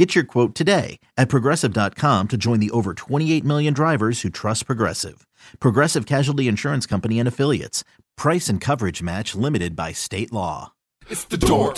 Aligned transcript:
Get 0.00 0.14
your 0.14 0.24
quote 0.24 0.54
today 0.54 0.98
at 1.18 1.28
progressive.com 1.28 2.28
to 2.28 2.36
join 2.38 2.58
the 2.58 2.70
over 2.70 2.94
28 2.94 3.44
million 3.44 3.74
drivers 3.74 4.22
who 4.22 4.30
trust 4.30 4.64
Progressive. 4.64 5.26
Progressive 5.60 6.06
Casualty 6.06 6.48
Insurance 6.48 6.86
Company 6.86 7.18
and 7.18 7.28
Affiliates. 7.28 7.84
Price 8.16 8.48
and 8.48 8.62
coverage 8.62 9.02
match 9.02 9.34
limited 9.34 9.76
by 9.76 9.92
state 9.92 10.32
law. 10.32 10.72
It's 11.10 11.24
the 11.24 11.36
Dork 11.36 11.76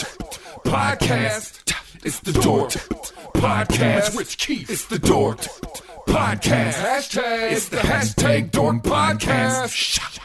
Podcast. 0.63 1.75
It's 2.05 2.21
the 2.21 2.33
Dork 2.33 2.71
Podcast. 3.35 4.07
It's 4.07 4.17
Rich 4.17 4.39
Keefe. 4.39 4.71
It's 4.71 4.85
the 4.85 5.01
Dork 5.01 5.39
Podcast. 6.07 6.75
Hashtag. 6.75 7.51
It's 7.51 7.71
the 7.71 7.79
hashtag 7.79 8.53
Dork 8.53 8.85
Podcast. 8.85 10.21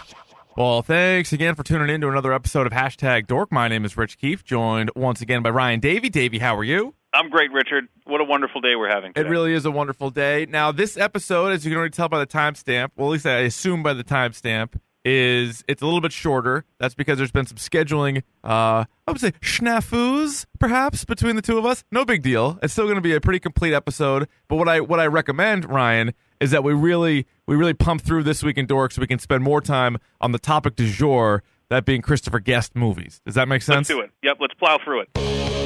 Well, 0.56 0.84
thanks 0.84 1.34
again 1.34 1.56
for 1.56 1.64
tuning 1.64 1.90
in 1.90 2.02
to 2.02 2.10
another 2.10 2.32
episode 2.32 2.68
of 2.68 2.74
Hashtag 2.74 3.26
Dork. 3.26 3.52
My 3.52 3.68
name 3.68 3.86
is 3.86 3.98
Rich 3.98 4.20
Keefe, 4.20 4.44
joined 4.44 4.92
once 4.96 5.20
again 5.20 5.42
by 5.42 5.50
Ryan 5.50 5.80
Davey. 5.80 6.10
Davey, 6.10 6.38
how 6.38 6.56
are 6.56 6.64
you? 6.64 6.94
I'm 7.18 7.32
great, 7.32 7.52
Richard. 7.52 7.88
What 8.06 8.22
a 8.22 8.24
wonderful 8.24 8.62
day 8.62 8.76
we're 8.76 8.90
having. 8.90 9.12
Today. 9.12 9.28
It 9.28 9.32
really 9.32 9.54
is 9.54 9.66
a 9.66 9.72
wonderful 9.72 10.12
day. 10.12 10.46
Now, 10.48 10.72
this 10.72 10.98
episode, 10.98 11.52
as 11.52 11.66
you 11.66 11.72
can 11.72 11.80
already 11.80 11.92
tell 11.92 12.08
by 12.08 12.20
the 12.20 12.28
timestamp, 12.28 12.92
well, 12.96 13.08
at 13.08 13.14
least 13.14 13.26
I 13.26 13.40
assume 13.40 13.82
by 13.82 13.96
the 13.96 14.04
timestamp, 14.04 14.80
is 15.04 15.64
it's 15.68 15.82
a 15.82 15.86
little 15.86 16.00
bit 16.00 16.12
shorter. 16.12 16.64
That's 16.78 16.94
because 16.94 17.18
there's 17.18 17.32
been 17.32 17.48
some 17.48 17.58
scheduling, 17.58 18.20
uh, 18.44 18.86
I 19.08 19.12
would 19.12 19.20
say 19.20 19.32
snafus, 19.42 20.46
perhaps, 20.60 21.06
between 21.06 21.36
the 21.36 21.42
two 21.42 21.58
of 21.58 21.66
us. 21.66 21.84
No 21.92 22.06
big 22.06 22.22
deal. 22.22 22.60
It's 22.62 22.74
still 22.74 22.86
going 22.86 22.98
to 22.98 23.02
be 23.02 23.16
a 23.16 23.22
pretty 23.22 23.40
complete 23.40 23.74
episode. 23.74 24.28
But 24.48 24.58
what 24.58 24.70
I 24.70 24.80
what 24.82 25.00
I 25.00 25.08
recommend, 25.08 25.68
Ryan, 25.68 26.14
is 26.40 26.52
that 26.52 26.64
we 26.64 26.74
really 26.74 27.26
we 27.48 27.56
really 27.56 27.74
pump 27.74 28.04
through 28.04 28.24
this 28.24 28.44
week 28.44 28.60
in 28.60 28.68
Dork 28.68 28.92
so 28.92 29.02
we 29.02 29.08
can 29.08 29.18
spend 29.18 29.44
more 29.44 29.62
time 29.62 29.98
on 30.22 30.34
the 30.34 30.40
topic 30.40 30.76
du 30.76 30.88
jour, 30.88 31.42
that 31.70 31.84
being 31.84 32.04
Christopher 32.04 32.40
Guest 32.40 32.76
movies. 32.76 33.22
Does 33.26 33.34
that 33.34 33.48
make 33.48 33.64
sense? 33.64 33.90
Let's 33.90 34.00
do 34.00 34.02
it. 34.02 34.12
Yep, 34.22 34.38
let's 34.40 34.54
plow 34.54 34.78
through 34.84 35.02
it. 35.02 35.57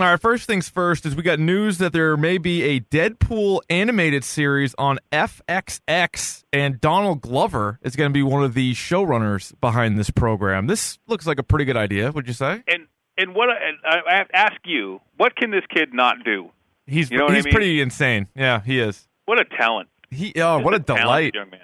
All 0.00 0.06
right, 0.06 0.18
first 0.18 0.46
things 0.46 0.66
first 0.66 1.04
is 1.04 1.14
we 1.14 1.22
got 1.22 1.38
news 1.38 1.76
that 1.76 1.92
there 1.92 2.16
may 2.16 2.38
be 2.38 2.62
a 2.62 2.80
Deadpool 2.80 3.60
animated 3.68 4.24
series 4.24 4.74
on 4.78 4.98
FXX, 5.12 6.42
and 6.54 6.80
Donald 6.80 7.20
Glover 7.20 7.78
is 7.82 7.96
going 7.96 8.08
to 8.08 8.14
be 8.14 8.22
one 8.22 8.42
of 8.42 8.54
the 8.54 8.72
showrunners 8.72 9.52
behind 9.60 9.98
this 9.98 10.08
program. 10.08 10.68
This 10.68 10.98
looks 11.06 11.26
like 11.26 11.38
a 11.38 11.42
pretty 11.42 11.66
good 11.66 11.76
idea, 11.76 12.12
would 12.12 12.26
you 12.26 12.32
say? 12.32 12.62
And 12.66 12.86
and 13.18 13.34
what 13.34 13.50
and 13.50 13.76
I 13.84 14.24
ask 14.32 14.56
you, 14.64 15.02
what 15.18 15.36
can 15.36 15.50
this 15.50 15.64
kid 15.68 15.92
not 15.92 16.24
do? 16.24 16.48
He's 16.86 17.10
You 17.10 17.18
know 17.18 17.24
what 17.24 17.32
I 17.34 17.36
he's 17.36 17.44
mean? 17.44 17.52
pretty 17.52 17.80
insane. 17.82 18.26
Yeah, 18.34 18.62
he 18.62 18.80
is. 18.80 19.06
What 19.26 19.38
a 19.38 19.44
talent! 19.44 19.90
He 20.10 20.32
oh, 20.36 20.60
what 20.60 20.72
a 20.72 20.78
Just 20.78 20.86
talented 20.86 21.04
delight. 21.04 21.34
young 21.34 21.50
man. 21.50 21.60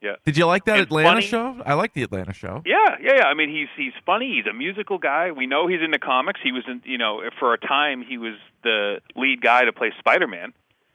Yeah. 0.00 0.12
Did 0.24 0.36
you 0.36 0.46
like 0.46 0.64
that 0.66 0.74
And 0.78 0.82
Atlanta 0.86 1.08
funny. 1.08 1.26
show? 1.26 1.60
I 1.66 1.74
like 1.74 1.92
the 1.92 2.02
Atlanta 2.04 2.32
show. 2.32 2.62
Yeah, 2.64 2.76
yeah, 3.02 3.12
yeah. 3.16 3.24
I 3.24 3.34
mean, 3.34 3.48
he's 3.50 3.68
he's 3.76 3.92
funny. 4.06 4.34
He's 4.36 4.46
a 4.46 4.52
musical 4.54 4.98
guy. 4.98 5.32
We 5.32 5.46
know 5.46 5.66
he's 5.66 5.80
into 5.82 5.98
comics. 5.98 6.38
He 6.42 6.52
was 6.52 6.62
in, 6.68 6.82
you 6.84 6.98
know, 6.98 7.20
for 7.40 7.52
a 7.52 7.58
time 7.58 8.04
he 8.08 8.16
was 8.18 8.34
the 8.62 9.00
lead 9.16 9.40
guy 9.42 9.64
to 9.64 9.72
play 9.72 9.92
Spider-Man. 9.98 10.52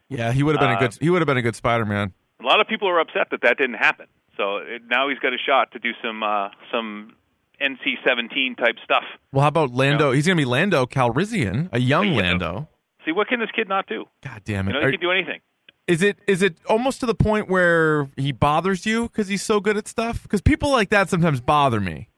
Yeah, 0.08 0.32
he 0.32 0.42
would 0.42 0.54
have 0.54 0.60
been 0.60 0.70
a 0.70 0.74
Uh, 0.74 0.80
good 0.80 0.96
he 1.00 1.10
would 1.10 1.20
have 1.20 1.26
been 1.26 1.36
a 1.36 1.42
good 1.42 1.56
Spider-Man. 1.56 2.12
A 2.40 2.46
lot 2.46 2.60
of 2.60 2.66
people 2.66 2.88
are 2.88 2.98
upset 3.00 3.28
that 3.30 3.42
that 3.42 3.58
didn't 3.58 3.76
happen. 3.76 4.06
So 4.36 4.56
it, 4.58 4.82
now 4.88 5.08
he's 5.10 5.18
got 5.18 5.32
a 5.34 5.38
shot 5.38 5.72
to 5.72 5.78
do 5.78 5.90
some 6.02 6.22
uh, 6.22 6.48
some 6.72 7.14
NC-17 7.60 8.56
type 8.56 8.76
stuff. 8.84 9.04
Well, 9.32 9.42
how 9.42 9.48
about 9.48 9.72
Lando? 9.72 10.10
Yeah. 10.10 10.16
He's 10.16 10.26
going 10.26 10.36
to 10.36 10.40
be 10.40 10.44
Lando 10.48 10.86
Calrissian, 10.86 11.68
a 11.72 11.78
young 11.80 12.08
You. 12.08 12.20
Lando. 12.20 12.68
See, 13.04 13.12
what 13.12 13.28
can 13.28 13.38
this 13.40 13.50
kid 13.54 13.68
not 13.68 13.86
do? 13.86 14.06
God 14.22 14.42
damn 14.44 14.66
it. 14.68 14.72
You 14.74 14.80
know, 14.80 14.86
Are- 14.86 14.90
he 14.90 14.96
can 14.96 15.00
do 15.00 15.10
anything. 15.10 15.40
Is 15.86 16.02
it 16.02 16.18
is 16.26 16.42
it 16.42 16.56
almost 16.68 17.00
to 17.00 17.06
the 17.06 17.14
point 17.14 17.48
where 17.48 18.08
he 18.16 18.32
bothers 18.32 18.86
you 18.86 19.04
because 19.04 19.28
he's 19.28 19.42
so 19.42 19.60
good 19.60 19.76
at 19.76 19.86
stuff? 19.86 20.22
Because 20.22 20.40
people 20.40 20.70
like 20.70 20.88
that 20.90 21.10
sometimes 21.10 21.40
bother 21.40 21.80
me. 21.80 22.08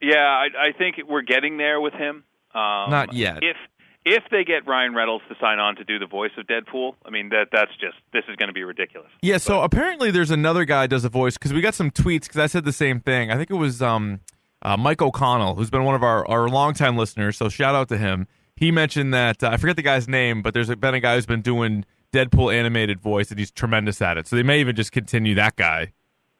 Yeah, 0.00 0.16
I, 0.16 0.68
I 0.68 0.72
think 0.76 0.96
we're 1.08 1.22
getting 1.22 1.58
there 1.58 1.80
with 1.80 1.92
him. 1.94 2.24
Um, 2.54 2.90
Not 2.90 3.12
yet. 3.12 3.38
If 3.42 3.56
if 4.04 4.24
they 4.30 4.42
get 4.42 4.66
Ryan 4.66 4.94
Reynolds 4.94 5.24
to 5.28 5.36
sign 5.40 5.58
on 5.58 5.76
to 5.76 5.84
do 5.84 5.98
the 5.98 6.06
voice 6.06 6.30
of 6.38 6.46
Deadpool, 6.46 6.94
I 7.04 7.10
mean 7.10 7.28
that 7.28 7.48
that's 7.52 7.72
just 7.80 7.96
this 8.12 8.24
is 8.28 8.36
going 8.36 8.48
to 8.48 8.52
be 8.52 8.64
ridiculous. 8.64 9.10
Yeah. 9.22 9.38
So 9.38 9.62
apparently 9.62 10.10
there's 10.10 10.30
another 10.30 10.64
guy 10.64 10.82
who 10.82 10.88
does 10.88 11.04
a 11.04 11.08
voice 11.08 11.34
because 11.34 11.52
we 11.52 11.60
got 11.60 11.74
some 11.74 11.90
tweets 11.90 12.22
because 12.22 12.38
I 12.38 12.46
said 12.46 12.64
the 12.64 12.72
same 12.72 13.00
thing. 13.00 13.30
I 13.30 13.36
think 13.36 13.50
it 13.50 13.54
was 13.54 13.80
um, 13.80 14.20
uh, 14.62 14.76
Mike 14.76 15.02
O'Connell 15.02 15.54
who's 15.54 15.70
been 15.70 15.84
one 15.84 15.94
of 15.94 16.02
our 16.02 16.26
our 16.26 16.48
longtime 16.48 16.96
listeners. 16.96 17.36
So 17.36 17.48
shout 17.48 17.74
out 17.74 17.88
to 17.90 17.98
him. 17.98 18.26
He 18.56 18.72
mentioned 18.72 19.14
that 19.14 19.44
uh, 19.44 19.50
I 19.52 19.56
forget 19.56 19.76
the 19.76 19.82
guy's 19.82 20.08
name, 20.08 20.42
but 20.42 20.52
there's 20.52 20.74
been 20.74 20.94
a 20.94 21.00
guy 21.00 21.14
who's 21.14 21.26
been 21.26 21.42
doing 21.42 21.84
Deadpool 22.12 22.54
animated 22.54 23.00
voice 23.00 23.30
and 23.30 23.38
he's 23.38 23.50
tremendous 23.50 24.00
at 24.02 24.16
it. 24.18 24.26
So 24.26 24.36
they 24.36 24.42
may 24.42 24.60
even 24.60 24.74
just 24.76 24.92
continue 24.92 25.34
that 25.36 25.56
guy. 25.56 25.92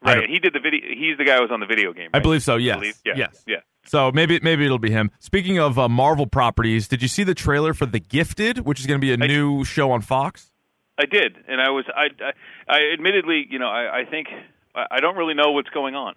Right? 0.03 0.29
He 0.29 0.39
did 0.39 0.53
the 0.53 0.61
video. 0.61 0.81
He's 0.89 1.19
the 1.19 1.25
guy 1.25 1.37
who 1.37 1.43
was 1.43 1.51
on 1.51 1.61
the 1.61 1.67
video 1.67 1.93
game. 1.93 2.11
I 2.15 2.21
believe 2.21 2.43
so. 2.43 2.57
Yes. 2.57 2.77
believe- 2.79 2.99
Yeah. 3.05 3.15
Yes. 3.17 3.45
Yeah. 3.47 3.57
So 3.85 4.13
maybe 4.13 4.39
maybe 4.43 4.65
it'll 4.65 4.79
be 4.79 4.91
him. 4.91 5.11
Speaking 5.19 5.59
of 5.59 5.79
uh, 5.79 5.89
Marvel 5.89 6.27
properties, 6.27 6.89
did 6.89 7.01
you 7.03 7.09
see 7.09 7.25
the 7.25 7.35
trailer 7.35 7.73
for 7.75 7.87
The 7.87 7.99
Gifted, 8.01 8.59
which 8.67 8.81
is 8.81 8.87
going 8.87 9.01
to 9.01 9.05
be 9.05 9.11
a 9.11 9.15
I- 9.25 9.27
new 9.27 9.65
show 9.65 9.91
on 9.91 10.03
Fox? 10.03 10.51
I 10.99 11.07
did, 11.07 11.37
and 11.49 11.61
I 11.61 11.71
was 11.71 11.85
I 11.95 12.09
I, 12.23 12.33
I 12.69 12.93
admittedly, 12.93 13.47
you 13.49 13.59
know, 13.59 13.69
I, 13.69 14.01
I 14.01 14.05
think 14.05 14.29
I, 14.75 14.87
I 14.93 15.01
don't 15.01 15.17
really 15.17 15.35
know 15.35 15.53
what's 15.53 15.71
going 15.71 15.95
on, 15.95 16.15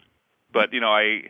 but 0.51 0.73
you 0.73 0.81
know, 0.81 0.89
I 0.89 1.29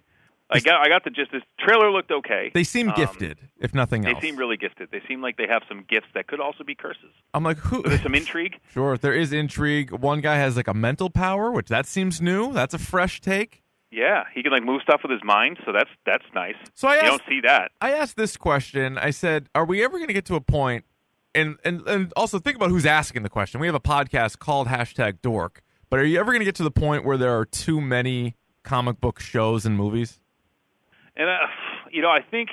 I 0.52 0.60
got 0.60 0.82
I 0.86 0.90
got 0.90 1.04
the 1.04 1.10
gist. 1.10 1.32
This 1.32 1.44
trailer 1.60 1.92
looked 1.92 2.12
okay. 2.12 2.52
They 2.54 2.64
seem 2.64 2.90
Um, 2.90 2.96
gifted, 2.96 3.38
if 3.60 3.74
nothing 3.74 4.06
else. 4.06 4.16
They 4.22 4.28
seem 4.30 4.36
really 4.38 4.58
gifted. 4.58 4.90
They 4.92 5.02
seem 5.08 5.22
like 5.22 5.38
they 5.38 5.48
have 5.48 5.64
some 5.68 5.86
gifts 5.88 6.08
that 6.14 6.28
could 6.28 6.40
also 6.42 6.64
be 6.64 6.76
curses. 6.76 7.12
I'm 7.34 7.44
like, 7.44 7.58
who? 7.58 7.82
There's 7.84 8.02
some 8.04 8.16
intrigue. 8.16 8.56
Sure, 8.74 8.98
there 8.98 9.14
is 9.14 9.32
intrigue. 9.34 9.92
One 9.92 10.22
guy 10.22 10.36
has 10.38 10.56
like 10.56 10.68
a 10.68 10.74
mental 10.74 11.10
power, 11.10 11.52
which 11.52 11.68
that 11.70 11.86
seems 11.86 12.22
new. 12.22 12.52
That's 12.54 12.74
a 12.74 12.80
fresh 12.80 13.22
take. 13.22 13.64
Yeah, 13.92 14.24
he 14.34 14.42
can 14.44 14.52
like 14.54 14.64
move 14.64 14.82
stuff 14.82 15.02
with 15.04 15.12
his 15.12 15.22
mind, 15.24 15.58
so 15.66 15.72
that's 15.74 15.90
that's 16.06 16.24
nice. 16.34 16.56
So 16.74 16.88
I 16.88 16.94
you 16.96 17.00
asked- 17.00 17.08
don't 17.10 17.24
see 17.28 17.42
that. 17.42 17.72
I 17.82 17.92
asked 17.92 18.16
this 18.18 18.38
question. 18.38 18.98
I 18.98 19.10
said, 19.12 19.50
"Are 19.54 19.66
we 19.66 19.84
ever 19.84 19.98
going 19.98 20.08
to 20.08 20.14
get 20.14 20.26
to 20.26 20.36
a 20.36 20.42
point?" 20.42 20.86
And 21.36 21.58
and 21.66 21.82
and 21.88 22.12
also 22.16 22.40
think 22.40 22.56
about 22.56 22.70
who's 22.70 22.86
asking 22.86 23.24
the 23.24 23.30
question. 23.30 23.60
We 23.60 23.68
have 23.68 23.76
a 23.76 23.80
podcast 23.82 24.40
called 24.40 24.68
hashtag 24.68 25.22
Dork, 25.22 25.62
but 25.90 26.00
are 26.00 26.06
you 26.06 26.20
ever 26.20 26.32
going 26.32 26.40
to 26.40 26.46
get 26.46 26.56
to 26.56 26.64
the 26.64 26.72
point 26.72 27.04
where 27.06 27.18
there 27.18 27.38
are 27.38 27.46
too 27.46 27.82
many 27.82 28.36
comic 28.64 29.02
book 29.02 29.20
shows 29.20 29.66
and 29.66 29.76
movies? 29.76 30.21
And 31.16 31.30
uh, 31.30 31.34
you 31.92 32.02
know, 32.02 32.10
I 32.10 32.22
think 32.22 32.50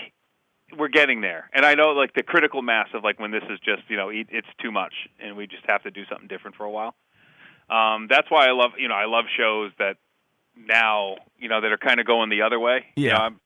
we're 0.77 0.89
getting 0.89 1.21
there. 1.21 1.49
And 1.55 1.65
I 1.65 1.75
know 1.75 1.91
like 1.91 2.13
the 2.15 2.23
critical 2.23 2.61
mass 2.63 2.89
of 2.95 3.03
like 3.05 3.19
when 3.19 3.31
this 3.31 3.45
is 3.51 3.59
just 3.65 3.83
you 3.89 3.97
know 3.97 4.09
it- 4.11 4.29
it's 4.31 4.49
too 4.63 4.71
much, 4.73 4.95
and 5.21 5.37
we 5.37 5.47
just 5.47 5.65
have 5.67 5.83
to 5.85 5.91
do 5.91 6.05
something 6.11 6.29
different 6.29 6.57
for 6.57 6.65
a 6.65 6.71
while. 6.71 6.95
Um, 7.71 8.07
that's 8.09 8.31
why 8.31 8.47
I 8.47 8.53
love 8.53 8.73
you 8.79 8.89
know 8.89 8.95
I 8.95 9.07
love 9.07 9.25
shows 9.37 9.73
that 9.79 9.97
now 10.57 11.17
you 11.39 11.49
know 11.49 11.61
that 11.61 11.71
are 11.73 11.79
kind 11.79 12.01
of 12.01 12.07
going 12.07 12.31
the 12.31 12.43
other 12.43 12.59
way. 12.59 12.87
You 12.97 13.07
Yeah. 13.07 13.13
know, 13.15 13.19
I'm, 13.21 13.41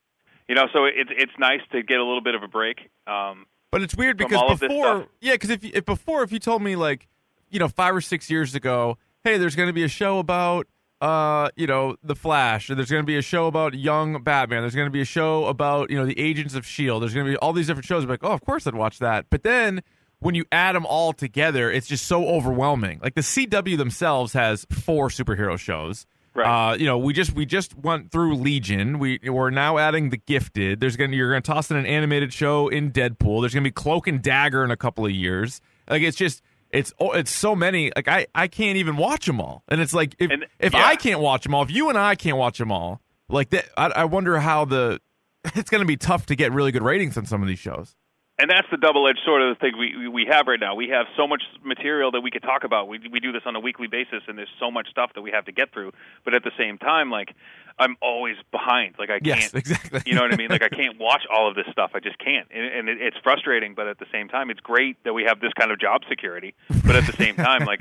you 0.48 0.54
know, 0.54 0.66
so 0.72 0.84
it's 0.84 1.10
it's 1.12 1.32
nice 1.38 1.60
to 1.72 1.82
get 1.82 1.98
a 1.98 2.04
little 2.04 2.20
bit 2.22 2.34
of 2.34 2.42
a 2.42 2.48
break. 2.48 2.88
Um, 3.06 3.46
But 3.70 3.82
it's 3.82 3.94
weird 3.94 4.16
because 4.16 4.38
all 4.38 4.52
of 4.52 4.60
this 4.60 4.68
before, 4.68 5.06
yeah, 5.20 5.32
because 5.32 5.50
if, 5.50 5.64
you- 5.64 5.70
if 5.74 5.84
before, 5.84 6.22
if 6.22 6.32
you 6.32 6.38
told 6.38 6.62
me 6.62 6.76
like, 6.76 7.08
you 7.50 7.58
know, 7.58 7.68
five 7.68 7.94
or 7.94 8.00
six 8.00 8.28
years 8.30 8.54
ago, 8.54 8.98
hey, 9.24 9.38
there's 9.38 9.56
going 9.56 9.68
to 9.68 9.72
be 9.72 9.82
a 9.84 9.88
show 9.88 10.18
about, 10.18 10.66
uh, 11.02 11.50
you 11.56 11.66
know, 11.66 11.96
the 12.04 12.14
Flash, 12.14 12.68
there's 12.68 12.88
going 12.88 13.02
to 13.02 13.06
be 13.06 13.16
a 13.16 13.22
show 13.22 13.48
about 13.48 13.74
young 13.74 14.22
Batman, 14.22 14.62
there's 14.62 14.76
going 14.76 14.86
to 14.86 14.92
be 14.92 15.00
a 15.00 15.04
show 15.04 15.46
about, 15.46 15.90
you 15.90 15.96
know, 15.96 16.06
the 16.06 16.18
Agents 16.18 16.54
of 16.54 16.64
Shield, 16.64 17.02
there's 17.02 17.12
going 17.12 17.26
to 17.26 17.32
be 17.32 17.36
all 17.38 17.52
these 17.52 17.66
different 17.66 17.86
shows. 17.86 18.04
Be 18.04 18.12
like, 18.12 18.22
oh, 18.22 18.30
of 18.30 18.44
course 18.44 18.68
I'd 18.68 18.76
watch 18.76 19.00
that. 19.00 19.26
But 19.28 19.42
then 19.42 19.82
when 20.20 20.36
you 20.36 20.44
add 20.52 20.76
them 20.76 20.86
all 20.86 21.12
together, 21.12 21.72
it's 21.72 21.88
just 21.88 22.06
so 22.06 22.28
overwhelming. 22.28 23.00
Like 23.02 23.16
the 23.16 23.20
CW 23.20 23.76
themselves 23.76 24.32
has 24.34 24.64
four 24.70 25.08
superhero 25.08 25.58
shows. 25.58 26.06
Right. 26.34 26.70
Uh, 26.70 26.74
you 26.76 26.86
know, 26.86 26.96
we 26.96 27.12
just 27.12 27.34
we 27.34 27.44
just 27.44 27.76
went 27.76 28.10
through 28.12 28.36
Legion. 28.36 28.98
We 29.00 29.18
we're 29.24 29.50
now 29.50 29.78
adding 29.78 30.10
the 30.10 30.16
Gifted. 30.16 30.80
There's 30.80 30.96
gonna 30.96 31.14
you're 31.14 31.30
gonna 31.30 31.42
toss 31.42 31.70
in 31.70 31.76
an 31.76 31.84
animated 31.84 32.32
show 32.32 32.68
in 32.68 32.90
Deadpool. 32.90 33.42
There's 33.42 33.52
gonna 33.52 33.64
be 33.64 33.72
Cloak 33.72 34.06
and 34.06 34.22
Dagger 34.22 34.64
in 34.64 34.70
a 34.70 34.76
couple 34.76 35.04
of 35.04 35.10
years. 35.10 35.60
Like 35.90 36.02
it's 36.02 36.16
just 36.16 36.42
it's 36.72 36.92
oh, 36.98 37.12
it's 37.12 37.30
so 37.30 37.54
many. 37.54 37.92
Like 37.94 38.08
I 38.08 38.26
I 38.34 38.48
can't 38.48 38.76
even 38.78 38.96
watch 38.96 39.26
them 39.26 39.40
all. 39.40 39.62
And 39.68 39.80
it's 39.80 39.92
like 39.94 40.14
if 40.18 40.30
And- 40.30 40.46
if 40.58 40.72
yeah. 40.72 40.84
I 40.86 40.96
can't 40.96 41.20
watch 41.20 41.44
them 41.44 41.54
all, 41.54 41.62
if 41.62 41.70
you 41.70 41.88
and 41.88 41.98
I 41.98 42.14
can't 42.14 42.36
watch 42.36 42.58
them 42.58 42.72
all, 42.72 43.00
like 43.28 43.50
that, 43.50 43.66
I, 43.76 43.86
I 43.88 44.04
wonder 44.04 44.38
how 44.40 44.64
the 44.64 45.00
it's 45.54 45.70
gonna 45.70 45.84
be 45.84 45.96
tough 45.96 46.26
to 46.26 46.34
get 46.36 46.52
really 46.52 46.72
good 46.72 46.82
ratings 46.82 47.16
on 47.16 47.26
some 47.26 47.42
of 47.42 47.48
these 47.48 47.58
shows. 47.58 47.94
And 48.38 48.50
that's 48.50 48.66
the 48.70 48.76
double-edged 48.76 49.20
sword 49.24 49.42
of 49.42 49.56
the 49.56 49.60
thing 49.60 49.78
we 49.78 50.08
we 50.08 50.26
have 50.30 50.46
right 50.46 50.58
now. 50.58 50.74
We 50.74 50.88
have 50.88 51.06
so 51.16 51.26
much 51.26 51.42
material 51.62 52.10
that 52.12 52.22
we 52.22 52.30
could 52.30 52.42
talk 52.42 52.64
about. 52.64 52.88
We 52.88 52.98
we 53.10 53.20
do 53.20 53.30
this 53.30 53.42
on 53.44 53.54
a 53.54 53.60
weekly 53.60 53.88
basis, 53.88 54.22
and 54.26 54.38
there's 54.38 54.52
so 54.58 54.70
much 54.70 54.88
stuff 54.90 55.10
that 55.14 55.22
we 55.22 55.30
have 55.30 55.44
to 55.44 55.52
get 55.52 55.72
through. 55.72 55.92
But 56.24 56.34
at 56.34 56.42
the 56.42 56.50
same 56.56 56.78
time, 56.78 57.10
like 57.10 57.34
I'm 57.78 57.96
always 58.00 58.36
behind. 58.50 58.94
Like 58.98 59.10
I 59.10 59.20
can't. 59.20 59.54
exactly. 59.54 60.02
You 60.06 60.14
know 60.14 60.22
what 60.22 60.32
I 60.32 60.36
mean? 60.36 60.48
Like 60.48 60.62
I 60.62 60.68
can't 60.74 60.98
watch 60.98 61.22
all 61.32 61.48
of 61.48 61.54
this 61.54 61.66
stuff. 61.70 61.92
I 61.94 62.00
just 62.00 62.18
can't, 62.18 62.48
and, 62.50 62.64
and 62.64 62.88
it, 62.88 63.00
it's 63.00 63.16
frustrating. 63.22 63.74
But 63.74 63.86
at 63.86 63.98
the 63.98 64.06
same 64.10 64.28
time, 64.28 64.50
it's 64.50 64.60
great 64.60 64.96
that 65.04 65.12
we 65.12 65.24
have 65.24 65.40
this 65.40 65.52
kind 65.58 65.70
of 65.70 65.78
job 65.78 66.02
security. 66.08 66.54
But 66.84 66.96
at 66.96 67.06
the 67.06 67.12
same 67.12 67.36
time, 67.36 67.64
like 67.66 67.80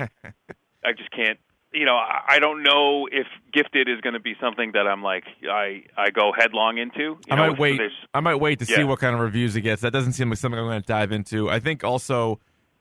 I 0.84 0.92
just 0.92 1.10
can't. 1.10 1.38
You 1.74 1.86
know, 1.86 1.96
I 1.96 2.38
don't 2.38 2.62
know 2.62 3.08
if 3.10 3.26
Gifted 3.52 3.88
is 3.88 4.00
going 4.02 4.12
to 4.14 4.20
be 4.20 4.34
something 4.40 4.72
that 4.72 4.86
I'm 4.86 5.02
like 5.02 5.24
I 5.50 5.84
I 5.96 6.10
go 6.10 6.30
headlong 6.36 6.76
into. 6.78 7.00
You 7.00 7.18
I 7.30 7.36
know, 7.36 7.48
might 7.50 7.58
wait. 7.58 7.80
I 8.12 8.20
might 8.20 8.34
wait 8.36 8.58
to 8.58 8.66
see 8.66 8.84
what 8.84 8.98
kind 8.98 9.14
of 9.14 9.20
reviews 9.22 9.56
it 9.56 9.62
gets. 9.62 9.80
That 9.82 9.90
doesn't 9.92 10.12
seem 10.12 10.28
like 10.28 10.38
something 10.38 10.58
I'm 10.58 10.66
going 10.66 10.82
to 10.82 10.86
dive 10.86 11.12
into. 11.12 11.48
I 11.48 11.60
think 11.60 11.82
also 11.82 12.40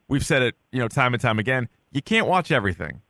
we've 0.10 0.26
said 0.26 0.42
it, 0.42 0.56
you 0.74 0.80
know, 0.80 0.90
time 0.90 1.14
and 1.14 1.22
time 1.22 1.40
again. 1.40 1.70
You 1.94 2.02
can't 2.02 2.28
watch 2.28 2.52
everything, 2.52 3.02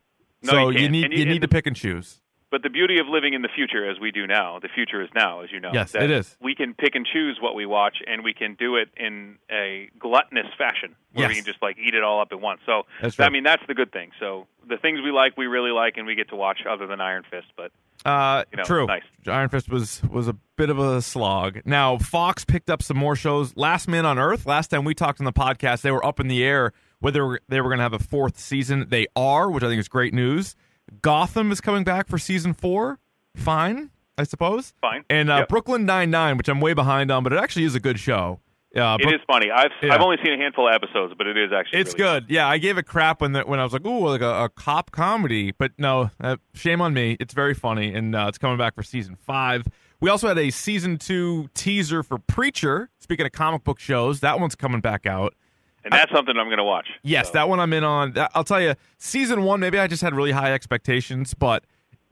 No, 0.43 0.51
so 0.51 0.69
you 0.69 0.79
can't. 0.79 0.91
need 0.91 1.03
And 1.05 1.13
you, 1.13 1.19
you- 1.19 1.25
need 1.25 1.41
to 1.41 1.47
pick 1.47 1.65
and 1.65 1.75
choose. 1.75 2.20
But 2.51 2.63
the 2.63 2.69
beauty 2.69 2.99
of 2.99 3.07
living 3.07 3.33
in 3.33 3.41
the 3.41 3.49
future, 3.55 3.89
as 3.89 3.97
we 3.97 4.11
do 4.11 4.27
now, 4.27 4.59
the 4.59 4.67
future 4.67 5.01
is 5.01 5.07
now, 5.15 5.39
as 5.39 5.51
you 5.53 5.61
know. 5.61 5.71
Yes, 5.73 5.95
it 5.95 6.11
is. 6.11 6.35
We 6.41 6.53
can 6.53 6.73
pick 6.73 6.95
and 6.95 7.05
choose 7.05 7.39
what 7.41 7.55
we 7.55 7.65
watch, 7.65 7.99
and 8.05 8.25
we 8.25 8.33
can 8.33 8.55
do 8.55 8.75
it 8.75 8.89
in 8.97 9.37
a 9.49 9.89
gluttonous 9.97 10.47
fashion, 10.57 10.95
where 11.13 11.29
we 11.29 11.35
can 11.35 11.45
just 11.45 11.61
like 11.61 11.77
eat 11.77 11.95
it 11.95 12.03
all 12.03 12.19
up 12.19 12.27
at 12.33 12.41
once. 12.41 12.59
So, 12.65 12.83
That's 13.01 13.17
I 13.21 13.29
mean, 13.29 13.43
that's 13.43 13.63
the 13.69 13.73
good 13.73 13.93
thing. 13.93 14.11
So, 14.19 14.47
the 14.67 14.75
things 14.75 14.99
we 15.01 15.11
like, 15.11 15.37
we 15.37 15.47
really 15.47 15.71
like, 15.71 15.95
and 15.95 16.05
we 16.05 16.15
get 16.15 16.27
to 16.29 16.35
watch, 16.35 16.59
other 16.69 16.87
than 16.87 16.99
Iron 16.99 17.23
Fist. 17.31 17.47
But 17.55 17.71
Uh, 18.03 18.43
you 18.51 18.57
know, 18.57 18.63
true. 18.63 18.85
nice. 18.85 19.03
Iron 19.27 19.47
Fist 19.47 19.69
was 19.69 20.03
was 20.03 20.27
a 20.27 20.33
bit 20.57 20.69
of 20.69 20.77
a 20.77 21.01
slog. 21.01 21.61
Now 21.65 21.97
Fox 21.99 22.43
picked 22.43 22.69
up 22.69 22.83
some 22.83 22.97
more 22.97 23.15
shows. 23.15 23.55
Last 23.55 23.87
Man 23.87 24.05
on 24.05 24.19
Earth. 24.19 24.45
Last 24.45 24.67
time 24.67 24.83
we 24.83 24.93
talked 24.93 25.21
on 25.21 25.25
the 25.25 25.31
podcast, 25.31 25.83
they 25.83 25.91
were 25.91 26.05
up 26.05 26.19
in 26.19 26.27
the 26.27 26.43
air 26.43 26.73
whether 26.99 27.39
they 27.49 27.59
were 27.59 27.69
going 27.69 27.79
to 27.79 27.83
have 27.83 27.93
a 27.93 27.99
fourth 27.99 28.39
season. 28.39 28.87
They 28.89 29.07
are, 29.15 29.49
which 29.49 29.63
I 29.63 29.67
think 29.67 29.79
is 29.79 29.87
great 29.87 30.13
news. 30.13 30.55
Gotham 31.01 31.51
is 31.51 31.61
coming 31.61 31.83
back 31.83 32.07
for 32.07 32.17
season 32.17 32.53
four. 32.53 32.99
Fine, 33.35 33.91
I 34.17 34.23
suppose. 34.23 34.73
Fine. 34.81 35.05
And 35.09 35.29
uh, 35.29 35.37
Yep. 35.37 35.49
Brooklyn 35.49 35.85
Nine 35.85 36.11
Nine, 36.11 36.37
which 36.37 36.49
I'm 36.49 36.59
way 36.59 36.73
behind 36.73 37.11
on, 37.11 37.23
but 37.23 37.31
it 37.33 37.39
actually 37.39 37.65
is 37.65 37.75
a 37.75 37.79
good 37.79 37.99
show. 37.99 38.39
Uh, 38.75 38.95
it 38.99 39.03
Brook- 39.03 39.15
is 39.15 39.19
funny. 39.27 39.51
I've 39.51 39.71
Yeah. 39.81 39.93
I've 39.93 40.01
only 40.01 40.17
seen 40.23 40.33
a 40.33 40.37
handful 40.37 40.67
of 40.67 40.73
episodes, 40.73 41.13
but 41.17 41.27
it 41.27 41.37
is 41.37 41.51
actually 41.51 41.79
It's 41.81 41.93
really 41.97 42.21
good. 42.21 42.25
Yeah, 42.29 42.47
I 42.47 42.57
gave 42.57 42.77
it 42.77 42.83
crap 42.83 43.19
when 43.21 43.33
the, 43.33 43.41
when 43.41 43.59
I 43.59 43.63
was 43.63 43.73
like, 43.73 43.85
"Ooh, 43.85 44.07
like 44.07 44.21
a, 44.21 44.45
a 44.45 44.49
cop 44.49 44.91
comedy," 44.91 45.51
but 45.51 45.71
no, 45.77 46.09
uh, 46.21 46.37
shame 46.53 46.81
on 46.81 46.93
me. 46.93 47.17
It's 47.19 47.33
very 47.33 47.53
funny, 47.53 47.93
and 47.93 48.15
uh, 48.15 48.25
it's 48.29 48.37
coming 48.37 48.57
back 48.57 48.75
for 48.75 48.83
season 48.83 49.15
five. 49.15 49.67
We 49.99 50.09
also 50.09 50.27
had 50.29 50.37
a 50.37 50.49
season 50.51 50.97
two 50.97 51.49
teaser 51.53 52.01
for 52.01 52.17
Preacher. 52.17 52.89
Speaking 52.99 53.25
of 53.25 53.33
comic 53.33 53.63
book 53.65 53.79
shows, 53.79 54.21
that 54.21 54.39
one's 54.39 54.55
coming 54.55 54.79
back 54.81 55.05
out. 55.05 55.35
And 55.83 55.91
that's 55.91 56.11
something 56.11 56.35
I'm 56.37 56.45
going 56.47 56.57
to 56.57 56.63
watch. 56.63 56.87
Yes, 57.03 57.27
So, 57.27 57.33
that 57.33 57.49
one 57.49 57.59
I'm 57.59 57.73
in 57.73 57.83
on. 57.83 58.13
I'll 58.35 58.43
tell 58.43 58.61
you, 58.61 58.75
season 58.97 59.43
one, 59.43 59.59
maybe 59.59 59.79
I 59.79 59.87
just 59.87 60.01
had 60.03 60.13
really 60.13 60.31
high 60.31 60.53
expectations, 60.53 61.33
but 61.33 61.63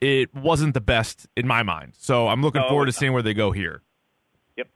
it 0.01 0.33
wasn't 0.33 0.73
the 0.73 0.81
best 0.81 1.27
in 1.37 1.45
my 1.47 1.61
mind. 1.61 1.93
So 1.97 2.27
I'm 2.29 2.41
looking 2.41 2.61
No, 2.61 2.69
forward 2.69 2.87
to 2.87 2.91
seeing 2.91 3.13
where 3.13 3.21
they 3.21 3.33
go 3.33 3.51
here. 3.51 3.83
Yep. 4.57 4.67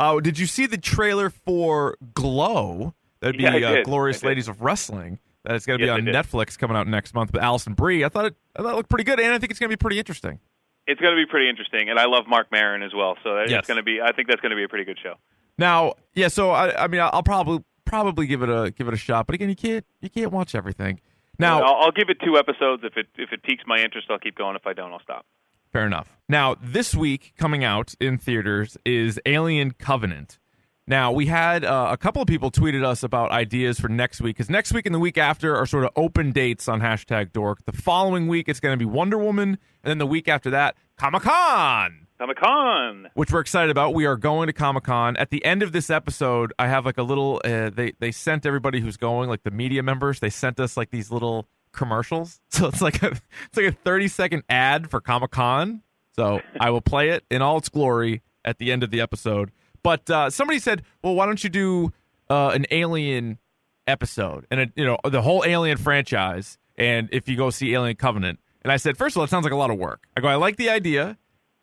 Oh, 0.00 0.20
did 0.20 0.38
you 0.38 0.46
see 0.46 0.66
the 0.66 0.78
trailer 0.78 1.30
for 1.30 1.96
Glow? 2.14 2.94
That'd 3.20 3.36
be 3.36 3.44
Yeah, 3.44 3.54
uh. 3.54 3.82
Glorious 3.84 4.22
Ladies 4.24 4.48
of 4.48 4.62
Wrestling. 4.62 5.18
That 5.44 5.54
is 5.54 5.64
going 5.64 5.78
to 5.78 5.86
Yes, 5.86 6.00
be 6.00 6.08
on. 6.08 6.14
Netflix 6.14 6.58
coming 6.58 6.76
out 6.76 6.86
next 6.86 7.14
month. 7.14 7.32
But 7.32 7.42
Alison 7.42 7.74
Brie, 7.74 8.04
I 8.04 8.08
thought 8.08 8.26
it, 8.26 8.34
I 8.56 8.62
thought 8.62 8.72
it 8.72 8.76
looked 8.76 8.90
pretty 8.90 9.04
good, 9.04 9.20
and 9.20 9.32
I 9.32 9.38
think 9.38 9.50
it's 9.50 9.58
going 9.60 9.70
to 9.70 9.76
be 9.76 9.80
pretty 9.80 9.98
interesting. 9.98 10.38
It's 10.86 11.00
going 11.00 11.14
to 11.14 11.22
be 11.22 11.26
pretty 11.30 11.48
interesting, 11.48 11.88
and 11.88 11.98
I 11.98 12.06
love 12.06 12.24
Marc 12.26 12.50
Maron 12.50 12.82
as 12.82 12.92
well. 12.94 13.16
So 13.22 13.38
Yes. 13.42 13.60
it's 13.60 13.68
going 13.68 13.76
to 13.76 13.82
be. 13.82 14.00
I 14.00 14.12
think 14.12 14.28
that's 14.28 14.40
going 14.40 14.50
to 14.50 14.56
be 14.56 14.64
a 14.64 14.68
pretty 14.68 14.84
good 14.84 14.98
show. 15.02 15.14
Now, 15.56 15.94
yeah, 16.14 16.28
so 16.28 16.50
I, 16.50 16.84
I 16.84 16.88
mean, 16.88 17.00
I'll 17.02 17.22
probably 17.22 17.62
probably 17.90 18.26
give 18.26 18.42
it 18.42 18.48
a 18.48 18.70
give 18.70 18.88
it 18.88 18.94
a 18.94 18.96
shot, 18.96 19.26
but 19.26 19.34
again, 19.34 19.48
you 19.48 19.56
can't 19.56 19.84
you 20.00 20.08
can't 20.08 20.32
watch 20.32 20.54
everything. 20.54 21.00
Now, 21.38 21.62
I'll, 21.62 21.84
I'll 21.86 21.92
give 21.92 22.08
it 22.08 22.18
two 22.24 22.36
episodes. 22.36 22.82
If 22.84 22.96
it 22.96 23.08
if 23.16 23.32
it 23.32 23.42
piques 23.42 23.64
my 23.66 23.78
interest, 23.78 24.06
I'll 24.10 24.18
keep 24.18 24.36
going. 24.36 24.56
If 24.56 24.66
I 24.66 24.72
don't, 24.72 24.92
I'll 24.92 25.02
stop. 25.02 25.26
Fair 25.72 25.86
enough. 25.86 26.16
Now, 26.28 26.56
this 26.60 26.94
week 26.94 27.34
coming 27.38 27.64
out 27.64 27.94
in 28.00 28.18
theaters 28.18 28.76
is 28.84 29.20
Alien 29.26 29.72
Covenant. 29.72 30.38
Now, 30.86 31.12
we 31.12 31.26
had 31.26 31.64
uh, 31.64 31.88
a 31.92 31.96
couple 31.96 32.20
of 32.20 32.26
people 32.26 32.50
tweeted 32.50 32.84
us 32.84 33.04
about 33.04 33.30
ideas 33.30 33.78
for 33.78 33.88
next 33.88 34.20
week 34.20 34.36
because 34.36 34.50
next 34.50 34.72
week 34.72 34.86
and 34.86 34.94
the 34.94 34.98
week 34.98 35.18
after 35.18 35.54
are 35.56 35.66
sort 35.66 35.84
of 35.84 35.90
open 35.94 36.32
dates 36.32 36.66
on 36.68 36.80
hashtag 36.80 37.32
dork. 37.32 37.64
The 37.64 37.72
following 37.72 38.26
week, 38.26 38.48
it's 38.48 38.58
going 38.58 38.76
to 38.76 38.84
be 38.84 38.90
Wonder 38.90 39.16
Woman. 39.16 39.50
And 39.84 39.90
then 39.90 39.98
the 39.98 40.06
week 40.06 40.26
after 40.26 40.50
that, 40.50 40.76
Comic 40.96 41.22
Con, 41.22 42.08
Comic 42.20 42.36
Con. 42.36 43.08
which 43.14 43.32
we're 43.32 43.40
excited 43.40 43.70
about. 43.70 43.94
We 43.94 44.04
are 44.04 44.16
going 44.16 44.48
to 44.48 44.52
Comic 44.52 44.84
Con. 44.84 45.16
At 45.16 45.30
the 45.30 45.42
end 45.42 45.62
of 45.62 45.72
this 45.72 45.88
episode, 45.88 46.52
I 46.58 46.68
have 46.68 46.84
like 46.84 46.98
a 46.98 47.02
little, 47.02 47.40
uh, 47.42 47.70
they, 47.70 47.94
they 47.98 48.12
sent 48.12 48.44
everybody 48.44 48.78
who's 48.78 48.98
going, 48.98 49.30
like 49.30 49.42
the 49.42 49.50
media 49.50 49.82
members, 49.82 50.20
they 50.20 50.28
sent 50.28 50.60
us 50.60 50.76
like 50.76 50.90
these 50.90 51.10
little 51.10 51.48
commercials. 51.72 52.42
So 52.50 52.66
it's 52.66 52.82
like 52.82 53.02
a, 53.02 53.12
it's 53.12 53.56
like 53.56 53.64
a 53.64 53.72
30 53.72 54.08
second 54.08 54.42
ad 54.50 54.90
for 54.90 55.00
Comic 55.00 55.30
Con. 55.30 55.80
So 56.14 56.42
I 56.60 56.68
will 56.68 56.82
play 56.82 57.08
it 57.08 57.24
in 57.30 57.40
all 57.40 57.56
its 57.56 57.70
glory 57.70 58.20
at 58.44 58.58
the 58.58 58.70
end 58.70 58.82
of 58.82 58.90
the 58.90 59.00
episode. 59.00 59.50
But 59.82 60.10
uh, 60.10 60.28
somebody 60.28 60.58
said, 60.58 60.82
"Well, 61.02 61.14
why 61.14 61.24
don't 61.24 61.42
you 61.42 61.48
do 61.48 61.90
uh, 62.28 62.48
an 62.48 62.66
Alien 62.70 63.38
episode 63.86 64.46
and 64.50 64.60
a, 64.60 64.66
you 64.76 64.84
know 64.84 64.98
the 65.04 65.22
whole 65.22 65.42
Alien 65.46 65.78
franchise?" 65.78 66.58
And 66.76 67.08
if 67.12 67.30
you 67.30 67.36
go 67.38 67.48
see 67.48 67.72
Alien 67.72 67.96
Covenant, 67.96 68.40
and 68.62 68.70
I 68.70 68.76
said, 68.76 68.98
first 68.98 69.16
of 69.16 69.20
all, 69.20 69.24
it 69.24 69.30
sounds 69.30 69.44
like 69.44 69.54
a 69.54 69.56
lot 69.56 69.70
of 69.70 69.78
work. 69.78 70.06
I 70.16 70.20
go, 70.20 70.28
I 70.28 70.34
like 70.34 70.56
the 70.56 70.68
idea. 70.68 71.16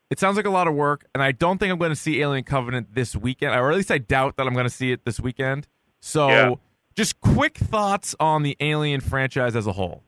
It 0.10 0.20
sounds 0.20 0.38
like 0.38 0.46
a 0.46 0.50
lot 0.50 0.68
of 0.68 0.74
work, 0.74 1.06
and 1.14 1.22
I 1.22 1.32
don't 1.34 1.58
think 1.58 1.72
I'm 1.72 1.78
going 1.80 1.90
to 1.92 1.96
see 1.96 2.22
Alien 2.22 2.44
Covenant 2.46 2.94
this 2.96 3.16
weekend, 3.16 3.54
or 3.54 3.70
at 3.72 3.76
least 3.76 3.92
I 3.92 3.98
doubt 3.98 4.38
that 4.38 4.48
I'm 4.48 4.54
going 4.54 4.66
to 4.66 4.70
see 4.74 4.92
it 4.92 5.04
this 5.06 5.20
weekend. 5.20 5.68
So, 6.00 6.30
Yeah. 6.30 6.52
just 6.96 7.20
quick 7.20 7.58
thoughts 7.58 8.16
on 8.20 8.44
the 8.44 8.56
Alien 8.62 9.02
franchise 9.02 9.56
as 9.56 9.68
a 9.68 9.74
whole. 9.74 10.04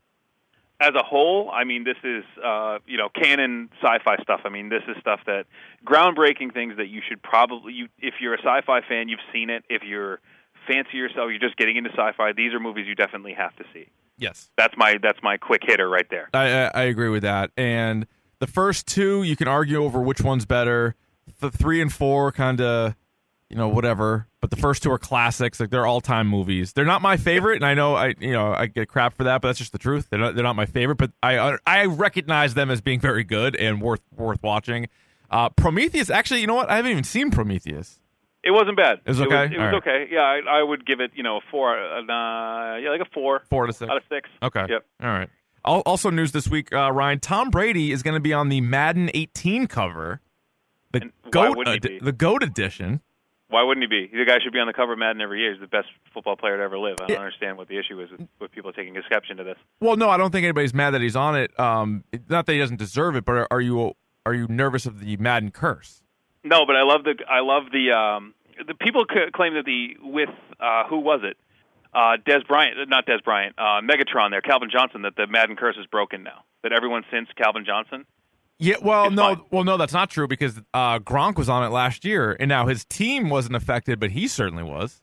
as 0.82 0.94
a 0.96 1.04
whole, 1.04 1.52
I 1.52 1.66
mean, 1.66 1.84
this 1.84 1.98
is 2.06 2.24
uh, 2.42 2.80
you 2.88 2.96
know 2.98 3.10
canon 3.10 3.70
sci-fi 3.84 4.16
stuff. 4.24 4.42
I 4.46 4.50
mean, 4.50 4.70
this 4.70 4.84
is 4.88 4.96
stuff 5.02 5.20
that 5.26 5.46
groundbreaking 5.86 6.54
things 6.54 6.78
that 6.78 6.88
you 6.88 7.02
should 7.08 7.22
probably 7.22 7.74
you 7.74 7.88
if 8.00 8.16
you're 8.22 8.34
a 8.36 8.40
sci-fi 8.40 8.80
fan, 8.88 9.10
you've 9.10 9.20
seen 9.34 9.50
it. 9.50 9.66
If 9.70 9.84
you're 9.84 10.22
fancy 10.68 10.96
yourself, 10.96 11.32
you're 11.32 11.40
just 11.40 11.58
getting 11.58 11.76
into 11.76 11.90
sci-fi. 11.92 12.32
These 12.32 12.54
are 12.54 12.60
movies 12.62 12.86
you 12.88 12.96
definitely 12.96 13.34
have 13.34 13.54
to 13.58 13.66
see. 13.74 13.88
Yes. 14.18 14.50
That's 14.58 14.76
my 14.78 14.98
that's 15.02 15.20
my 15.22 15.36
quick 15.36 15.64
hitter 15.66 15.90
right 15.90 16.08
there. 16.10 16.30
I, 16.34 16.46
I 16.48 16.72
I 16.74 16.82
agree 16.84 17.10
with 17.10 17.24
that. 17.24 17.52
And 17.58 18.08
the 18.40 18.48
first 18.48 18.88
two, 18.88 19.24
you 19.24 19.36
can 19.36 19.48
argue 19.48 19.84
over 19.84 20.02
which 20.02 20.22
one's 20.22 20.46
better. 20.46 20.96
The 21.40 21.52
three 21.52 21.82
and 21.82 21.92
four, 21.94 22.32
kind 22.32 22.60
of, 22.60 22.96
you 23.50 23.56
know, 23.58 23.68
whatever. 23.68 24.28
But 24.42 24.50
the 24.52 24.56
first 24.56 24.82
two 24.84 24.92
are 24.92 24.98
classics. 24.98 25.60
Like 25.60 25.70
they're 25.70 25.86
all 25.86 26.02
time 26.02 26.28
movies. 26.28 26.74
They're 26.74 26.86
not 26.86 27.02
my 27.02 27.18
favorite, 27.18 27.56
and 27.58 27.66
I 27.66 27.74
know 27.74 27.96
I, 27.96 28.14
you 28.20 28.32
know, 28.32 28.54
I 28.54 28.68
get 28.68 28.88
crap 28.88 29.14
for 29.14 29.26
that, 29.26 29.42
but 29.42 29.50
that's 29.50 29.60
just 29.60 29.72
the 29.74 29.78
truth. 29.78 30.08
They're 30.10 30.20
not, 30.20 30.36
they're 30.36 30.44
not 30.44 30.56
my 30.56 30.66
favorite, 30.66 30.96
but 30.98 31.12
I 31.22 31.58
I 31.68 31.86
recognize 31.86 32.54
them 32.54 32.72
as 32.72 32.80
being 32.82 33.00
very 33.00 33.24
good 33.24 33.56
and 33.58 33.82
worth 33.82 34.02
worth 34.16 34.42
watching. 34.42 34.88
Uh, 35.30 35.50
Prometheus, 35.50 36.10
actually, 36.10 36.42
you 36.42 36.48
know 36.48 36.56
what? 36.56 36.70
I 36.70 36.78
haven't 36.78 36.92
even 36.92 37.04
seen 37.04 37.32
Prometheus. 37.32 38.00
It 38.44 38.52
wasn't 38.52 38.78
bad. 38.78 39.00
It 39.06 39.10
was 39.10 39.20
It 39.20 39.28
okay? 39.28 39.36
was, 39.44 39.52
it 39.52 39.58
was 39.58 39.66
right. 39.66 39.74
okay. 39.76 40.08
Yeah, 40.10 40.22
I, 40.22 40.60
I 40.60 40.64
would 40.64 40.86
give 40.86 41.02
it 41.02 41.12
you 41.14 41.24
know 41.24 41.38
a 41.38 41.42
four. 41.52 41.78
Uh, 41.78 42.78
yeah, 42.78 42.90
like 42.90 43.02
a 43.02 43.10
four 43.14 43.42
Four 43.50 43.68
to 43.68 43.74
six. 43.74 43.92
out 43.92 43.98
of 43.98 44.04
six. 44.10 44.30
Okay. 44.42 44.66
Yep. 44.70 44.86
All 45.04 45.10
right. 45.10 45.30
Al- 45.70 45.84
Also, 45.86 46.10
news 46.10 46.32
this 46.32 46.48
week, 46.48 46.74
uh, 46.74 46.92
Ryan. 46.92 47.20
Tom 47.20 47.50
Brady 47.50 47.92
is 47.92 48.02
going 48.04 48.16
to 48.16 48.20
be 48.20 48.34
on 48.34 48.50
the 48.50 48.60
Madden 48.62 49.10
18 49.14 49.68
cover, 49.68 50.20
the 50.92 51.02
And 51.04 51.12
goat, 51.32 51.56
wouldn't 51.56 51.84
he 51.86 51.90
edi- 51.92 52.00
be? 52.00 52.06
the 52.06 52.12
goat 52.12 52.42
edition. 52.44 53.02
Why 53.50 53.64
wouldn't 53.64 53.84
he 53.84 53.88
be? 53.88 54.16
The 54.16 54.26
guy 54.26 54.38
should 54.44 54.54
be 54.54 54.60
on 54.60 54.68
the 54.68 54.74
cover 54.74 54.94
of 54.94 55.00
Madden 55.00 55.22
every 55.22 55.42
year. 55.42 55.52
He's 55.54 55.60
the 55.62 55.68
best 55.68 55.88
football 56.14 56.36
player 56.36 56.58
to 56.58 56.64
ever 56.64 56.78
live. 56.78 56.98
I 57.02 57.06
don't 57.08 57.10
Yeah. 57.18 57.18
understand 57.24 57.58
what 57.58 57.68
the 57.68 57.78
issue 57.80 58.00
is 58.00 58.12
with, 58.12 58.28
with 58.40 58.52
people 58.52 58.72
taking 58.74 58.96
exception 58.96 59.38
to 59.38 59.44
this. 59.44 59.58
Well, 59.80 59.96
no, 59.96 60.10
I 60.10 60.18
don't 60.18 60.32
think 60.32 60.44
anybody's 60.44 60.74
mad 60.74 60.92
that 60.92 61.02
he's 61.02 61.16
on 61.16 61.36
it. 61.36 61.58
Um, 61.60 62.04
not 62.30 62.46
that 62.46 62.54
he 62.54 62.60
doesn't 62.60 62.78
deserve 62.78 63.16
it, 63.16 63.26
but 63.26 63.34
are, 63.34 63.48
are 63.52 63.62
you 63.62 63.94
are 64.26 64.34
you 64.36 64.46
nervous 64.48 64.86
of 64.86 65.00
the 65.00 65.18
Madden 65.18 65.50
curse? 65.52 66.04
No, 66.44 66.66
but 66.68 66.76
I 66.76 66.84
love 66.84 67.04
the 67.06 67.16
I 67.28 67.40
love 67.40 67.64
the 67.72 67.92
um, 67.92 68.36
the 68.68 68.76
people 68.76 69.06
c- 69.12 69.32
claim 69.34 69.56
that 69.56 69.66
the 69.66 69.98
with 70.02 70.30
uh, 70.60 70.84
who 70.88 71.00
was 71.00 71.22
it? 71.24 71.38
Uh, 71.94 72.18
Dez 72.26 72.46
Bryant, 72.48 72.90
not 72.90 73.06
Dez 73.08 73.24
Bryant, 73.24 73.56
uh, 73.58 73.82
Megatron 73.82 74.30
there, 74.32 74.42
Calvin 74.42 74.70
Johnson. 74.72 75.02
That 75.02 75.16
the 75.16 75.28
Madden 75.28 75.56
curse 75.56 75.76
is 75.80 75.88
broken 75.88 76.24
now. 76.24 76.44
That 76.64 76.72
everyone 76.72 77.04
since 77.12 77.30
Calvin 77.36 77.66
Johnson. 77.66 78.06
Yeah, 78.60 78.76
well, 78.82 79.10
no, 79.10 79.36
fine. 79.36 79.46
well, 79.52 79.64
no, 79.64 79.78
that's 79.78 79.94
not 79.94 80.10
true 80.10 80.28
because 80.28 80.60
uh, 80.74 81.00
Gronk 81.00 81.38
was 81.38 81.48
on 81.48 81.64
it 81.64 81.70
last 81.70 82.04
year, 82.04 82.36
and 82.40 82.50
now 82.50 82.68
his 82.68 82.84
team 82.86 83.30
wasn't 83.30 83.56
affected, 83.56 84.00
but 84.00 84.12
he 84.12 84.28
certainly 84.28 84.64
was. 84.64 85.02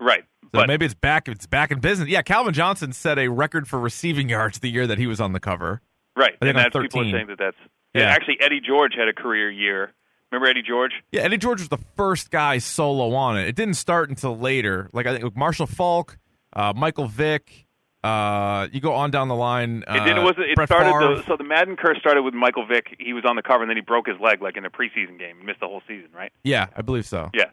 Right. 0.00 0.24
So 0.44 0.48
but 0.52 0.66
maybe 0.66 0.86
it's 0.86 0.94
back. 0.94 1.28
It's 1.28 1.46
back 1.46 1.70
in 1.70 1.80
business. 1.80 2.08
Yeah, 2.08 2.22
Calvin 2.22 2.54
Johnson 2.54 2.92
set 2.92 3.18
a 3.18 3.28
record 3.28 3.68
for 3.68 3.78
receiving 3.78 4.28
yards 4.28 4.60
the 4.60 4.70
year 4.70 4.86
that 4.86 4.96
he 4.96 5.06
was 5.06 5.20
on 5.20 5.32
the 5.32 5.40
cover. 5.40 5.82
right, 6.16 6.34
I 6.40 6.44
think 6.44 6.56
and 6.56 6.58
that's 6.58 6.72
people 6.72 7.02
are 7.02 7.10
saying 7.10 7.26
that 7.26 7.38
that's 7.38 7.56
Yeah. 7.94 8.04
Actually, 8.04 8.38
Eddie 8.40 8.60
George 8.60 8.94
had 8.96 9.08
a 9.08 9.12
career 9.12 9.50
year. 9.50 9.92
Remember 10.32 10.48
Eddie 10.48 10.62
George? 10.62 10.92
Yeah, 11.12 11.22
Eddie 11.22 11.38
George 11.38 11.60
was 11.60 11.68
the 11.68 11.78
first 11.96 12.30
guy 12.30 12.58
solo 12.58 13.14
on 13.14 13.38
it. 13.38 13.46
It 13.48 13.54
didn't 13.56 13.74
start 13.74 14.10
until 14.10 14.36
later. 14.36 14.90
Like 14.92 15.06
I 15.06 15.12
think 15.12 15.24
with 15.24 15.36
Marshall 15.36 15.66
Faulk, 15.66 16.18
uh, 16.52 16.72
Michael 16.76 17.06
Vick. 17.06 17.62
Uh, 18.04 18.68
you 18.70 18.80
go 18.80 18.92
on 18.94 19.10
down 19.10 19.26
the 19.26 19.34
line. 19.34 19.82
Uh, 19.88 19.94
It 19.94 20.04
didn't. 20.04 20.22
Was 20.24 20.34
it 20.38 20.54
Brett 20.54 20.68
started? 20.68 20.92
Favre. 20.92 21.16
The, 21.16 21.24
so 21.26 21.36
the 21.36 21.42
Madden 21.44 21.74
curse 21.76 21.98
started 21.98 22.22
with 22.22 22.34
Michael 22.34 22.64
Vick. 22.66 22.94
He 23.00 23.12
was 23.12 23.24
on 23.24 23.34
the 23.34 23.42
cover, 23.42 23.62
and 23.62 23.70
then 23.70 23.76
he 23.76 23.80
broke 23.80 24.06
his 24.06 24.16
leg 24.20 24.40
like 24.42 24.56
in 24.56 24.64
a 24.64 24.70
preseason 24.70 25.18
game. 25.18 25.38
He 25.40 25.44
missed 25.46 25.58
the 25.60 25.66
whole 25.66 25.82
season, 25.88 26.10
right? 26.14 26.30
yeah, 26.44 26.66
I 26.76 26.82
believe 26.82 27.04
so. 27.06 27.30
Yeah. 27.34 27.46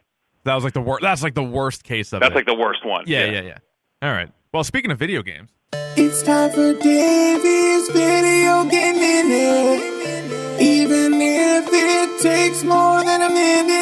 That 0.44 0.54
was 0.54 0.62
like 0.62 0.74
the 0.74 0.80
worst. 0.80 1.02
That's 1.02 1.22
like 1.24 1.34
the 1.34 1.42
worst 1.42 1.82
case 1.84 2.12
of 2.12 2.20
That's 2.20 2.32
it. 2.32 2.36
like 2.36 2.46
the 2.46 2.54
worst 2.54 2.84
one. 2.86 3.04
yeah, 3.08 3.24
yeah, 3.24 3.40
yeah. 3.40 3.58
All 4.02 4.12
right. 4.12 4.30
Well, 4.52 4.62
speaking 4.62 4.90
of 4.92 4.98
video 4.98 5.22
games, 5.22 5.50
It's 5.96 6.22
time 6.22 6.50
for 6.52 6.74
Davey's 6.74 7.88
Video 7.90 8.64
Game 8.68 8.96
Minute. 9.00 10.43
Even 10.60 11.20
if 11.20 11.68
it 11.70 12.20
takes 12.22 12.62
more 12.64 13.04
than 13.04 13.22
a 13.22 13.28
minute. 13.30 13.74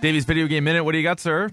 Davey's 0.00 0.24
video 0.24 0.46
game 0.48 0.64
minute. 0.64 0.84
What 0.84 0.92
do 0.92 0.98
you 0.98 1.04
got, 1.04 1.20
sir? 1.20 1.50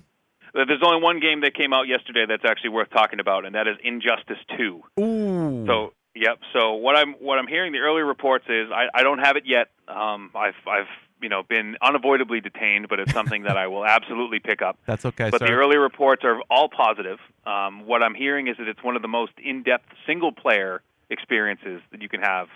Uh, 0.56 0.66
There's 0.66 0.82
only 0.84 1.02
one 1.02 1.20
game 1.20 1.42
that 1.42 1.54
came 1.54 1.72
out 1.74 1.88
yesterday 1.88 2.26
that's 2.28 2.44
actually 2.44 2.72
worth 2.72 2.90
talking 2.90 3.20
about, 3.20 3.46
and 3.46 3.54
that 3.56 3.68
is 3.68 3.78
Injustice 3.84 4.40
2. 4.58 4.82
Ooh. 5.00 5.66
So, 5.68 5.94
yep. 6.16 6.40
So 6.54 6.74
what 6.74 6.96
I'm 6.96 7.14
what 7.20 7.38
I'm 7.38 7.48
hearing 7.48 7.72
the 7.72 7.78
early 7.80 8.02
reports 8.02 8.46
is 8.50 8.70
I, 8.74 8.88
I 8.94 9.04
don't 9.04 9.20
have 9.20 9.36
it 9.38 9.44
yet. 9.46 9.68
Um, 9.88 10.32
I've 10.36 10.56
I've 10.68 10.88
you 11.22 11.30
know 11.30 11.44
been 11.44 11.76
unavoidably 11.82 12.42
detained, 12.42 12.88
but 12.90 13.00
it's 13.00 13.12
something 13.14 13.44
that 13.44 13.58
I 13.58 13.68
will 13.68 13.86
absolutely 13.86 14.40
pick 14.40 14.62
up. 14.62 14.78
that's 14.86 15.06
okay, 15.06 15.30
But 15.30 15.40
sir. 15.40 15.48
the 15.48 15.54
early 15.54 15.78
reports 15.78 16.24
are 16.24 16.42
all 16.50 16.70
positive. 16.70 17.20
Um, 17.46 17.86
what 17.86 18.04
I'm 18.04 18.16
hearing 18.16 18.48
is 18.48 18.58
that 18.58 18.68
it's 18.68 18.84
one 18.84 18.96
of 18.96 19.02
the 19.02 19.08
most 19.08 19.34
in-depth 19.44 19.86
single-player 20.06 20.82
experiences 21.10 21.82
that 21.92 22.02
you 22.02 22.10
can 22.10 22.22
have 22.22 22.48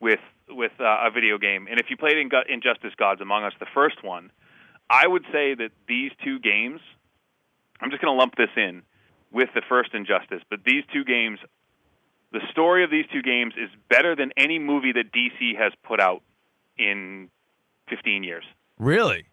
with 0.00 0.20
with 0.48 0.72
uh, 0.80 1.06
a 1.06 1.10
video 1.10 1.38
game. 1.38 1.66
And 1.70 1.78
if 1.80 1.86
you 1.90 1.96
played 1.96 2.16
Ingu- 2.16 2.48
Injustice: 2.48 2.92
Gods 2.96 3.20
Among 3.20 3.44
Us, 3.44 3.52
the 3.60 3.66
first 3.74 4.02
one, 4.02 4.30
I 4.90 5.06
would 5.06 5.24
say 5.32 5.54
that 5.54 5.70
these 5.88 6.10
two 6.24 6.38
games. 6.38 6.80
I'm 7.80 7.90
just 7.90 8.00
going 8.00 8.14
to 8.14 8.18
lump 8.18 8.36
this 8.36 8.50
in 8.56 8.82
with 9.32 9.48
the 9.56 9.62
first 9.68 9.92
Injustice, 9.92 10.42
but 10.48 10.60
these 10.64 10.84
two 10.92 11.02
games, 11.02 11.40
the 12.30 12.40
story 12.52 12.84
of 12.84 12.90
these 12.92 13.06
two 13.12 13.22
games 13.22 13.54
is 13.56 13.68
better 13.88 14.14
than 14.14 14.30
any 14.36 14.60
movie 14.60 14.92
that 14.92 15.10
DC 15.12 15.58
has 15.58 15.72
put 15.82 15.98
out 16.00 16.22
in 16.78 17.28
15 17.88 18.24
years. 18.24 18.44
really? 18.78 19.26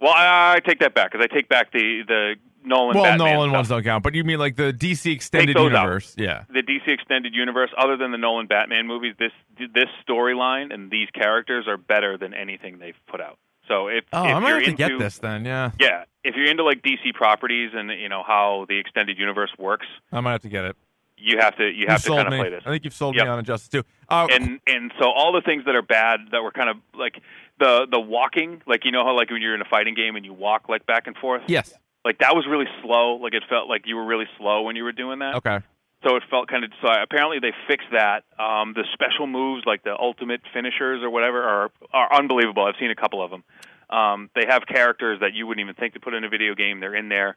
Well, 0.00 0.12
I, 0.12 0.56
I 0.56 0.60
take 0.60 0.80
that 0.80 0.94
back 0.94 1.10
because 1.12 1.26
I 1.30 1.34
take 1.34 1.48
back 1.48 1.72
the 1.72 2.02
the 2.06 2.34
Nolan. 2.64 2.94
Well, 2.96 3.04
Batman 3.04 3.18
Nolan 3.32 3.48
stuff. 3.48 3.56
ones 3.56 3.68
don't 3.68 3.82
count, 3.82 4.04
but 4.04 4.14
you 4.14 4.24
mean 4.24 4.38
like 4.38 4.56
the 4.56 4.70
DC 4.72 5.10
extended 5.10 5.56
those 5.56 5.72
out. 5.72 5.84
universe? 5.84 6.14
Yeah. 6.18 6.44
The 6.50 6.60
DC 6.62 6.86
extended 6.88 7.32
universe, 7.34 7.70
other 7.78 7.96
than 7.96 8.10
the 8.12 8.18
Nolan 8.18 8.46
Batman 8.46 8.86
movies, 8.86 9.14
this 9.18 9.32
this 9.72 9.88
storyline 10.06 10.72
and 10.74 10.90
these 10.90 11.08
characters 11.14 11.66
are 11.66 11.78
better 11.78 12.18
than 12.18 12.34
anything 12.34 12.78
they've 12.78 12.94
put 13.08 13.22
out. 13.22 13.38
So 13.68 13.88
if 13.88 14.04
Oh, 14.12 14.24
if 14.26 14.34
I'm 14.34 14.42
you're 14.42 14.58
into, 14.58 14.72
get 14.72 14.98
this 14.98 15.16
then. 15.18 15.46
Yeah, 15.46 15.70
yeah, 15.80 16.04
if 16.24 16.36
you're 16.36 16.50
into 16.50 16.62
like 16.62 16.82
DC 16.82 17.14
properties 17.14 17.70
and 17.74 17.90
you 17.90 18.10
know 18.10 18.22
how 18.26 18.66
the 18.68 18.78
extended 18.78 19.16
universe 19.18 19.50
works, 19.58 19.86
I 20.12 20.20
might 20.20 20.32
have 20.32 20.42
to 20.42 20.48
get 20.50 20.64
it. 20.66 20.76
you 21.16 21.38
have 21.38 21.56
to 21.56 21.64
you 21.64 21.70
You've 21.80 21.88
have 21.88 22.02
to 22.02 22.08
kind 22.10 22.28
of 22.28 22.38
play 22.38 22.50
this. 22.50 22.62
I 22.66 22.70
think 22.70 22.84
you've 22.84 22.92
sold 22.92 23.16
Yep. 23.16 23.24
me 23.24 23.30
on 23.30 23.38
Injustice 23.38 23.68
2. 23.70 23.82
Uh, 24.10 24.26
and 24.30 24.60
and 24.66 24.92
so 25.00 25.06
all 25.10 25.32
the 25.32 25.40
things 25.40 25.64
that 25.64 25.74
are 25.74 25.80
bad 25.82 26.20
that 26.32 26.42
were 26.42 26.52
kind 26.52 26.68
of 26.68 26.76
like 26.94 27.18
the 27.58 27.86
the 27.90 28.00
walking, 28.00 28.62
like 28.66 28.84
you 28.84 28.92
know 28.92 29.04
how 29.04 29.16
like 29.16 29.30
when 29.30 29.42
you're 29.42 29.54
in 29.54 29.60
a 29.60 29.68
fighting 29.68 29.94
game 29.94 30.16
and 30.16 30.24
you 30.24 30.32
walk 30.32 30.68
like 30.68 30.86
back 30.86 31.06
and 31.06 31.16
forth, 31.16 31.42
yes. 31.46 31.72
like 32.04 32.18
that 32.18 32.34
was 32.34 32.46
really 32.48 32.66
slow. 32.82 33.16
Like 33.16 33.34
it 33.34 33.42
felt 33.48 33.68
like 33.68 33.82
you 33.86 33.96
were 33.96 34.04
really 34.04 34.26
slow 34.38 34.62
when 34.62 34.76
you 34.76 34.84
were 34.84 34.92
doing 34.92 35.18
that. 35.20 35.36
Okay. 35.36 35.60
So 36.06 36.14
it 36.16 36.22
felt 36.30 36.48
kind 36.48 36.62
of 36.64 36.70
so. 36.82 36.88
Apparently 36.88 37.38
they 37.40 37.52
fixed 37.66 37.88
that. 37.92 38.24
Um, 38.38 38.74
the 38.74 38.84
special 38.92 39.26
moves, 39.26 39.64
like 39.66 39.82
the 39.82 39.96
ultimate 39.98 40.42
finishers 40.52 41.02
or 41.02 41.10
whatever, 41.10 41.42
are 41.42 41.70
are 41.92 42.14
unbelievable. 42.14 42.64
I've 42.64 42.74
seen 42.78 42.90
a 42.90 42.94
couple 42.94 43.22
of 43.24 43.30
them. 43.30 43.42
Um, 43.88 44.30
they 44.34 44.44
have 44.48 44.62
characters 44.66 45.20
that 45.20 45.32
you 45.34 45.46
wouldn't 45.46 45.64
even 45.64 45.74
think 45.74 45.94
to 45.94 46.00
put 46.00 46.12
in 46.12 46.24
a 46.24 46.28
video 46.28 46.54
game. 46.54 46.80
They're 46.80 46.94
in 46.94 47.08
there. 47.08 47.36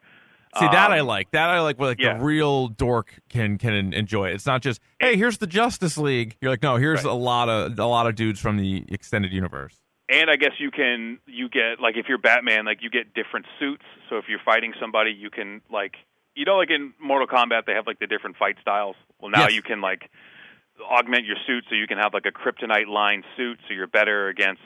See 0.58 0.66
that 0.66 0.88
Um, 0.88 0.94
I 0.94 1.02
like. 1.02 1.30
That 1.32 1.50
I 1.50 1.62
like. 1.62 1.80
Where 1.80 1.90
like 1.90 2.02
yeah. 2.02 2.18
the 2.18 2.24
real 2.24 2.68
dork 2.70 3.14
can 3.30 3.58
can 3.60 3.94
enjoy. 3.94 4.30
it. 4.30 4.34
It's 4.34 4.46
not 4.48 4.62
just 4.62 4.82
hey, 5.00 5.16
here's 5.16 5.38
the 5.38 5.48
Justice 5.48 5.98
League. 5.98 6.36
You're 6.42 6.52
like, 6.52 6.64
no, 6.64 6.76
here's 6.76 7.04
Right. 7.06 7.12
a 7.12 7.16
lot 7.16 7.50
of 7.50 7.78
a 7.80 7.86
lot 7.86 8.08
of 8.08 8.16
dudes 8.16 8.40
from 8.40 8.58
the 8.58 8.84
extended 8.90 9.32
universe. 9.32 9.76
And 10.12 10.30
I 10.30 10.36
guess 10.38 10.54
you 10.60 10.72
can 10.72 11.20
you 11.28 11.50
get 11.50 11.80
like 11.80 11.96
if 11.98 12.08
you're 12.10 12.18
Batman, 12.18 12.66
like 12.66 12.80
you 12.82 12.90
get 12.90 13.14
different 13.14 13.46
suits. 13.60 13.84
So 14.10 14.18
if 14.18 14.26
you're 14.28 14.40
fighting 14.44 14.74
somebody, 14.82 15.12
you 15.12 15.30
can 15.30 15.62
like 15.72 15.94
you 16.36 16.46
know 16.46 16.56
like 16.58 16.72
in 16.72 16.94
Mortal 17.00 17.28
Kombat 17.28 17.66
they 17.68 17.74
have 17.74 17.86
like 17.86 18.00
the 18.00 18.08
different 18.08 18.36
fight 18.38 18.56
styles. 18.62 18.96
Well, 19.22 19.30
now 19.32 19.44
Yes. 19.44 19.54
you 19.56 19.62
can 19.62 19.82
like 19.82 20.10
augment 20.90 21.26
your 21.26 21.36
suit 21.46 21.66
so 21.70 21.76
you 21.76 21.88
can 21.88 21.98
have 21.98 22.14
like 22.14 22.26
a 22.26 22.32
kryptonite 22.32 22.88
line 22.88 23.24
suit, 23.38 23.60
so 23.68 23.74
you're 23.74 23.88
better 23.88 24.30
against 24.30 24.62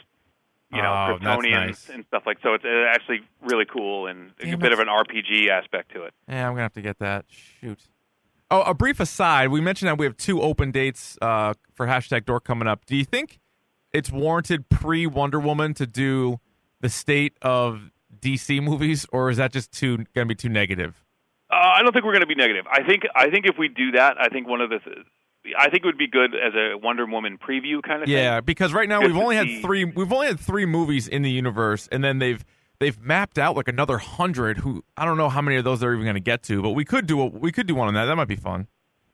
you 0.72 0.82
know 0.82 0.92
Oh, 0.92 1.18
Kryptonians 1.20 1.66
nice. 1.68 1.90
and 1.90 2.06
stuff 2.06 2.24
like. 2.26 2.38
So 2.42 2.54
it's 2.54 2.64
actually 2.66 3.22
really 3.42 3.66
cool 3.66 4.08
and 4.08 4.32
Damn 4.40 4.54
a 4.54 4.58
bit 4.58 4.72
it. 4.72 4.74
of 4.74 4.80
an 4.80 4.88
RPG 4.88 5.50
aspect 5.50 5.92
to 5.94 6.04
it. 6.04 6.14
Yeah, 6.30 6.48
I'm 6.48 6.54
gonna 6.54 6.62
have 6.64 6.74
to 6.74 6.82
get 6.82 7.00
that. 7.00 7.26
Shoot. 7.28 7.80
Oh, 8.50 8.62
a 8.62 8.74
brief 8.74 9.00
aside. 9.00 9.50
We 9.50 9.62
mentioned 9.62 9.90
that 9.90 9.98
we 9.98 10.06
have 10.06 10.16
two 10.16 10.42
open 10.42 10.72
dates 10.72 11.18
uh, 11.22 11.54
for 11.74 11.88
hashtag 11.88 12.26
Dork 12.26 12.44
coming 12.46 12.68
up. 12.68 12.86
Do 12.86 12.96
you 12.96 13.04
think 13.04 13.40
it's 13.94 14.12
warranted 14.12 14.70
pre 14.70 15.08
Wonder 15.08 15.40
Woman 15.40 15.74
to 15.76 15.88
do 15.88 16.40
the 16.82 16.90
state 16.90 17.38
of 17.42 17.92
DC 18.20 18.62
movies, 18.62 19.06
or 19.12 19.30
is 19.30 19.38
that 19.38 19.54
just 19.54 19.72
too 19.72 20.06
gonna 20.14 20.26
be 20.26 20.36
too 20.36 20.50
negative? 20.50 21.04
Uh, 21.54 21.56
I 21.56 21.84
don't 21.84 21.94
think 21.94 22.04
we're 22.04 22.14
going 22.14 22.22
to 22.22 22.28
be 22.28 22.36
negative. 22.36 22.66
I 22.72 22.82
think 22.84 23.04
I 23.16 23.30
think 23.30 23.46
if 23.46 23.58
we 23.60 23.68
do 23.68 23.92
that, 23.92 24.16
I 24.20 24.30
think 24.30 24.48
one 24.48 24.60
of 24.62 24.72
the 24.72 24.80
th- 24.80 25.06
I 25.58 25.70
think 25.70 25.84
it 25.84 25.86
would 25.86 25.98
be 25.98 26.08
good 26.08 26.34
as 26.34 26.54
a 26.56 26.78
Wonder 26.78 27.06
Woman 27.06 27.38
preview 27.38 27.82
kind 27.84 28.02
of 28.02 28.08
thing. 28.08 28.16
Yeah, 28.16 28.42
because 28.42 28.74
right 28.74 28.88
now 28.90 29.02
Good 29.02 29.08
we've 29.08 29.16
to 29.16 29.22
only 29.22 29.36
had 29.36 29.62
three. 29.62 29.86
We've 29.86 30.12
only 30.12 30.28
had 30.28 30.40
three 30.40 30.66
movies 30.66 31.08
in 31.08 31.22
the 31.22 31.30
universe, 31.30 31.88
and 31.92 32.04
then 32.04 32.20
they've 32.20 32.44
they've 32.80 33.00
mapped 33.00 33.38
out 33.38 33.56
like 33.56 33.68
another 33.68 33.98
hundred. 34.00 34.60
Who 34.60 34.84
I 34.98 35.06
don't 35.06 35.18
know 35.18 35.30
how 35.30 35.42
many 35.42 35.58
of 35.58 35.64
those 35.64 35.82
they're 35.82 35.94
even 35.94 36.06
going 36.06 36.16
to 36.16 36.22
get 36.22 36.44
to, 36.44 36.62
but 36.62 36.72
we 36.72 36.86
could 36.86 37.06
do 37.06 37.22
a, 37.22 37.26
we 37.26 37.52
could 37.52 37.68
do 37.68 37.76
one 37.76 37.88
on 37.88 37.94
that. 37.94 38.06
That 38.06 38.16
might 38.16 38.28
be 38.28 38.36
fun. 38.36 38.68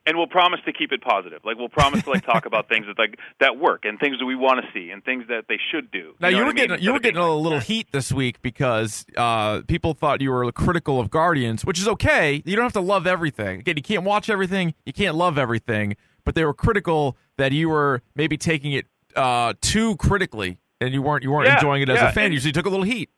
And 0.09 0.17
we'll 0.17 0.25
promise 0.27 0.59
to 0.65 0.73
keep 0.73 0.91
it 0.91 1.01
positive. 1.03 1.39
Like 1.45 1.57
we'll 1.57 1.69
promise 1.69 2.01
to 2.03 2.09
like 2.09 2.25
talk 2.25 2.47
about 2.47 2.67
things 2.67 2.87
that 2.87 2.97
like 2.97 3.19
that 3.39 3.59
work 3.59 3.85
and 3.85 3.99
things 3.99 4.17
that 4.19 4.25
we 4.25 4.35
want 4.35 4.65
to 4.65 4.71
see 4.73 4.89
and 4.89 5.03
things 5.05 5.25
that 5.27 5.43
they 5.47 5.59
should 5.71 5.91
do. 5.91 6.15
Now 6.19 6.29
know 6.29 6.37
you, 6.39 6.43
what 6.45 6.45
were 6.45 6.49
I 6.49 6.53
mean? 6.53 6.67
getting 6.69 6.83
you 6.85 6.93
were 6.93 6.99
getting 6.99 7.21
a 7.21 7.31
little 7.35 7.59
heat 7.59 7.87
this 7.91 8.11
week 8.11 8.41
because 8.41 9.05
uh, 9.15 9.61
people 9.67 9.93
thought 9.93 10.19
you 10.21 10.31
were 10.31 10.51
critical 10.51 10.99
of 10.99 11.11
Guardians, 11.11 11.63
which 11.63 11.79
is 11.79 11.87
okay. 11.87 12.41
You 12.43 12.55
don't 12.55 12.65
have 12.65 12.73
to 12.73 12.81
love 12.81 13.05
everything. 13.05 13.59
Again, 13.59 13.77
you 13.77 13.83
can't 13.83 14.03
watch 14.03 14.29
everything. 14.29 14.73
You 14.85 14.93
can't 14.93 15.15
love 15.15 15.37
everything. 15.37 15.95
But 16.25 16.33
they 16.35 16.43
were 16.43 16.53
critical 16.55 17.15
that 17.37 17.51
you 17.51 17.69
were 17.69 18.01
maybe 18.15 18.35
taking 18.37 18.73
it 18.73 18.87
uh, 19.15 19.53
too 19.61 19.95
critically, 19.97 20.59
and 20.81 20.93
you 20.93 21.01
weren't 21.01 21.23
you 21.23 21.31
weren't 21.31 21.47
Yeah, 21.47 21.55
enjoying 21.55 21.81
it 21.83 21.89
as 21.89 21.97
yeah, 21.99 22.09
a 22.09 22.11
fan. 22.11 22.25
and- 22.25 22.33
You 22.33 22.37
usually 22.37 22.51
took 22.51 22.65
a 22.65 22.69
little 22.69 22.85
heat. 22.85 23.09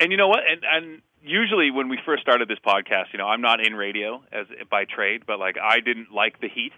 And 0.00 0.10
you 0.10 0.18
know 0.18 0.28
what? 0.28 0.40
And 0.50 0.62
and 0.64 1.02
usually 1.24 1.70
when 1.70 1.88
we 1.88 1.98
first 2.04 2.22
started 2.22 2.48
this 2.48 2.58
podcast, 2.64 3.06
you 3.12 3.18
know, 3.18 3.26
I'm 3.26 3.40
not 3.40 3.64
in 3.64 3.74
radio 3.74 4.22
as 4.32 4.46
by 4.70 4.84
trade, 4.84 5.22
but 5.26 5.38
like 5.38 5.56
I 5.60 5.80
didn't 5.80 6.12
like 6.12 6.40
the 6.40 6.48
heat 6.48 6.72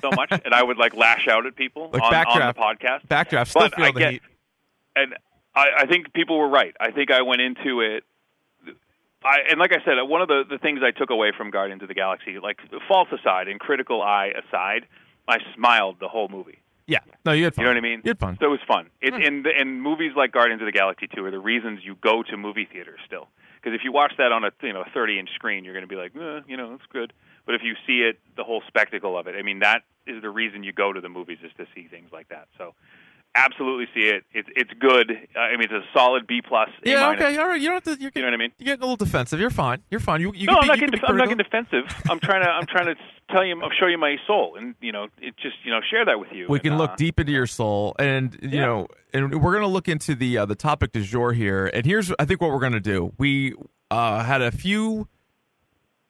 so 0.00 0.10
much, 0.14 0.30
and 0.30 0.54
I 0.54 0.62
would 0.62 0.78
like 0.78 0.94
lash 0.94 1.26
out 1.28 1.46
at 1.46 1.56
people 1.56 1.90
on, 1.92 2.00
on 2.00 2.54
the 2.54 2.54
podcast. 2.54 3.06
Backdraft, 3.08 3.48
still 3.48 3.62
But 3.62 3.74
feel 3.74 3.84
I 3.84 3.90
the 3.92 3.98
get- 3.98 4.12
heat. 4.12 4.22
and 4.96 5.14
I, 5.54 5.68
I 5.80 5.86
think 5.86 6.12
people 6.12 6.38
were 6.38 6.48
right. 6.48 6.74
I 6.80 6.90
think 6.92 7.10
I 7.10 7.22
went 7.22 7.40
into 7.40 7.80
it. 7.80 8.04
I, 9.24 9.38
and 9.50 9.58
like 9.58 9.72
I 9.72 9.84
said, 9.84 9.94
one 10.08 10.22
of 10.22 10.28
the, 10.28 10.44
the 10.48 10.58
things 10.58 10.78
I 10.84 10.92
took 10.92 11.10
away 11.10 11.32
from 11.36 11.50
Guardians 11.50 11.82
of 11.82 11.88
the 11.88 11.94
Galaxy, 11.94 12.38
like 12.40 12.60
faults 12.86 13.10
aside 13.12 13.48
and 13.48 13.58
critical 13.58 14.00
eye 14.00 14.30
aside, 14.46 14.86
I 15.26 15.38
smiled 15.56 15.96
the 15.98 16.06
whole 16.06 16.28
movie. 16.28 16.60
Yeah, 16.86 17.00
no, 17.26 17.32
you 17.32 17.44
had 17.44 17.54
fun. 17.54 17.64
You 17.64 17.66
know 17.68 17.74
what 17.74 17.84
I 17.84 17.88
mean? 17.88 18.00
You 18.04 18.10
had 18.10 18.18
fun. 18.18 18.38
So 18.40 18.46
it 18.46 18.50
was 18.50 18.60
fun. 18.66 18.86
It, 19.02 19.12
hmm. 19.12 19.20
and, 19.20 19.46
and 19.46 19.82
movies 19.82 20.12
like 20.16 20.30
Guardians 20.32 20.62
of 20.62 20.66
the 20.66 20.72
Galaxy 20.72 21.08
2 21.12 21.24
are 21.24 21.30
the 21.32 21.38
reasons 21.40 21.80
you 21.82 21.96
go 22.00 22.22
to 22.22 22.36
movie 22.36 22.66
theaters 22.72 23.00
still. 23.04 23.28
Because 23.60 23.74
if 23.74 23.82
you 23.84 23.92
watch 23.92 24.12
that 24.18 24.32
on 24.32 24.44
a 24.44 24.50
you 24.62 24.72
know 24.72 24.84
30 24.94 25.18
inch 25.18 25.30
screen, 25.34 25.64
you're 25.64 25.74
going 25.74 25.86
to 25.86 25.88
be 25.88 25.96
like, 25.96 26.12
eh, 26.16 26.40
you 26.46 26.56
know, 26.56 26.74
it's 26.74 26.86
good. 26.92 27.12
But 27.46 27.54
if 27.54 27.62
you 27.62 27.74
see 27.86 28.00
it, 28.00 28.18
the 28.36 28.44
whole 28.44 28.62
spectacle 28.66 29.18
of 29.18 29.26
it, 29.26 29.34
I 29.34 29.42
mean, 29.42 29.60
that 29.60 29.82
is 30.06 30.22
the 30.22 30.30
reason 30.30 30.62
you 30.62 30.72
go 30.72 30.92
to 30.92 31.00
the 31.00 31.08
movies 31.08 31.38
is 31.42 31.50
to 31.56 31.66
see 31.74 31.88
things 31.88 32.10
like 32.12 32.28
that. 32.28 32.48
So 32.56 32.74
absolutely 33.44 33.86
see 33.94 34.08
it. 34.08 34.24
It's 34.32 34.48
it's 34.54 34.70
good. 34.78 35.10
I 35.36 35.52
mean, 35.52 35.62
it's 35.62 35.72
a 35.72 35.82
solid 35.94 36.26
B 36.26 36.42
plus. 36.46 36.68
Yeah, 36.84 37.10
okay, 37.12 37.36
all 37.38 37.46
right. 37.48 37.60
You 37.60 37.68
don't 37.68 37.84
have 37.84 37.96
to. 37.96 38.02
You're 38.02 38.10
getting, 38.10 38.24
You 38.24 38.30
know 38.30 38.36
what 38.36 38.40
I 38.40 38.44
mean? 38.44 38.52
you're 38.58 38.64
getting 38.66 38.82
a 38.82 38.86
little 38.86 38.96
defensive. 38.96 39.40
You're 39.40 39.50
fine. 39.50 39.82
You're 39.90 40.00
fine. 40.00 40.20
You, 40.20 40.32
you 40.34 40.46
No, 40.46 40.54
I'm 40.54 40.62
be, 40.62 40.66
not 40.68 40.78
getting. 40.80 41.00
I'm 41.06 41.16
not 41.16 41.28
getting 41.28 41.38
defensive. 41.38 41.84
I'm 42.10 42.20
trying 42.20 42.42
to. 42.42 42.48
I'm 42.50 42.66
trying 42.66 42.86
to 42.86 42.94
tell 43.30 43.44
you. 43.44 43.60
I'm 43.60 43.70
show 43.78 43.86
you 43.86 43.98
my 43.98 44.16
soul, 44.26 44.56
and 44.56 44.74
you 44.80 44.92
know, 44.92 45.08
it 45.20 45.34
just 45.36 45.56
you 45.64 45.70
know, 45.70 45.80
share 45.90 46.04
that 46.04 46.18
with 46.20 46.32
you. 46.32 46.46
We 46.48 46.58
And, 46.58 46.62
can 46.64 46.78
look 46.78 46.90
uh, 46.92 46.96
deep 46.96 47.18
into 47.20 47.32
your 47.32 47.46
soul, 47.46 47.94
and 47.98 48.36
you 48.42 48.48
Yeah. 48.50 48.66
know, 48.66 48.86
and 49.12 49.42
we're 49.42 49.52
gonna 49.54 49.66
look 49.68 49.88
into 49.88 50.14
the 50.14 50.38
uh, 50.38 50.44
the 50.46 50.54
topic 50.56 50.92
du 50.92 51.02
jour 51.02 51.32
here. 51.32 51.70
And 51.72 51.86
here's, 51.86 52.12
I 52.18 52.24
think, 52.24 52.40
what 52.40 52.50
we're 52.50 52.60
gonna 52.60 52.80
do. 52.80 53.12
We 53.18 53.54
uh, 53.90 54.22
had 54.24 54.42
a 54.42 54.50
few 54.50 55.08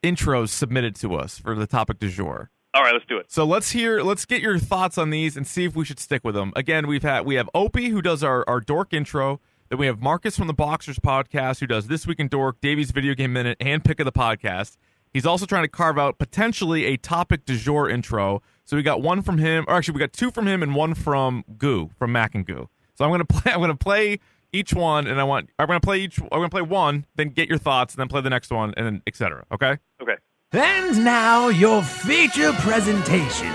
intros 0.03 0.51
submitted 0.51 0.95
to 0.97 1.15
us 1.15 1.39
for 1.39 1.55
the 1.55 1.67
topic 1.67 1.99
du 1.99 2.09
jour. 2.09 2.51
All 2.75 2.83
right, 2.83 2.93
let's 2.93 3.07
do 3.07 3.17
it. 3.17 3.27
So 3.31 3.45
let's 3.45 3.71
hear, 3.71 4.03
let's 4.03 4.27
get 4.27 4.43
your 4.43 4.59
thoughts 4.59 4.99
on 4.99 5.11
these 5.11 5.37
and 5.37 5.47
see 5.47 5.65
if 5.65 5.75
we 5.75 5.85
should 5.85 5.99
stick 5.99 6.23
with 6.23 6.35
them. 6.35 6.53
Again, 6.55 6.87
we've 6.87 7.03
had 7.03 7.25
we 7.25 7.37
have 7.37 7.49
Opie 7.55 7.89
who 7.89 8.03
does 8.03 8.23
our 8.23 8.45
our 8.49 8.61
dork 8.61 8.93
intro. 8.93 9.41
Then 9.71 9.79
we 9.79 9.87
have 9.87 10.01
Marcus 10.01 10.37
from 10.37 10.47
the 10.47 10.55
Boxers 10.55 10.99
podcast 10.99 11.61
who 11.61 11.67
does 11.67 11.89
this 11.89 12.07
week 12.07 12.21
in 12.21 12.29
dork, 12.29 12.61
Davey's 12.61 12.91
video 12.91 13.15
game 13.15 13.33
minute, 13.33 13.57
and 13.61 13.85
pick 13.85 14.01
of 14.01 14.05
the 14.05 14.13
podcast. 14.13 14.77
He's 15.13 15.27
also 15.27 15.47
trying 15.47 15.65
to 15.65 15.69
carve 15.69 15.99
out 15.99 16.19
potentially 16.19 16.85
a 16.85 16.97
topic 16.99 17.47
du 17.47 17.57
jour 17.57 17.89
intro. 17.89 18.43
So 18.65 18.77
we 18.77 18.83
got 18.83 19.01
one 19.01 19.23
from 19.23 19.39
him, 19.39 19.65
or 19.67 19.75
actually 19.75 19.95
we 19.95 20.01
got 20.01 20.13
two 20.13 20.31
from 20.31 20.47
him 20.47 20.63
and 20.63 20.75
one 20.75 20.95
from 20.95 21.45
Goo 21.57 21.91
from 21.99 22.13
Mac 22.13 22.35
and 22.35 22.47
Goo. 22.47 22.69
So 22.95 23.05
I'm 23.05 23.11
gonna 23.11 23.25
play. 23.29 23.53
I'm 23.53 23.61
gonna 23.61 23.75
play 23.77 24.21
each 24.53 24.75
one, 24.75 25.07
and 25.07 25.19
I 25.19 25.25
want 25.25 25.49
I'm 25.59 25.67
gonna 25.67 25.81
play 25.81 26.01
each. 26.01 26.21
I'm 26.21 26.29
gonna 26.29 26.51
play 26.51 26.63
one, 26.63 27.07
then 27.17 27.31
get 27.31 27.49
your 27.49 27.59
thoughts, 27.59 27.95
and 27.95 28.01
then 28.01 28.09
play 28.09 28.21
the 28.21 28.31
next 28.31 28.51
one, 28.51 28.75
and 28.77 28.85
then 28.85 29.03
etc. 29.07 29.45
Okay. 29.53 29.79
Okay. 30.03 30.17
And 30.53 31.05
now 31.05 31.49
your 31.49 31.83
feature 31.83 32.53
presentation. 32.55 33.53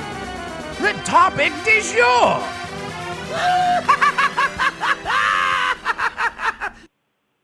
The 0.79 0.93
topic 1.05 1.51
du 1.65 1.81
jour. 1.81 2.43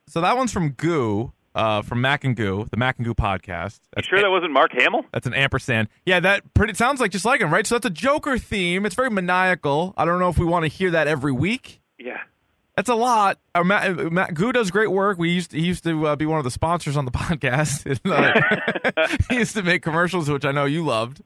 So 0.08 0.22
that 0.22 0.36
one's 0.36 0.52
from 0.52 0.70
Goo, 0.72 1.34
uh, 1.54 1.84
from 1.84 2.02
Mac 2.02 2.24
and 2.24 2.36
Goo, 2.36 2.66
the 2.72 2.78
Mac 2.78 2.98
and 2.98 3.06
Goo 3.06 3.14
podcast. 3.14 3.76
You 3.76 3.80
That's, 3.98 4.08
sure 4.08 4.20
that 4.20 4.32
wasn't 4.32 4.54
Mark 4.54 4.72
Hamill? 4.74 5.06
that's 5.14 5.28
an 5.28 5.36
ampersand. 5.36 5.88
Yeah, 6.04 6.20
that 6.22 6.52
pretty 6.56 6.74
sounds 6.74 7.00
like 7.00 7.12
just 7.12 7.26
like 7.26 7.42
him, 7.42 7.54
right? 7.54 7.68
So 7.68 7.76
that's 7.76 7.86
a 7.86 7.92
Joker 7.92 8.40
theme. 8.40 8.88
It's 8.88 8.96
very 8.96 9.12
maniacal. 9.12 9.94
I 9.98 10.06
don't 10.06 10.18
know 10.18 10.30
if 10.30 10.40
we 10.40 10.46
want 10.46 10.64
to 10.64 10.68
hear 10.68 10.90
that 10.90 11.08
every 11.08 11.32
week. 11.32 11.80
Yeah. 12.00 12.22
That's 12.80 12.88
a 12.88 12.96
lot. 12.96 13.40
Uh, 13.54 13.66
Matt, 13.66 14.10
Matt 14.10 14.34
Goo 14.34 14.54
does 14.54 14.72
great 14.72 14.90
work. 14.90 15.18
We 15.18 15.32
used 15.32 15.52
to, 15.52 15.60
he 15.60 15.68
used 15.68 15.84
to 15.84 16.08
uh, 16.08 16.16
be 16.16 16.26
one 16.26 16.38
of 16.38 16.46
the 16.46 16.52
sponsors 16.52 16.96
on 16.96 17.04
the 17.04 17.12
podcast. 17.12 18.00
Uh, 18.10 19.08
he 19.30 19.40
used 19.40 19.54
to 19.54 19.62
make 19.62 19.82
commercials, 19.84 20.30
which 20.30 20.46
I 20.46 20.54
know 20.54 20.64
you 20.64 20.86
loved. 20.86 21.22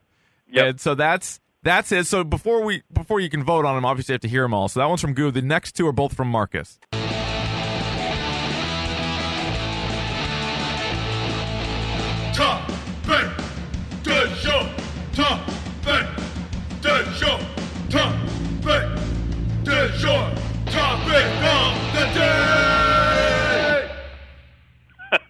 Yep. 0.50 0.66
And 0.66 0.82
so 0.82 0.96
that's 0.96 1.40
that's 1.62 1.92
it. 1.92 2.08
So 2.08 2.24
before 2.24 2.64
we 2.64 2.82
before 2.92 3.20
you 3.20 3.30
can 3.30 3.44
vote 3.44 3.66
on 3.66 3.76
them, 3.76 3.86
obviously 3.86 4.14
you 4.14 4.16
have 4.16 4.22
to 4.22 4.28
hear 4.28 4.42
them 4.42 4.56
all. 4.56 4.68
So 4.68 4.80
that 4.80 4.90
one's 4.90 5.02
from 5.02 5.14
Goo. 5.14 5.30
The 5.30 5.44
next 5.44 5.74
two 5.74 5.86
are 5.86 5.92
both 5.92 6.16
from 6.16 6.28
Marcus. 6.30 6.80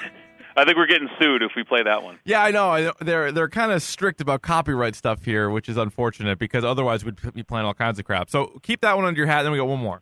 I 0.58 0.64
think 0.64 0.78
we're 0.78 0.88
getting 0.88 1.10
sued 1.20 1.44
if 1.44 1.52
we 1.56 1.64
play 1.64 1.84
that 1.84 2.04
one. 2.04 2.18
Yeah, 2.24 2.42
I 2.42 2.52
know. 2.52 2.94
They're 3.02 3.32
they're 3.32 3.50
kind 3.50 3.72
of 3.74 3.82
strict 3.82 4.22
about 4.22 4.42
copyright 4.42 4.96
stuff 4.96 5.26
here, 5.26 5.50
which 5.50 5.68
is 5.68 5.76
unfortunate 5.76 6.40
because 6.40 6.64
otherwise 6.64 7.04
we'd 7.04 7.20
be 7.34 7.44
playing 7.44 7.66
all 7.66 7.74
kinds 7.74 8.00
of 8.00 8.06
crap. 8.06 8.30
So 8.30 8.60
keep 8.64 8.82
that 8.82 8.96
one 8.96 9.06
under 9.06 9.18
your 9.18 9.28
hat. 9.28 9.44
Then 9.44 9.52
we 9.52 9.58
got 9.58 9.68
one 9.68 9.80
more. 9.80 10.02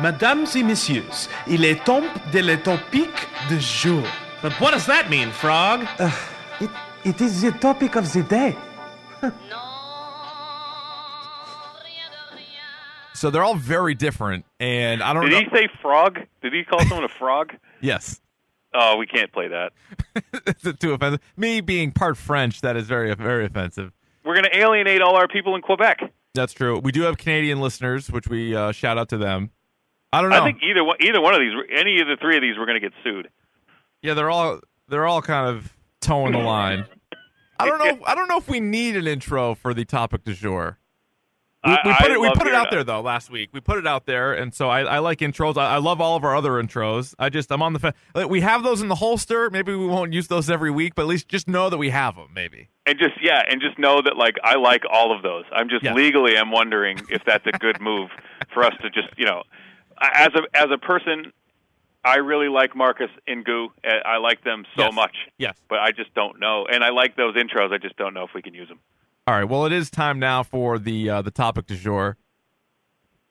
Mesdames 0.00 0.56
et 0.56 0.62
messieurs, 0.62 1.28
il 1.46 1.64
est 1.64 1.84
temps 1.84 2.04
de 2.32 2.42
le 2.42 2.56
topic 2.56 3.10
du 3.48 3.60
jour. 3.60 4.02
But 4.42 4.52
what 4.60 4.72
does 4.72 4.86
that 4.86 5.08
mean, 5.10 5.30
Frog? 5.30 5.86
Uh, 5.98 6.10
it, 6.60 6.70
it 7.04 7.20
is 7.20 7.42
the 7.42 7.52
topic 7.52 7.96
of 7.96 8.12
the 8.12 8.22
day. 8.22 8.56
So 13.22 13.30
they're 13.30 13.44
all 13.44 13.54
very 13.54 13.94
different, 13.94 14.46
and 14.58 15.00
I 15.00 15.12
don't 15.12 15.22
know. 15.22 15.28
Did 15.28 15.44
know. 15.44 15.50
he 15.52 15.56
say 15.56 15.68
frog? 15.80 16.18
Did 16.42 16.52
he 16.52 16.64
call 16.64 16.80
someone 16.80 17.04
a 17.04 17.08
frog? 17.08 17.52
yes. 17.80 18.20
Oh, 18.74 18.96
we 18.96 19.06
can't 19.06 19.32
play 19.32 19.46
that. 19.46 19.72
that. 20.32 20.56
Is 20.58 20.66
it 20.66 20.80
too 20.80 20.92
offensive? 20.92 21.20
Me 21.36 21.60
being 21.60 21.92
part 21.92 22.16
French, 22.16 22.62
that 22.62 22.76
is 22.76 22.88
very 22.88 23.14
very 23.14 23.46
offensive. 23.46 23.92
We're 24.24 24.34
going 24.34 24.50
to 24.50 24.58
alienate 24.58 25.02
all 25.02 25.14
our 25.14 25.28
people 25.28 25.54
in 25.54 25.62
Quebec. 25.62 26.00
That's 26.34 26.52
true. 26.52 26.80
We 26.80 26.90
do 26.90 27.02
have 27.02 27.16
Canadian 27.16 27.60
listeners, 27.60 28.10
which 28.10 28.26
we 28.26 28.56
uh, 28.56 28.72
shout 28.72 28.98
out 28.98 29.08
to 29.10 29.18
them. 29.18 29.50
I 30.12 30.20
don't 30.20 30.30
know. 30.30 30.42
I 30.42 30.44
think 30.44 30.58
either 30.64 30.82
one, 30.82 30.96
either 30.98 31.20
one 31.20 31.32
of 31.32 31.38
these, 31.38 31.52
any 31.72 32.00
of 32.00 32.08
the 32.08 32.16
three 32.20 32.34
of 32.34 32.42
these, 32.42 32.58
we're 32.58 32.66
going 32.66 32.80
to 32.80 32.84
get 32.84 32.92
sued. 33.04 33.28
yeah, 34.02 34.14
they're 34.14 34.30
all 34.30 34.58
they're 34.88 35.06
all 35.06 35.22
kind 35.22 35.48
of 35.48 35.72
towing 36.00 36.32
the 36.32 36.38
line. 36.38 36.86
I 37.60 37.66
don't 37.66 37.78
know. 37.78 38.02
I 38.04 38.16
don't 38.16 38.26
know 38.26 38.38
if 38.38 38.48
we 38.48 38.58
need 38.58 38.96
an 38.96 39.06
intro 39.06 39.54
for 39.54 39.74
the 39.74 39.84
topic 39.84 40.24
du 40.24 40.34
jour. 40.34 40.80
We, 41.64 41.70
we 41.70 41.76
put 41.76 42.10
I 42.10 42.12
it. 42.14 42.20
We 42.20 42.30
put 42.34 42.46
it 42.48 42.54
out 42.54 42.70
there 42.72 42.82
though 42.82 43.00
last 43.00 43.30
week. 43.30 43.50
We 43.52 43.60
put 43.60 43.78
it 43.78 43.86
out 43.86 44.04
there, 44.06 44.32
and 44.32 44.52
so 44.52 44.68
I, 44.68 44.80
I 44.82 44.98
like 44.98 45.18
intros. 45.20 45.56
I, 45.56 45.74
I 45.74 45.78
love 45.78 46.00
all 46.00 46.16
of 46.16 46.24
our 46.24 46.34
other 46.34 46.52
intros. 46.52 47.14
I 47.20 47.28
just 47.28 47.52
I'm 47.52 47.62
on 47.62 47.72
the 47.72 47.78
fence. 47.78 47.96
We 48.28 48.40
have 48.40 48.64
those 48.64 48.80
in 48.82 48.88
the 48.88 48.96
holster. 48.96 49.48
Maybe 49.48 49.72
we 49.74 49.86
won't 49.86 50.12
use 50.12 50.26
those 50.26 50.50
every 50.50 50.72
week, 50.72 50.94
but 50.96 51.02
at 51.02 51.08
least 51.08 51.28
just 51.28 51.46
know 51.46 51.70
that 51.70 51.78
we 51.78 51.90
have 51.90 52.16
them. 52.16 52.30
Maybe. 52.34 52.68
And 52.84 52.98
just 52.98 53.14
yeah, 53.22 53.42
and 53.48 53.60
just 53.60 53.78
know 53.78 54.02
that 54.02 54.16
like 54.16 54.36
I 54.42 54.56
like 54.56 54.82
all 54.90 55.14
of 55.14 55.22
those. 55.22 55.44
I'm 55.52 55.68
just 55.68 55.84
Yeah. 55.84 55.94
legally, 55.94 56.36
I'm 56.36 56.50
wondering 56.50 56.98
if 57.08 57.22
that's 57.24 57.46
a 57.46 57.52
good 57.52 57.80
move 57.80 58.10
for 58.52 58.64
us 58.64 58.74
to 58.82 58.90
just 58.90 59.08
you 59.16 59.26
know, 59.26 59.44
as 60.00 60.30
a 60.34 60.42
as 60.56 60.66
a 60.72 60.78
person, 60.78 61.32
I 62.04 62.16
really 62.16 62.48
like 62.48 62.74
Marcus 62.74 63.10
and 63.28 63.44
Goo. 63.44 63.68
Uh, 63.86 63.90
I 64.04 64.16
like 64.16 64.42
them 64.42 64.64
so 64.74 64.86
Yes. 64.86 64.94
much. 64.94 65.16
Yes. 65.38 65.56
But 65.68 65.78
I 65.78 65.92
just 65.92 66.12
don't 66.14 66.40
know, 66.40 66.66
and 66.66 66.82
I 66.82 66.90
like 66.90 67.14
those 67.14 67.36
intros. 67.36 67.72
I 67.72 67.78
just 67.78 67.96
don't 67.96 68.14
know 68.14 68.24
if 68.24 68.30
we 68.34 68.42
can 68.42 68.52
use 68.52 68.68
them. 68.68 68.80
All 69.26 69.34
right. 69.34 69.44
Well, 69.44 69.66
it 69.66 69.72
is 69.72 69.90
time 69.90 70.18
now 70.18 70.42
for 70.42 70.78
the 70.78 71.08
uh, 71.08 71.22
the 71.22 71.30
topic 71.30 71.66
du 71.66 71.76
jour. 71.76 72.16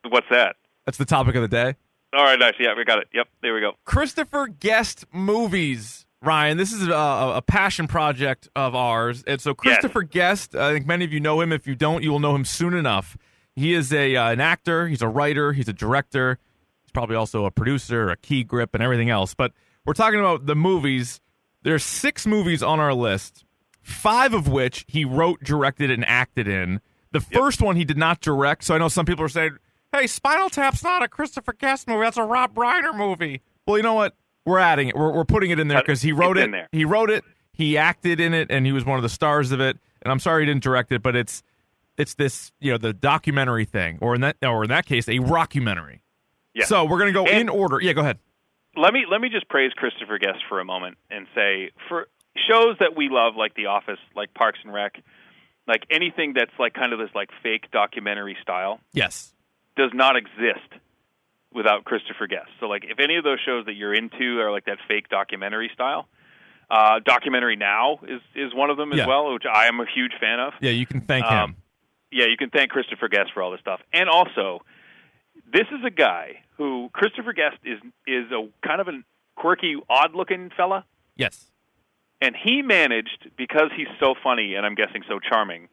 What's 0.08 0.28
that? 0.32 0.56
That's 0.86 0.98
the 0.98 1.06
topic 1.06 1.36
of 1.36 1.42
the 1.42 1.48
day. 1.48 1.76
All 2.14 2.24
right, 2.24 2.40
nice. 2.40 2.56
Yeah, 2.60 2.76
we 2.76 2.84
got 2.84 3.00
it. 3.00 3.08
Yep, 3.14 3.28
there 3.42 3.54
we 3.54 3.62
go. 3.62 3.74
Christopher 3.86 4.48
Guest 4.48 5.06
movies. 5.14 6.06
Ryan, 6.24 6.58
this 6.58 6.72
is 6.72 6.88
a, 6.88 6.94
a 6.94 7.44
passion 7.46 7.88
project 7.88 8.48
of 8.56 8.76
ours, 8.76 9.24
and 9.26 9.42
so 9.42 9.54
Christopher 9.54 10.04
Guest. 10.04 10.56
I 10.56 10.74
think 10.74 10.86
many 10.86 11.04
of 11.04 11.12
you 11.12 11.20
know 11.20 11.42
him. 11.42 11.52
If 11.52 11.66
you 11.66 11.76
don't, 11.76 12.04
you 12.04 12.12
will 12.12 12.20
know 12.20 12.36
him 12.36 12.46
soon 12.46 12.74
enough. 12.74 13.18
He 13.56 13.74
is 13.74 13.92
a 13.92 14.16
uh, 14.16 14.32
an 14.32 14.40
actor. 14.40 14.88
He's 14.88 15.02
a 15.02 15.08
writer. 15.08 15.54
He's 15.54 15.68
a 15.68 15.74
director. 15.74 16.38
He's 16.84 16.92
probably 16.92 17.16
also 17.16 17.46
a 17.46 17.52
producer, 17.52 18.10
a 18.10 18.18
key 18.18 18.44
grip, 18.44 18.76
and 18.76 18.84
everything 18.84 19.10
else. 19.10 19.34
But 19.34 19.54
we're 19.86 19.94
talking 19.94 20.20
about 20.20 20.46
the 20.46 20.56
movies. 20.56 21.22
There's 21.64 21.84
six 21.84 22.28
movies 22.28 22.62
on 22.62 22.80
our 22.80 22.94
list, 22.94 23.46
five 23.82 24.34
of 24.34 24.48
which 24.48 24.86
he 24.88 25.06
wrote, 25.06 25.44
directed, 25.44 25.92
and 25.92 26.06
acted 26.06 26.48
in. 26.48 26.82
The 27.12 27.20
first 27.20 27.62
one 27.62 27.76
he 27.76 27.84
did 27.86 27.98
not 27.98 28.22
direct. 28.22 28.64
So 28.64 28.76
I 28.76 28.78
know 28.78 28.88
some 28.88 29.06
people 29.06 29.26
are 29.26 29.30
saying, 29.30 29.58
"Hey, 29.92 30.08
Spinal 30.08 30.50
Tap's 30.50 30.84
not 30.84 31.04
a 31.04 31.08
Christopher 31.08 31.54
Guest 31.54 31.88
movie. 31.88 32.02
That's 32.04 32.18
a 32.18 32.24
Rob 32.24 32.54
Reiner 32.56 32.96
movie." 32.96 33.42
Well, 33.68 33.78
you 33.78 33.84
know 33.84 33.94
what? 33.94 34.16
We're 34.46 34.60
adding 34.60 34.88
it. 34.90 34.96
We're, 34.96 35.12
we're 35.12 35.26
putting 35.26 35.52
it 35.52 35.60
in 35.60 35.68
there 35.68 35.82
because 35.82 36.02
he 36.02 36.12
wrote 36.14 36.38
it. 36.38 36.46
in 36.46 36.52
there. 36.52 36.68
He 36.72 36.86
wrote 36.86 37.10
it. 37.10 37.24
He 37.54 37.78
acted 37.78 38.20
in 38.20 38.34
it, 38.34 38.50
and 38.50 38.66
he 38.66 38.72
was 38.72 38.86
one 38.86 38.98
of 38.98 39.04
the 39.04 39.10
stars 39.10 39.52
of 39.52 39.60
it. 39.60 39.78
And 40.02 40.12
I'm 40.12 40.20
sorry 40.20 40.44
he 40.44 40.46
didn't 40.48 40.64
direct 40.64 40.92
it, 40.92 41.04
but 41.04 41.16
it's 41.16 41.44
it's 41.98 42.14
this 42.16 42.52
you 42.60 42.72
know 42.72 42.78
the 42.78 42.94
documentary 42.94 43.66
thing, 43.66 43.98
or 44.02 44.16
in 44.16 44.22
that 44.22 44.38
or 44.42 44.64
in 44.64 44.70
that 44.70 44.86
case, 44.86 45.08
a 45.08 45.20
rockumentary. 45.20 46.00
Yeah. 46.54 46.66
So 46.66 46.86
we're 46.86 46.98
gonna 47.00 47.12
go 47.12 47.26
And- 47.26 47.42
in 47.42 47.50
order. 47.50 47.80
Yeah, 47.82 47.94
go 47.94 48.02
ahead. 48.02 48.18
let 48.78 48.94
me 48.94 49.06
let 49.10 49.20
me 49.22 49.28
just 49.30 49.48
praise 49.50 49.74
Christopher 49.74 50.18
Guest 50.18 50.40
for 50.48 50.60
a 50.62 50.66
moment 50.66 50.98
and 51.12 51.28
say 51.36 51.72
for 51.90 52.08
shows 52.50 52.78
that 52.80 52.96
we 52.96 53.10
love 53.10 53.36
like 53.36 53.54
The 53.56 53.68
Office, 53.68 54.00
like 54.16 54.34
Parks 54.34 54.60
and 54.64 54.74
Rec, 54.74 55.02
like 55.68 55.86
anything 55.92 56.34
that's 56.36 56.52
like 56.60 56.74
kind 56.74 56.94
of 56.94 57.00
this 57.00 57.10
like 57.14 57.30
fake 57.44 57.70
documentary 57.72 58.38
style 58.42 58.80
Yes. 58.94 59.34
does 59.76 59.92
not 59.94 60.16
exist 60.16 60.68
without 61.54 61.84
Christopher 61.84 62.28
Guest. 62.28 62.50
So 62.60 62.68
like 62.68 62.84
if 62.86 63.00
any 63.00 63.18
of 63.18 63.24
those 63.24 63.40
shows 63.46 63.66
that 63.66 63.74
you're 63.74 63.94
into 63.94 64.40
are 64.40 64.52
like 64.52 64.66
that 64.66 64.78
fake 64.88 65.10
documentary 65.10 65.70
style, 65.74 66.08
uh, 66.70 67.00
documentary 67.04 67.58
now 67.58 68.00
is 68.08 68.22
is 68.34 68.54
one 68.54 68.70
of 68.70 68.78
them 68.78 68.94
as 68.94 69.00
Yeah. 69.00 69.08
well, 69.08 69.34
which 69.34 69.44
I 69.46 69.68
am 69.68 69.80
a 69.82 69.86
huge 69.94 70.14
fan 70.20 70.40
of. 70.40 70.54
Yeah, 70.62 70.72
you 70.72 70.86
can 70.86 71.02
thank 71.02 71.26
Um, 71.26 71.52
him. 71.52 71.56
yeah, 72.12 72.26
you 72.28 72.38
can 72.38 72.50
thank 72.50 72.72
Christopher 72.72 73.10
Guest 73.10 73.32
for 73.34 73.44
all 73.44 73.52
this 73.52 73.60
stuff. 73.60 73.82
And 73.92 74.10
also, 74.10 74.64
this 75.54 75.68
is 75.72 75.84
a 75.86 75.90
guy 75.90 76.44
who 76.56 76.90
Christopher 76.94 77.34
Guest 77.34 77.58
is 77.66 77.80
is 78.08 78.32
a 78.32 78.48
kind 78.66 78.80
of 78.80 78.88
a 78.88 79.02
quirky, 79.36 79.76
odd-looking 79.90 80.52
fella, 80.56 80.86
Yes. 81.18 81.51
And 82.22 82.36
he 82.36 82.62
managed 82.62 83.30
because 83.38 83.70
he's 83.76 83.88
so 84.00 84.14
funny 84.24 84.56
and 84.56 84.66
I'm 84.66 84.76
guessing 84.76 85.04
so 85.10 85.20
charming 85.20 85.68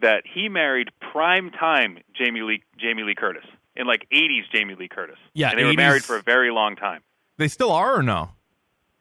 that 0.00 0.22
he 0.32 0.48
married 0.48 0.88
prime 1.12 1.50
time 1.50 1.98
Jamie 2.14 2.42
Lee 2.42 2.62
Jamie 2.78 3.02
Lee 3.04 3.14
Curtis 3.14 3.44
in 3.76 3.86
like 3.86 4.06
80s 4.12 4.42
Jamie 4.54 4.74
Lee 4.74 4.88
Curtis. 4.88 5.16
Yeah, 5.34 5.50
and 5.50 5.58
they 5.58 5.64
were 5.64 5.74
married 5.74 6.04
for 6.04 6.16
a 6.16 6.22
very 6.22 6.50
long 6.50 6.76
time. 6.76 7.00
They 7.38 7.48
still 7.48 7.72
are 7.72 7.96
or 7.98 8.02
no? 8.02 8.30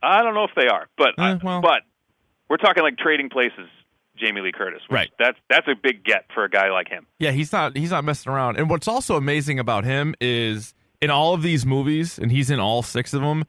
I 0.02 0.24
don't 0.24 0.34
know 0.34 0.46
if 0.46 0.52
they 0.56 0.68
are, 0.68 0.88
but 0.98 1.10
Eh, 1.18 1.38
well. 1.44 1.62
but 1.62 1.82
we're 2.50 2.58
talking 2.58 2.82
like 2.84 2.98
trading 2.98 3.30
places. 3.30 3.68
Jamie 4.18 4.42
Lee 4.42 4.52
Curtis, 4.52 4.82
Right. 4.90 5.10
That's 5.18 5.38
that's 5.50 5.68
a 5.68 5.74
big 5.76 6.04
get 6.04 6.26
for 6.34 6.44
a 6.44 6.50
guy 6.50 6.70
like 6.70 6.88
him. 6.90 7.08
Yeah, 7.18 7.32
he's 7.32 7.52
not 7.52 7.76
he's 7.76 7.90
not 7.90 8.04
messing 8.04 8.32
around. 8.32 8.58
And 8.58 8.70
what's 8.70 8.88
also 8.88 9.16
amazing 9.16 9.58
about 9.58 9.84
him 9.84 10.14
is 10.22 10.76
in 11.02 11.10
all 11.10 11.34
of 11.34 11.42
these 11.42 11.66
movies, 11.66 12.20
and 12.20 12.32
he's 12.32 12.52
in 12.52 12.60
all 12.60 12.84
six 12.84 13.14
of 13.16 13.22
them, 13.22 13.46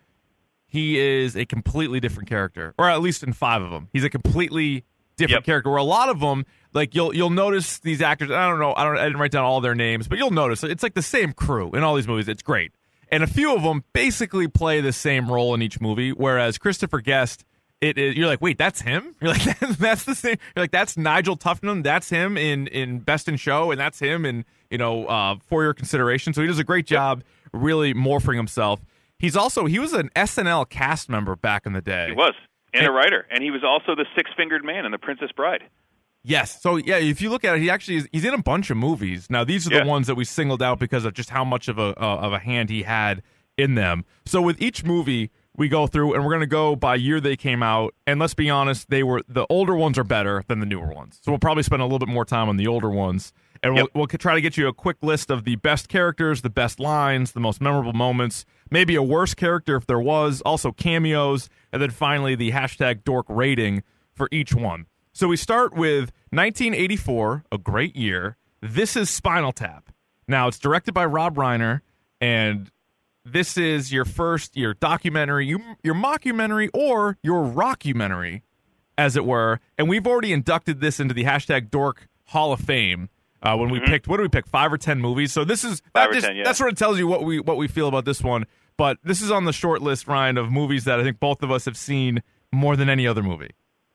he 0.72 0.98
is 0.98 1.36
a 1.36 1.44
completely 1.44 2.00
different 2.00 2.28
character, 2.28 2.74
or 2.78 2.88
at 2.88 3.02
least 3.02 3.22
in 3.22 3.32
five 3.34 3.60
of 3.60 3.70
them, 3.70 3.88
he's 3.92 4.04
a 4.04 4.10
completely 4.10 4.84
different 5.16 5.40
Yep. 5.42 5.44
character. 5.44 5.68
Where 5.70 5.78
a 5.78 5.82
lot 5.84 6.08
of 6.08 6.20
them, 6.20 6.46
like 6.72 6.94
you'll 6.94 7.14
you'll 7.14 7.28
notice 7.30 7.78
these 7.80 8.00
actors. 8.00 8.30
I 8.30 8.48
don't 8.48 8.58
know, 8.58 8.72
I 8.74 8.84
don't 8.84 8.96
I 8.96 9.04
didn't 9.04 9.18
write 9.20 9.30
down 9.32 9.44
all 9.44 9.60
their 9.60 9.74
names, 9.74 10.08
but 10.08 10.16
you'll 10.18 10.30
notice 10.30 10.64
it's 10.64 10.82
like 10.82 10.94
the 10.94 11.02
same 11.02 11.32
crew 11.34 11.70
in 11.72 11.84
all 11.84 11.94
these 11.94 12.08
movies. 12.08 12.26
It's 12.26 12.42
great, 12.42 12.72
and 13.10 13.22
a 13.22 13.26
few 13.26 13.54
of 13.54 13.62
them 13.62 13.84
basically 13.92 14.48
play 14.48 14.80
the 14.80 14.92
same 14.92 15.30
role 15.30 15.54
in 15.54 15.60
each 15.60 15.80
movie. 15.80 16.10
Whereas 16.12 16.56
Christopher 16.58 17.00
Guest. 17.00 17.44
It 17.82 17.98
is. 17.98 18.16
You're 18.16 18.28
like, 18.28 18.40
wait, 18.40 18.58
that's 18.58 18.80
him. 18.80 19.16
You're 19.20 19.32
like, 19.32 19.58
that's 19.58 20.04
the 20.04 20.14
same. 20.14 20.36
You're 20.54 20.62
like, 20.62 20.70
that's 20.70 20.96
Nigel 20.96 21.36
Tufnel. 21.36 21.82
That's 21.82 22.08
him 22.08 22.36
in 22.36 22.68
in 22.68 23.00
Best 23.00 23.26
in 23.28 23.36
Show, 23.36 23.72
and 23.72 23.80
that's 23.80 23.98
him 23.98 24.24
in 24.24 24.44
you 24.70 24.78
know 24.78 25.06
uh, 25.06 25.34
for 25.48 25.64
your 25.64 25.74
consideration. 25.74 26.32
So 26.32 26.42
he 26.42 26.46
does 26.46 26.60
a 26.60 26.64
great 26.64 26.86
job, 26.86 27.24
really 27.52 27.92
morphing 27.92 28.36
himself. 28.36 28.80
He's 29.22 29.36
also 29.36 29.64
he 29.64 29.78
was 29.78 29.94
an 29.94 30.10
SNL 30.14 30.68
cast 30.68 31.08
member 31.08 31.34
back 31.36 31.64
in 31.64 31.72
the 31.72 31.80
day. 31.80 32.08
He 32.08 32.12
was 32.14 32.34
and 32.74 32.86
a 32.86 32.90
writer, 32.90 33.26
and 33.30 33.42
he 33.42 33.50
was 33.50 33.62
also 33.64 33.94
the 33.94 34.04
six-fingered 34.16 34.64
man 34.64 34.84
in 34.84 34.92
The 34.92 34.98
Princess 34.98 35.30
Bride. 35.34 35.62
Yes. 36.24 36.60
So 36.62 36.76
yeah, 36.76 36.96
if 36.96 37.20
you 37.20 37.30
look 37.30 37.44
at 37.44 37.56
it, 37.56 37.60
he 37.60 37.70
actually 37.70 37.96
is, 37.98 38.08
he's 38.12 38.24
in 38.24 38.34
a 38.34 38.42
bunch 38.42 38.70
of 38.70 38.76
movies. 38.76 39.28
Now 39.30 39.44
these 39.44 39.66
are 39.66 39.72
Yeah. 39.74 39.84
the 39.84 39.88
ones 39.88 40.06
that 40.06 40.14
we 40.14 40.24
singled 40.24 40.62
out 40.62 40.78
because 40.78 41.04
of 41.04 41.14
just 41.14 41.30
how 41.30 41.44
much 41.44 41.68
of 41.68 41.78
a 41.78 41.88
uh, 42.02 42.16
of 42.18 42.32
a 42.32 42.38
hand 42.40 42.68
he 42.70 42.82
had 42.82 43.22
in 43.56 43.74
them. 43.74 44.04
So 44.26 44.42
with 44.42 44.60
each 44.60 44.84
movie 44.84 45.30
we 45.54 45.68
go 45.68 45.86
through 45.86 46.14
and 46.14 46.24
we're 46.24 46.30
going 46.30 46.40
to 46.40 46.46
go 46.46 46.74
by 46.74 46.94
year 46.94 47.20
they 47.20 47.36
came 47.36 47.62
out 47.62 47.94
and 48.06 48.18
let's 48.18 48.32
be 48.34 48.48
honest, 48.48 48.88
they 48.88 49.02
were 49.02 49.20
the 49.28 49.46
older 49.50 49.76
ones 49.76 49.98
are 49.98 50.04
better 50.04 50.42
than 50.48 50.60
the 50.60 50.66
newer 50.66 50.92
ones. 50.94 51.18
So 51.22 51.30
we'll 51.30 51.38
probably 51.38 51.62
spend 51.62 51.82
a 51.82 51.84
little 51.84 51.98
bit 51.98 52.08
more 52.08 52.24
time 52.24 52.48
on 52.48 52.56
the 52.56 52.66
older 52.66 52.88
ones 52.88 53.32
and 53.62 53.74
we'll, 53.74 53.82
Yep. 53.84 53.90
we'll 53.94 54.06
try 54.06 54.34
to 54.34 54.40
get 54.40 54.56
you 54.56 54.66
a 54.68 54.72
quick 54.72 54.96
list 55.02 55.30
of 55.30 55.44
the 55.44 55.56
best 55.56 55.88
characters, 55.90 56.40
the 56.42 56.50
best 56.50 56.80
lines, 56.80 57.32
the 57.32 57.40
most 57.40 57.60
memorable 57.60 57.92
moments, 57.92 58.44
maybe 58.72 58.96
a 58.96 59.02
worse 59.02 59.34
character 59.34 59.76
if 59.76 59.86
there 59.86 60.00
was, 60.00 60.40
also 60.40 60.72
cameos, 60.72 61.50
and 61.72 61.82
then 61.82 61.90
finally 61.90 62.34
the 62.34 62.50
hashtag 62.50 63.04
dork 63.04 63.26
rating 63.28 63.82
for 64.14 64.28
each 64.32 64.54
one. 64.54 64.86
So 65.12 65.28
we 65.28 65.36
start 65.36 65.74
with 65.74 66.10
1984, 66.30 67.44
a 67.52 67.58
great 67.58 67.94
year. 67.94 68.38
This 68.62 68.96
is 68.96 69.10
Spinal 69.10 69.52
Tap. 69.52 69.92
Now 70.26 70.48
it's 70.48 70.58
directed 70.58 70.94
by 70.94 71.04
Rob 71.04 71.36
Reiner, 71.36 71.82
and 72.18 72.70
this 73.24 73.58
is 73.58 73.92
your 73.92 74.06
first 74.06 74.56
your 74.56 74.72
documentary, 74.72 75.46
you, 75.46 75.60
your 75.82 75.94
mockumentary, 75.94 76.70
or 76.72 77.18
your 77.22 77.44
rockumentary, 77.44 78.40
as 78.96 79.16
it 79.16 79.26
were. 79.26 79.60
And 79.76 79.88
we've 79.88 80.06
already 80.06 80.32
inducted 80.32 80.80
this 80.80 80.98
into 80.98 81.12
the 81.12 81.24
hashtag 81.24 81.70
Dork 81.70 82.08
Hall 82.26 82.52
of 82.54 82.60
Fame 82.60 83.10
uh, 83.42 83.56
when 83.56 83.70
we 83.70 83.80
picked 83.80 84.08
what 84.08 84.16
do 84.16 84.22
we 84.22 84.28
pick 84.28 84.46
five 84.46 84.72
or 84.72 84.78
ten 84.78 84.98
movies. 84.98 85.32
So 85.32 85.44
this 85.44 85.64
is 85.64 85.82
Mm-hmm. 85.94 86.10
That 86.10 86.12
just 86.12 86.26
10, 86.26 86.36
yeah. 86.36 86.44
that 86.44 86.56
sort 86.56 86.72
of 86.72 86.78
tells 86.78 86.98
you 86.98 87.06
what 87.06 87.24
we 87.24 87.40
what 87.40 87.56
we 87.56 87.68
feel 87.68 87.88
about 87.88 88.04
this 88.04 88.22
one. 88.22 88.46
But 88.76 88.98
this 89.04 89.20
is 89.20 89.30
on 89.30 89.44
the 89.44 89.52
short 89.52 89.82
list, 89.82 90.06
Ryan, 90.06 90.38
of 90.38 90.50
movies 90.50 90.84
that 90.84 90.98
I 90.98 91.02
think 91.02 91.20
both 91.20 91.42
of 91.42 91.50
us 91.50 91.64
have 91.64 91.76
seen 91.76 92.22
more 92.52 92.76
than 92.76 92.88
any 92.88 93.06
other 93.06 93.22
movie. 93.22 93.50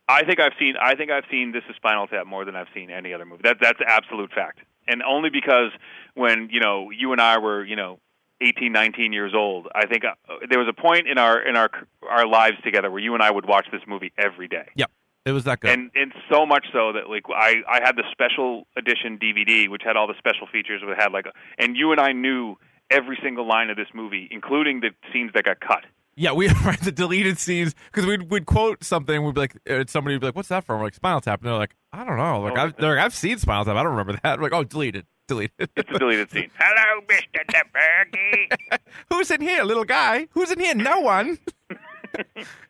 I 0.08 0.24
think 0.24 0.40
I've 0.40 0.54
seen 0.58 0.76
I 0.82 0.96
think 0.96 1.12
I've 1.12 1.26
seen 1.30 1.52
This 1.52 1.64
is 1.70 1.76
Spinal 1.76 2.08
Tap 2.08 2.26
more 2.26 2.46
than 2.46 2.56
I've 2.56 2.68
seen 2.74 2.90
any 2.90 3.14
other 3.14 3.26
movie. 3.26 3.42
That 3.44 3.58
that's 3.62 3.80
absolute 3.86 4.32
fact. 4.32 4.60
And 4.88 5.04
only 5.04 5.30
because 5.30 5.72
when, 6.14 6.50
you 6.50 6.62
know, 6.62 6.90
you 6.92 7.12
and 7.12 7.20
I 7.20 7.40
were, 7.40 7.66
you 7.66 7.76
know, 7.76 8.00
18, 8.40 8.72
19 8.72 9.12
years 9.12 9.34
old, 9.36 9.68
I 9.76 9.86
think 9.86 10.06
uh, 10.06 10.14
there 10.50 10.60
was 10.60 10.68
a 10.70 10.82
point 10.82 11.08
in 11.08 11.18
our 11.18 11.42
in 11.42 11.58
our 11.58 11.70
our 12.10 12.28
lives 12.28 12.58
together 12.64 12.90
where 12.90 13.02
you 13.02 13.14
and 13.14 13.24
I 13.24 13.32
would 13.32 13.46
watch 13.46 13.68
this 13.72 13.82
movie 13.88 14.14
every 14.18 14.48
day. 14.48 14.68
Yep, 14.76 14.92
it 15.26 15.32
was 15.32 15.44
that 15.46 15.60
good. 15.60 15.72
And 15.72 15.92
and 15.96 16.14
so 16.32 16.46
much 16.46 16.68
so 16.72 16.94
that 16.94 17.10
like 17.10 17.24
I 17.36 17.56
I 17.68 17.82
had 17.84 17.96
the 17.96 18.04
special 18.12 18.68
edition 18.78 19.18
DVD 19.18 19.68
which 19.68 19.82
had 19.84 19.98
all 19.98 20.08
the 20.08 20.18
special 20.20 20.48
features 20.48 20.82
which 20.86 20.98
had 20.98 21.12
like 21.12 21.26
a, 21.26 21.32
and 21.58 21.76
you 21.76 21.92
and 21.92 22.00
I 22.00 22.12
knew 22.12 22.58
every 22.90 23.18
single 23.22 23.48
line 23.48 23.70
of 23.70 23.78
this 23.78 23.88
movie 23.94 24.28
including 24.32 24.80
the 24.82 24.90
scenes 25.12 25.32
that 25.34 25.44
got 25.44 25.60
cut. 25.60 25.84
Yeah, 26.16 26.32
we 26.32 26.48
write 26.66 26.82
the 26.82 26.92
deleted 26.92 27.38
scenes 27.38 27.76
because 27.92 28.06
we'd 28.08 28.30
we'd 28.32 28.46
quote 28.48 28.84
something. 28.84 29.24
We'd 29.24 29.36
be 29.36 29.42
like, 29.42 29.56
uh, 29.70 29.84
somebody 29.88 30.16
would 30.16 30.22
be 30.22 30.26
like, 30.28 30.36
"What's 30.36 30.50
that 30.50 30.64
from?" 30.64 30.80
We're 30.80 30.86
like 30.86 30.96
Spinal 30.96 31.22
Tap, 31.22 31.42
and 31.42 31.48
they're 31.48 31.58
like, 31.58 31.76
"I 31.94 32.04
don't 32.04 32.18
know." 32.18 32.42
Like 32.42 32.58
Oh, 32.58 32.62
I've 32.62 32.76
they're 32.78 32.96
like, 32.96 33.06
I've 33.06 33.14
seen 33.14 33.38
Spinal 33.38 33.66
Tap. 33.66 33.76
I 33.76 33.84
don't 33.84 33.92
remember 33.96 34.20
that. 34.24 34.40
We're 34.40 34.44
like, 34.50 34.54
oh, 34.54 34.64
deleted, 34.64 35.06
deleted. 35.28 35.52
It's 35.60 35.72
a 35.78 35.84
deleted 36.00 36.32
scene. 36.32 36.50
Hello, 36.58 37.02
Mr. 37.08 37.46
DeBerge. 37.52 38.80
Who's 39.12 39.30
in 39.30 39.42
here, 39.42 39.64
little 39.64 39.84
guy? 39.86 40.28
Who's 40.32 40.50
in 40.52 40.60
here? 40.60 40.74
No 40.74 41.02
one. 41.02 41.38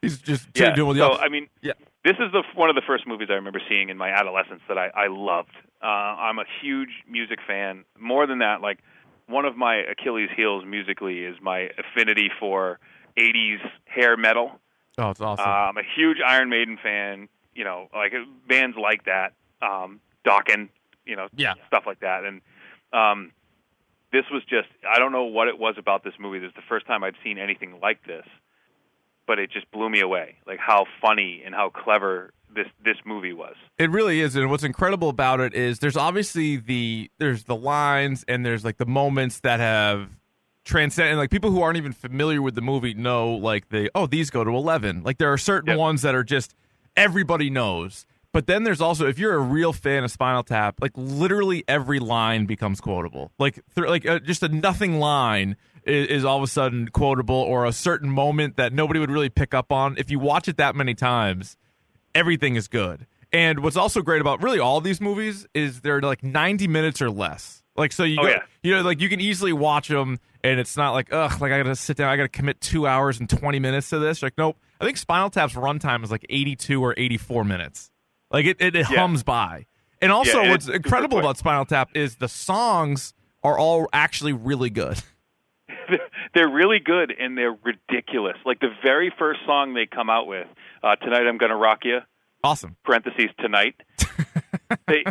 He's 0.02 0.18
just 0.20 0.48
yeah. 0.56 0.74
doing 0.76 0.90
with 0.90 0.98
the 0.98 1.08
So 1.14 1.18
I 1.20 1.30
mean, 1.30 1.48
Yeah. 1.62 1.74
this 2.04 2.16
is 2.20 2.32
the 2.34 2.44
one 2.56 2.70
of 2.70 2.76
the 2.76 2.82
first 2.86 3.08
movies 3.08 3.30
I 3.32 3.36
remember 3.36 3.62
seeing 3.70 3.90
in 3.90 3.98
my 3.98 4.10
adolescence 4.10 4.62
that 4.68 4.78
I, 4.78 4.88
I 4.94 5.08
loved. 5.08 5.56
Uh, 5.82 5.86
I'm 5.86 6.40
a 6.40 6.44
huge 6.62 6.90
music 7.10 7.40
fan. 7.48 7.86
More 8.00 8.28
than 8.28 8.40
that, 8.40 8.62
like 8.62 8.80
one 9.28 9.46
of 9.46 9.56
my 9.56 9.76
Achilles' 9.78 10.30
heels 10.36 10.64
musically 10.66 11.20
is 11.24 11.36
my 11.42 11.70
affinity 11.78 12.30
for 12.40 12.80
'80s 13.18 13.60
hair 13.86 14.18
metal. 14.18 14.60
Oh, 14.98 15.10
it's 15.12 15.22
awesome. 15.22 15.46
Uh, 15.46 15.50
I'm 15.50 15.78
a 15.78 15.84
huge 15.96 16.18
Iron 16.26 16.50
Maiden 16.50 16.78
fan. 16.82 17.30
You 17.54 17.64
know, 17.64 17.88
like 17.94 18.14
bands 18.48 18.78
like 18.80 19.06
that, 19.06 19.34
um, 19.62 20.00
Dokken, 20.26 20.70
you 21.06 21.16
know, 21.16 21.28
Yeah. 21.36 21.54
stuff 21.68 21.84
like 21.88 22.00
that. 22.02 22.24
And 22.24 22.42
um, 22.94 23.32
this 24.12 24.26
was 24.32 24.44
just 24.46 24.68
I 24.88 25.00
don't 25.00 25.12
know 25.12 25.24
what 25.24 25.48
it 25.48 25.58
was 25.58 25.76
about 25.78 26.04
this 26.04 26.14
movie. 26.20 26.40
This 26.40 26.50
is 26.50 26.56
the 26.56 26.62
first 26.70 26.86
time 26.86 27.04
I'd 27.04 27.16
seen 27.24 27.38
anything 27.40 27.80
like 27.82 28.04
this, 28.06 28.26
but 29.28 29.38
it 29.40 29.52
just 29.52 29.70
blew 29.72 29.90
me 29.90 30.00
away. 30.00 30.36
Like 30.48 30.60
how 30.60 30.86
funny 31.02 31.44
and 31.46 31.54
how 31.54 31.70
clever 31.70 32.32
this 32.56 32.68
this 32.84 32.96
movie 33.06 33.34
was. 33.34 33.56
It 33.78 33.92
really 33.92 34.22
is, 34.22 34.36
and 34.36 34.50
what's 34.50 34.64
incredible 34.64 35.10
about 35.10 35.40
it 35.42 35.54
is 35.54 35.80
there's 35.80 35.98
obviously 35.98 36.58
the 36.58 37.12
there's 37.20 37.44
the 37.44 37.56
lines 37.56 38.26
and 38.28 38.46
there's 38.46 38.66
like 38.66 38.78
the 38.78 38.86
moments 38.86 39.42
that 39.42 39.60
have 39.60 40.10
transcended. 40.64 41.12
And 41.12 41.20
like 41.20 41.30
people 41.30 41.52
who 41.52 41.62
aren't 41.62 41.78
even 41.78 41.94
familiar 41.94 42.42
with 42.42 42.56
the 42.56 42.62
movie 42.62 42.94
know 42.94 43.32
like 43.34 43.70
they 43.70 43.90
oh 43.94 44.08
these 44.08 44.30
go 44.30 44.44
to 44.44 44.50
eleven. 44.52 45.04
Like 45.04 45.18
there 45.18 45.32
are 45.32 45.38
certain 45.38 45.70
Yep. 45.72 45.78
ones 45.80 46.02
that 46.02 46.16
are 46.16 46.24
just 46.24 46.56
everybody 46.96 47.50
knows. 47.50 48.06
But 48.34 48.46
then 48.46 48.64
there's 48.64 48.82
also 48.82 49.08
if 49.08 49.18
you're 49.18 49.34
a 49.34 49.40
real 49.40 49.74
fan 49.74 50.04
of 50.04 50.12
Spinal 50.12 50.44
Tap, 50.44 50.76
like 50.82 50.92
literally 50.96 51.64
every 51.68 52.00
line 52.00 52.46
becomes 52.46 52.80
quotable. 52.82 53.32
Like 53.40 53.56
th- 53.76 53.88
like 53.88 54.06
uh, 54.06 54.20
just 54.20 54.44
a 54.44 54.50
nothing 54.50 55.00
line 55.00 55.56
is, 55.88 56.08
is 56.08 56.26
all 56.26 56.38
of 56.38 56.44
a 56.44 56.48
sudden 56.48 56.90
quotable, 56.90 57.36
or 57.36 57.66
a 57.66 57.72
certain 57.72 58.10
moment 58.10 58.58
that 58.58 58.74
nobody 58.74 59.00
would 59.00 59.12
really 59.12 59.30
pick 59.30 59.54
up 59.54 59.72
on. 59.72 59.96
If 59.98 60.12
you 60.12 60.20
watch 60.20 60.48
it 60.48 60.58
that 60.58 60.76
many 60.76 60.94
times, 60.94 61.58
everything 62.14 62.56
is 62.56 62.68
good. 62.68 63.08
And 63.34 63.60
what's 63.60 63.76
also 63.76 64.02
great 64.02 64.22
about 64.22 64.42
really 64.42 64.60
all 64.60 64.80
these 64.82 65.02
movies 65.02 65.46
is 65.54 65.82
they're 65.82 66.02
like 66.02 66.24
90 66.24 66.68
minutes 66.68 67.02
or 67.02 67.10
less. 67.10 67.62
Like 67.76 67.92
so 67.92 68.04
you 68.04 68.18
Oh, 68.20 68.24
go, 68.24 68.30
yeah. 68.30 68.40
you 68.64 68.74
know 68.76 68.82
like 68.82 69.02
you 69.02 69.10
can 69.10 69.20
easily 69.20 69.54
watch 69.54 69.88
them 69.90 70.20
and 70.44 70.60
it's 70.60 70.76
not 70.78 70.94
like 70.94 71.12
ugh 71.14 71.40
like 71.42 71.52
I 71.52 71.58
got 71.62 71.64
to 71.70 71.76
sit 71.76 71.98
down 71.98 72.10
I 72.10 72.16
got 72.18 72.24
to 72.24 72.30
commit 72.30 72.60
2 72.62 72.88
hours 72.88 73.20
and 73.20 73.30
20 73.30 73.60
minutes 73.60 73.90
to 73.90 74.00
this. 74.00 74.24
Like 74.24 74.34
nope. 74.38 74.58
I 74.82 74.86
think 74.86 74.98
Spinal 74.98 75.30
Tap's 75.30 75.54
runtime 75.54 76.04
is 76.04 76.10
like 76.10 76.26
82 76.30 76.82
or 76.84 76.96
84 76.98 77.44
minutes. 77.44 77.92
Like 78.32 78.46
it 78.46 78.58
it, 78.60 78.76
it 78.76 78.90
Yeah. 78.90 78.98
hums 79.02 79.22
by. 79.24 79.66
And 80.02 80.12
also 80.12 80.42
Yeah, 80.42 80.52
what's 80.52 80.66
it's- 80.66 80.68
it's 80.68 80.68
a 80.70 80.72
good 80.80 80.86
incredible 80.88 81.20
about 81.20 81.38
Spinal 81.38 81.66
Tap 81.66 81.90
is 81.96 82.16
the 82.16 82.30
songs 82.30 83.14
are 83.44 83.60
all 83.60 83.88
actually 83.94 84.34
really 84.34 84.70
good. 84.70 84.98
they're 86.34 86.50
really 86.50 86.80
good 86.80 87.14
and 87.18 87.38
they're 87.38 87.56
ridiculous. 87.64 88.38
Like 88.46 88.60
the 88.60 88.74
very 88.84 89.14
first 89.18 89.40
song 89.46 89.74
they 89.74 89.86
come 89.86 90.10
out 90.10 90.28
with, 90.28 90.48
uh, 90.84 90.96
"Tonight 90.98 91.28
I'm 91.28 91.38
Gonna 91.38 91.58
Rock 91.58 91.80
You." 91.84 92.00
Awesome. 92.44 92.76
parentheses 92.86 93.30
tonight. 93.40 93.76
they 94.88 95.04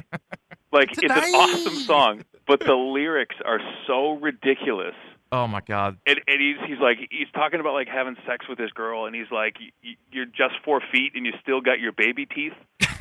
like 0.73 0.91
it's 0.93 1.03
an 1.03 1.11
awesome 1.35 1.75
song, 1.75 2.25
but 2.47 2.61
the 2.61 2.75
lyrics 2.75 3.37
are 3.45 3.61
so 3.87 4.12
ridiculous. 4.12 4.95
Oh 5.33 5.47
my 5.49 5.61
god. 5.61 5.99
And, 6.07 6.21
and 6.29 6.41
he's 6.41 6.57
he's 6.69 6.79
like 6.81 6.99
he's 7.11 7.29
talking 7.35 7.59
about 7.61 7.75
like 7.75 7.89
having 7.89 8.17
sex 8.27 8.47
with 8.49 8.59
this 8.59 8.71
girl, 8.71 9.07
and 9.07 9.15
he's 9.15 9.31
like, 9.33 9.57
"Y- 9.61 9.71
y- 9.85 9.97
"You're 10.12 10.27
just 10.27 10.55
four 10.65 10.81
feet, 10.93 11.12
and 11.15 11.27
you 11.27 11.33
still 11.43 11.61
got 11.61 11.81
your 11.81 11.93
baby 11.93 12.27
teeth." 12.27 12.53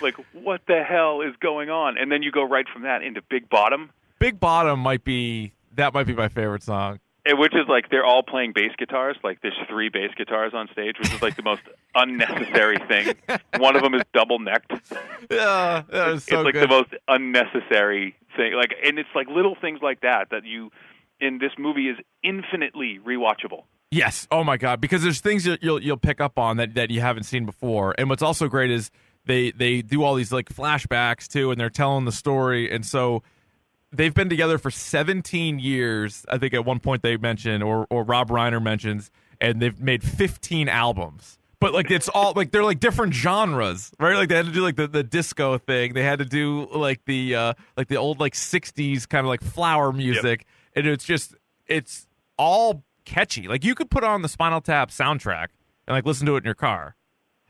Like, 0.00 0.14
what 0.32 0.62
the 0.66 0.82
hell 0.82 1.20
is 1.20 1.34
going 1.40 1.70
on? 1.70 1.96
And 1.98 2.10
then 2.10 2.22
you 2.22 2.32
go 2.32 2.42
right 2.42 2.66
from 2.72 2.82
that 2.82 3.02
into 3.02 3.22
Big 3.22 3.48
Bottom, 3.48 3.90
Big 4.18 4.40
Bottom 4.40 4.80
might 4.80 5.04
be 5.04 5.52
that 5.76 5.94
might 5.94 6.06
be 6.06 6.14
my 6.14 6.28
favorite 6.28 6.62
song. 6.62 6.98
and 7.24 7.38
which 7.38 7.54
is 7.54 7.66
like 7.68 7.88
they're 7.90 8.04
all 8.04 8.22
playing 8.22 8.52
bass 8.54 8.72
guitars. 8.78 9.16
Like 9.22 9.40
there's 9.42 9.56
three 9.68 9.88
bass 9.88 10.10
guitars 10.16 10.52
on 10.54 10.68
stage, 10.72 10.96
which 10.98 11.12
is 11.12 11.22
like 11.22 11.36
the 11.36 11.42
most 11.42 11.62
unnecessary 11.94 12.78
thing. 12.88 13.14
One 13.58 13.76
of 13.76 13.82
them 13.82 13.94
is 13.94 14.02
double 14.12 14.38
necked. 14.38 14.72
Yeah, 15.30 15.82
that 15.90 16.06
was 16.08 16.24
so 16.24 16.40
it's 16.40 16.44
like 16.46 16.54
good. 16.54 16.64
the 16.64 16.68
most 16.68 16.90
unnecessary 17.08 18.16
thing. 18.36 18.54
Like, 18.54 18.74
and 18.84 18.98
it's 18.98 19.08
like 19.14 19.28
little 19.28 19.56
things 19.60 19.80
like 19.82 20.00
that 20.00 20.28
that 20.30 20.44
you 20.44 20.70
in 21.20 21.38
this 21.38 21.52
movie 21.58 21.88
is 21.88 21.96
infinitely 22.22 22.98
rewatchable. 23.06 23.62
Yes. 23.90 24.26
Oh 24.30 24.42
my 24.42 24.56
god. 24.56 24.80
Because 24.80 25.02
there's 25.02 25.20
things 25.20 25.44
that 25.44 25.62
you'll 25.62 25.80
you'll 25.82 25.96
pick 25.96 26.20
up 26.20 26.38
on 26.38 26.56
that, 26.56 26.74
that 26.74 26.90
you 26.90 27.00
haven't 27.00 27.22
seen 27.24 27.46
before. 27.46 27.94
And 27.98 28.08
what's 28.10 28.22
also 28.22 28.48
great 28.48 28.70
is 28.70 28.90
they 29.24 29.52
they 29.52 29.82
do 29.82 30.02
all 30.02 30.14
these 30.16 30.32
like 30.32 30.48
flashbacks 30.48 31.28
too, 31.28 31.50
and 31.50 31.60
they're 31.60 31.70
telling 31.70 32.04
the 32.04 32.12
story. 32.12 32.70
And 32.70 32.84
so 32.84 33.22
they've 33.92 34.14
been 34.14 34.28
together 34.28 34.58
for 34.58 34.70
17 34.70 35.58
years. 35.58 36.24
I 36.28 36.38
think 36.38 36.54
at 36.54 36.64
one 36.64 36.80
point 36.80 37.02
they 37.02 37.16
mentioned, 37.16 37.62
or 37.62 37.86
or 37.90 38.04
Rob 38.04 38.28
Reiner 38.28 38.62
mentions, 38.62 39.10
and 39.40 39.60
they've 39.60 39.78
made 39.80 40.02
15 40.02 40.68
albums. 40.68 41.38
But 41.60 41.72
like 41.72 41.90
it's 41.92 42.08
all 42.08 42.32
like 42.34 42.50
they're 42.50 42.64
like 42.64 42.80
different 42.80 43.14
genres, 43.14 43.92
right? 44.00 44.16
Like 44.16 44.28
they 44.28 44.34
had 44.34 44.46
to 44.46 44.52
do 44.52 44.62
like 44.62 44.74
the, 44.74 44.88
the 44.88 45.04
disco 45.04 45.58
thing. 45.58 45.94
They 45.94 46.02
had 46.02 46.18
to 46.18 46.24
do 46.24 46.66
like 46.74 47.04
the 47.04 47.36
uh 47.36 47.54
like 47.76 47.86
the 47.86 47.96
old 47.96 48.18
like 48.18 48.34
60s 48.34 49.08
kind 49.08 49.24
of 49.24 49.28
like 49.28 49.42
flower 49.42 49.92
music, 49.92 50.44
and 50.74 50.86
it's 50.86 51.04
just 51.04 51.36
it's 51.68 52.08
all 52.36 52.82
catchy. 53.04 53.46
Like 53.46 53.64
you 53.64 53.76
could 53.76 53.90
put 53.90 54.02
on 54.02 54.22
the 54.22 54.28
Spinal 54.28 54.60
Tap 54.60 54.90
soundtrack 54.90 55.48
and 55.86 55.94
like 55.94 56.04
listen 56.04 56.26
to 56.26 56.34
it 56.34 56.38
in 56.38 56.44
your 56.44 56.54
car. 56.54 56.96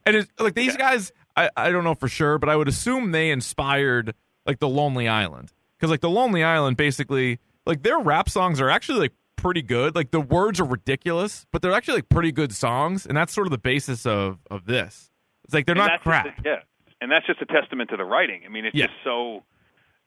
And 0.05 0.17
it's 0.17 0.31
like 0.39 0.55
these 0.55 0.77
guys, 0.77 1.13
I, 1.37 1.49
I 1.57 1.71
don't 1.71 1.85
know 1.85 1.95
for 1.95 2.09
sure, 2.09 2.37
but 2.37 2.49
I 2.49 2.57
would 2.57 2.69
assume 2.69 3.13
they 3.13 3.31
inspired 3.31 4.15
like 4.45 4.59
the 4.59 4.69
Lonely 4.69 5.09
Island 5.09 5.53
because 5.83 5.91
like 5.91 6.01
the 6.01 6.09
Lonely 6.09 6.45
Island 6.45 6.77
basically 6.77 7.41
like 7.67 7.83
their 7.83 7.99
rap 7.99 8.29
songs 8.29 8.61
are 8.61 8.71
actually 8.71 9.01
like 9.01 9.13
pretty 9.35 9.63
good. 9.63 9.97
Like 9.97 10.13
the 10.13 10.21
words 10.21 10.61
are 10.61 10.65
ridiculous, 10.65 11.45
but 11.51 11.61
they're 11.61 11.73
actually 11.73 11.95
like 11.97 12.09
pretty 12.09 12.31
good 12.31 12.55
songs, 12.55 13.05
and 13.05 13.17
that's 13.17 13.35
sort 13.35 13.49
of 13.49 13.51
the 13.51 13.59
basis 13.59 14.07
of 14.07 14.39
of 14.49 14.65
this. 14.67 15.11
It's 15.45 15.53
like 15.53 15.67
they're 15.67 15.75
And 15.77 15.85
not 15.85 16.01
crap. 16.01 16.27
Just, 16.37 16.47
yeah, 16.47 16.61
and 17.01 17.11
that's 17.11 17.27
just 17.27 17.43
a 17.43 17.47
testament 17.47 17.91
to 17.91 17.97
the 17.97 18.05
writing. 18.05 18.43
I 18.47 18.49
mean, 18.49 18.65
it's 18.65 18.77
Yeah. 18.77 18.87
just 18.87 18.99
so 19.03 19.43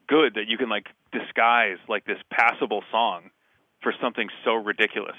good 0.07 0.35
that 0.35 0.47
you 0.47 0.57
can 0.57 0.69
like 0.69 0.88
disguise 1.11 1.77
like 1.89 2.05
this 2.05 2.19
passable 2.31 2.81
song 2.89 3.31
for 3.81 3.93
something 4.01 4.29
so 4.45 4.53
ridiculous. 4.53 5.17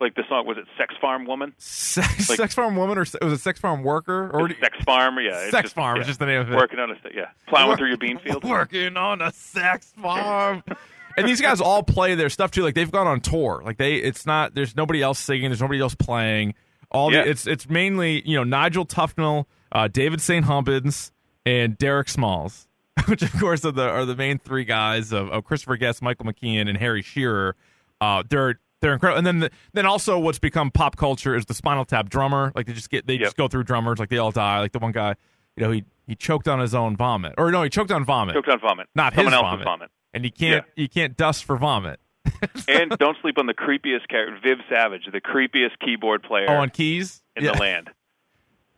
Like 0.00 0.14
the 0.14 0.24
song 0.28 0.46
was 0.46 0.58
it 0.58 0.64
"Sex 0.76 0.94
Farm 1.00 1.24
Woman"? 1.24 1.54
Sex, 1.58 2.28
Like- 2.28 2.36
sex 2.36 2.54
farm 2.54 2.76
woman 2.76 2.98
or 2.98 3.00
was 3.22 3.32
it 3.32 3.40
sex 3.40 3.58
farm 3.58 3.82
worker 3.82 4.30
or 4.32 4.50
Sex 4.50 4.76
Farm, 4.84 5.16
yeah. 5.20 5.40
it's 5.42 5.50
Sex 5.50 5.64
just, 5.66 5.74
Farm 5.74 5.96
yeah. 5.96 6.00
is 6.02 6.06
just 6.06 6.18
the 6.18 6.26
name 6.26 6.40
of 6.42 6.52
it. 6.52 6.56
Working 6.56 6.78
on 6.78 6.90
a 6.90 6.96
yeah, 7.14 7.30
plowing 7.46 7.78
through 7.78 7.88
your 7.88 7.96
bean 7.96 8.18
field. 8.18 8.44
Working 8.44 8.96
on 8.96 9.22
a 9.22 9.32
sex 9.32 9.92
farm. 10.00 10.62
and 11.16 11.26
these 11.26 11.40
guys 11.40 11.60
all 11.60 11.82
play 11.82 12.14
their 12.14 12.28
stuff 12.28 12.50
too. 12.50 12.62
Like 12.62 12.74
they've 12.74 12.90
gone 12.90 13.06
on 13.06 13.20
tour. 13.20 13.62
Like 13.64 13.78
they, 13.78 13.96
it's 13.96 14.26
not. 14.26 14.54
There's 14.54 14.76
nobody 14.76 15.00
else 15.02 15.18
singing. 15.18 15.48
There's 15.48 15.62
nobody 15.62 15.80
else 15.80 15.94
playing. 15.94 16.54
All 16.90 17.12
Yeah. 17.12 17.24
the, 17.24 17.30
it's 17.30 17.46
it's 17.46 17.68
mainly 17.68 18.22
you 18.28 18.36
know 18.36 18.44
Nigel 18.44 18.84
Tufnel, 18.84 19.46
uh, 19.72 19.88
David 19.88 20.20
St. 20.20 20.44
Hubbins, 20.44 21.10
and 21.46 21.78
Derek 21.78 22.08
Smalls 22.08 22.66
which 23.08 23.22
of 23.22 23.32
course 23.38 23.64
are 23.64 23.72
the 23.72 23.88
are 23.88 24.04
the 24.04 24.16
main 24.16 24.38
three 24.38 24.64
guys 24.64 25.12
of, 25.12 25.28
of 25.30 25.44
Christopher 25.44 25.76
Guest, 25.76 26.02
Michael 26.02 26.26
McKean, 26.26 26.68
and 26.68 26.76
Harry 26.78 27.02
Shearer. 27.02 27.54
Uh, 28.00 28.22
they're 28.28 28.60
they're 28.82 28.92
incredible. 28.92 29.18
And 29.18 29.26
then 29.26 29.38
the, 29.40 29.50
then 29.72 29.86
also 29.86 30.18
what's 30.18 30.38
become 30.38 30.70
pop 30.70 30.96
culture 30.96 31.34
is 31.34 31.46
the 31.46 31.54
Spinal 31.54 31.84
Tap 31.84 32.08
drummer. 32.08 32.52
Like 32.54 32.66
they 32.66 32.72
just 32.72 32.90
get 32.90 33.06
they 33.06 33.14
Yep. 33.14 33.22
just 33.22 33.36
go 33.36 33.48
through 33.48 33.64
drummers, 33.64 33.98
like 33.98 34.08
they 34.10 34.18
all 34.18 34.30
die. 34.32 34.60
Like 34.60 34.72
the 34.72 34.78
one 34.78 34.92
guy, 34.92 35.14
you 35.56 35.64
know, 35.64 35.70
he 35.70 35.84
he 36.06 36.14
choked 36.14 36.46
on 36.48 36.60
his 36.60 36.74
own 36.74 36.96
vomit, 36.96 37.34
or 37.38 37.50
no, 37.50 37.62
he 37.62 37.68
choked 37.70 37.90
on 37.90 38.04
vomit, 38.04 38.34
Choked 38.34 38.48
on 38.48 38.60
vomit. 38.60 38.88
not 38.94 39.14
Someone 39.14 39.32
his 39.32 39.40
vomit. 39.40 39.64
vomit. 39.64 39.90
and 40.14 40.24
you 40.24 40.30
can't 40.30 40.64
you 40.76 40.88
can't 40.88 41.16
dust 41.16 41.44
for 41.44 41.56
vomit. 41.56 41.98
and 42.68 42.90
don't 42.98 43.16
sleep 43.22 43.38
on 43.38 43.46
the 43.46 43.54
creepiest 43.54 44.08
character, 44.08 44.36
Viv 44.42 44.58
Savage, 44.68 45.02
the 45.12 45.20
creepiest 45.20 45.78
keyboard 45.84 46.22
player 46.24 46.46
Oh, 46.48 46.54
on 46.56 46.70
keys, 46.70 47.22
in 47.36 47.44
yeah. 47.44 47.52
the 47.52 47.58
land. 47.58 47.90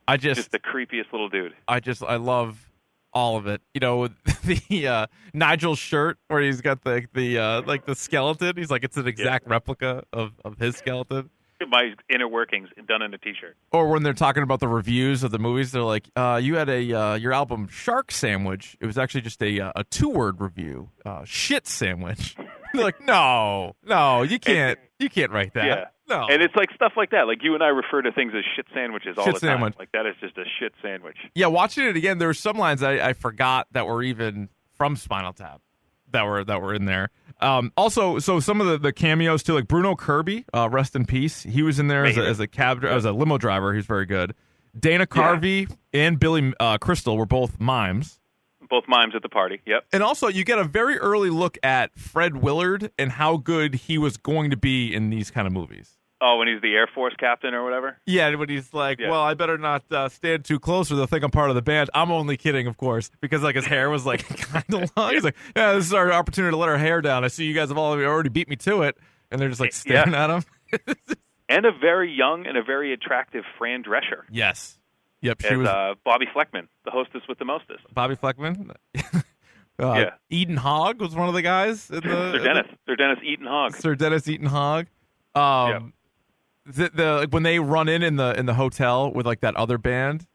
I 0.07 0.17
just 0.17 0.37
Just 0.39 0.51
the 0.53 0.59
creepiest 0.59 1.13
little 1.13 1.29
dude. 1.29 1.55
I 1.67 1.81
just 1.81 2.03
I 2.03 2.17
love 2.17 2.68
all 3.12 3.37
of 3.37 3.47
it. 3.47 3.61
You 3.75 3.81
know, 3.81 4.09
the 4.44 4.88
uh, 4.88 5.07
Nigel 5.33 5.75
shirt 5.75 6.18
where 6.29 6.40
he's 6.40 6.61
got 6.61 6.85
the 6.85 7.07
the 7.12 7.38
uh, 7.38 7.62
like 7.62 7.85
the 7.85 7.94
skeleton. 7.94 8.57
He's 8.57 8.71
like 8.71 8.85
it's 8.85 8.97
an 8.97 9.07
exact 9.07 9.47
replica 9.49 10.05
of 10.12 10.33
of 10.44 10.59
his 10.59 10.77
skeleton. 10.77 11.31
My 11.68 11.94
inner 12.09 12.29
workings 12.29 12.68
done 12.87 13.03
in 13.03 13.12
a 13.12 13.18
T-shirt. 13.18 13.57
Or 13.73 13.88
when 13.88 14.05
they're 14.05 14.12
talking 14.12 14.44
about 14.44 14.61
the 14.61 14.68
reviews 14.68 15.25
of 15.25 15.33
the 15.33 15.40
movies, 15.40 15.73
they're 15.73 15.83
like, 15.83 16.09
uh, 16.14 16.40
"You 16.40 16.55
had 16.55 16.68
a 16.68 16.92
uh, 16.92 17.14
your 17.14 17.33
album 17.33 17.66
Shark 17.66 18.12
Sandwich. 18.12 18.77
It 18.81 18.87
was 18.87 18.97
actually 18.97 19.23
just 19.23 19.42
a 19.42 19.61
uh, 19.61 19.73
a 19.75 19.83
two 19.85 20.09
word 20.09 20.40
review, 20.40 20.90
uh, 21.05 21.25
shit 21.25 21.66
sandwich." 21.66 22.37
like, 22.75 23.01
"No, 23.05 23.75
no, 23.85 24.23
you 24.23 24.38
can't, 24.38 24.79
you 25.01 25.11
can't 25.11 25.33
write 25.33 25.55
that." 25.55 25.66
Yeah. 25.66 25.85
No, 26.09 26.27
And 26.31 26.42
it's 26.42 26.55
like 26.57 26.71
stuff 26.75 26.92
like 26.97 27.11
that. 27.11 27.27
Like 27.27 27.42
you 27.42 27.55
and 27.55 27.62
I 27.62 27.68
refer 27.68 28.03
to 28.03 28.12
things 28.12 28.33
as 28.37 28.44
shit 28.57 28.66
sandwiches 28.73 29.18
all 29.18 29.25
Shit 29.25 29.35
the 29.35 29.40
time. 29.40 29.57
sandwich. 29.57 29.75
Like 29.79 29.92
that 29.92 30.07
is 30.07 30.14
just 30.21 30.38
a 30.38 30.44
shit 30.59 30.73
sandwich. 30.83 31.16
Yeah, 31.35 31.49
watching 31.49 31.85
it 31.85 31.97
again, 31.97 32.18
there 32.18 32.29
were 32.29 32.35
some 32.35 32.57
lines 32.57 32.83
I, 32.83 33.09
I 33.09 33.12
forgot 33.12 33.66
that 33.73 33.87
were 33.87 34.03
even 34.03 34.49
from 34.77 34.97
Spinal 34.97 35.33
Tap 35.33 35.61
that 36.12 36.25
were 36.25 36.44
that 36.44 36.62
were 36.62 36.75
in 36.75 36.87
there. 36.87 37.11
Um, 37.40 37.73
also, 37.77 38.18
so 38.18 38.40
some 38.40 38.61
of 38.61 38.66
the, 38.66 38.79
the 38.79 38.92
cameos 38.92 39.42
too, 39.42 39.55
like 39.55 39.68
Bruno 39.68 39.94
Kirby, 39.94 40.44
uh, 40.53 40.68
rest 40.71 40.97
in 40.97 41.05
peace. 41.05 41.42
He 41.42 41.62
was 41.62 41.79
in 41.79 41.88
there 41.88 42.05
as 42.05 42.16
a, 42.16 42.23
as 42.27 42.40
a 42.40 42.47
cab 42.47 42.85
as 42.85 43.05
a 43.05 43.12
limo 43.12 43.38
driver. 43.38 43.75
He's 43.75 43.87
very 43.87 44.07
good. 44.07 44.35
Dana 44.79 45.07
Carvey 45.07 45.71
and 45.92 46.18
Billy 46.18 46.53
uh, 46.61 46.79
Crystal 46.79 47.16
were 47.16 47.27
both 47.27 47.61
mimes. 47.61 48.18
Both 48.68 48.85
mimes 48.87 49.14
at 49.14 49.23
the 49.23 49.29
party. 49.29 49.62
Yep. 49.66 49.87
And 49.92 50.03
also, 50.03 50.29
you 50.29 50.44
get 50.44 50.59
a 50.59 50.64
very 50.64 50.99
early 50.99 51.31
look 51.31 51.57
at 51.62 51.97
Fred 51.99 52.42
Willard 52.42 52.90
and 52.99 53.12
how 53.12 53.38
good 53.38 53.75
he 53.75 53.97
was 53.97 54.16
going 54.18 54.51
to 54.51 54.57
be 54.59 54.94
in 54.94 55.09
these 55.11 55.31
kind 55.31 55.47
of 55.47 55.53
movies. 55.55 55.98
Oh, 56.21 56.39
when 56.39 56.49
he's 56.49 56.61
the 56.61 56.75
Air 56.75 56.89
Force 56.93 57.15
captain 57.19 57.55
or 57.55 57.63
whatever. 57.63 57.97
Yeah, 58.05 58.35
when 58.35 58.49
he's 58.49 58.75
like, 58.75 58.99
Yeah. 58.99 59.11
"Well, 59.11 59.21
I 59.23 59.35
better 59.35 59.57
not 59.57 59.85
uh, 59.93 60.09
stand 60.09 60.45
too 60.45 60.59
close, 60.59 60.91
or 60.91 60.97
they'll 60.97 61.07
think 61.07 61.23
I'm 61.23 61.31
part 61.31 61.49
of 61.51 61.55
the 61.55 61.63
band." 61.63 61.91
I'm 61.95 62.11
only 62.11 62.37
kidding, 62.37 62.67
of 62.67 62.77
course, 62.77 63.11
because 63.21 63.43
like 63.43 63.55
his 63.55 63.67
hair 63.67 63.89
was 63.89 64.05
like 64.05 64.27
kind 64.39 64.65
of 64.75 64.91
long. 64.97 65.13
He's 65.13 65.23
like, 65.25 65.37
"Yeah, 65.57 65.75
this 65.75 65.85
is 65.87 65.95
our 65.95 66.13
opportunity 66.13 66.51
to 66.53 66.57
let 66.57 66.69
our 66.69 66.79
hair 66.79 67.01
down. 67.01 67.23
I 67.25 67.29
see 67.29 67.45
you 67.45 67.55
guys 67.55 67.69
have 67.69 67.79
all 67.79 67.93
already 67.93 68.31
beat 68.31 68.49
me 68.49 68.57
to 68.57 68.83
it," 68.83 68.97
and 69.31 69.41
they're 69.41 69.49
just 69.49 69.61
like 69.61 69.71
Yeah. 69.87 70.03
staring 70.05 70.15
at 70.15 70.31
him. 70.31 70.43
And 71.51 71.65
a 71.65 71.73
very 71.73 72.13
young 72.13 72.47
and 72.47 72.59
a 72.59 72.63
very 72.63 72.93
attractive 72.93 73.43
Fran 73.57 73.83
Drescher 73.83 74.25
yes, 74.31 74.79
yep. 75.23 75.41
She 75.41 75.49
as 75.49 75.57
was 75.57 75.67
uh, 75.67 75.95
Bobbi 76.07 76.25
Flekman, 76.31 76.69
the 76.85 76.91
hostess 76.91 77.23
with 77.27 77.39
the 77.39 77.47
mostest. 77.47 77.85
Bobbi 77.95 78.19
Flekman. 78.21 78.73
uh, 79.15 79.23
Yeah. 79.79 80.11
Eden 80.29 80.59
Hogg 80.59 81.01
was 81.01 81.15
one 81.15 81.27
of 81.29 81.33
the 81.35 81.41
guys. 81.41 81.89
In 81.89 81.97
the, 82.01 82.01
They're 82.03 82.45
Dennis. 82.45 82.67
They're 82.87 82.97
Dennis 82.97 83.21
Eaton 83.25 83.47
Hogg. 83.47 83.77
Sir 83.77 83.95
Dennis 83.95 84.29
Eaton 84.29 84.47
Hogg. 84.47 84.89
Um, 85.35 85.95
the, 86.69 86.91
the 86.95 87.13
like, 87.21 87.31
when 87.33 87.43
they 87.43 87.59
run 87.59 87.89
in 87.89 88.03
in 88.03 88.17
the 88.17 88.39
in 88.39 88.47
the 88.47 88.55
hotel 88.55 89.11
with 89.13 89.27
like 89.27 89.41
that 89.41 89.57
other 89.57 89.79
band, 89.79 90.27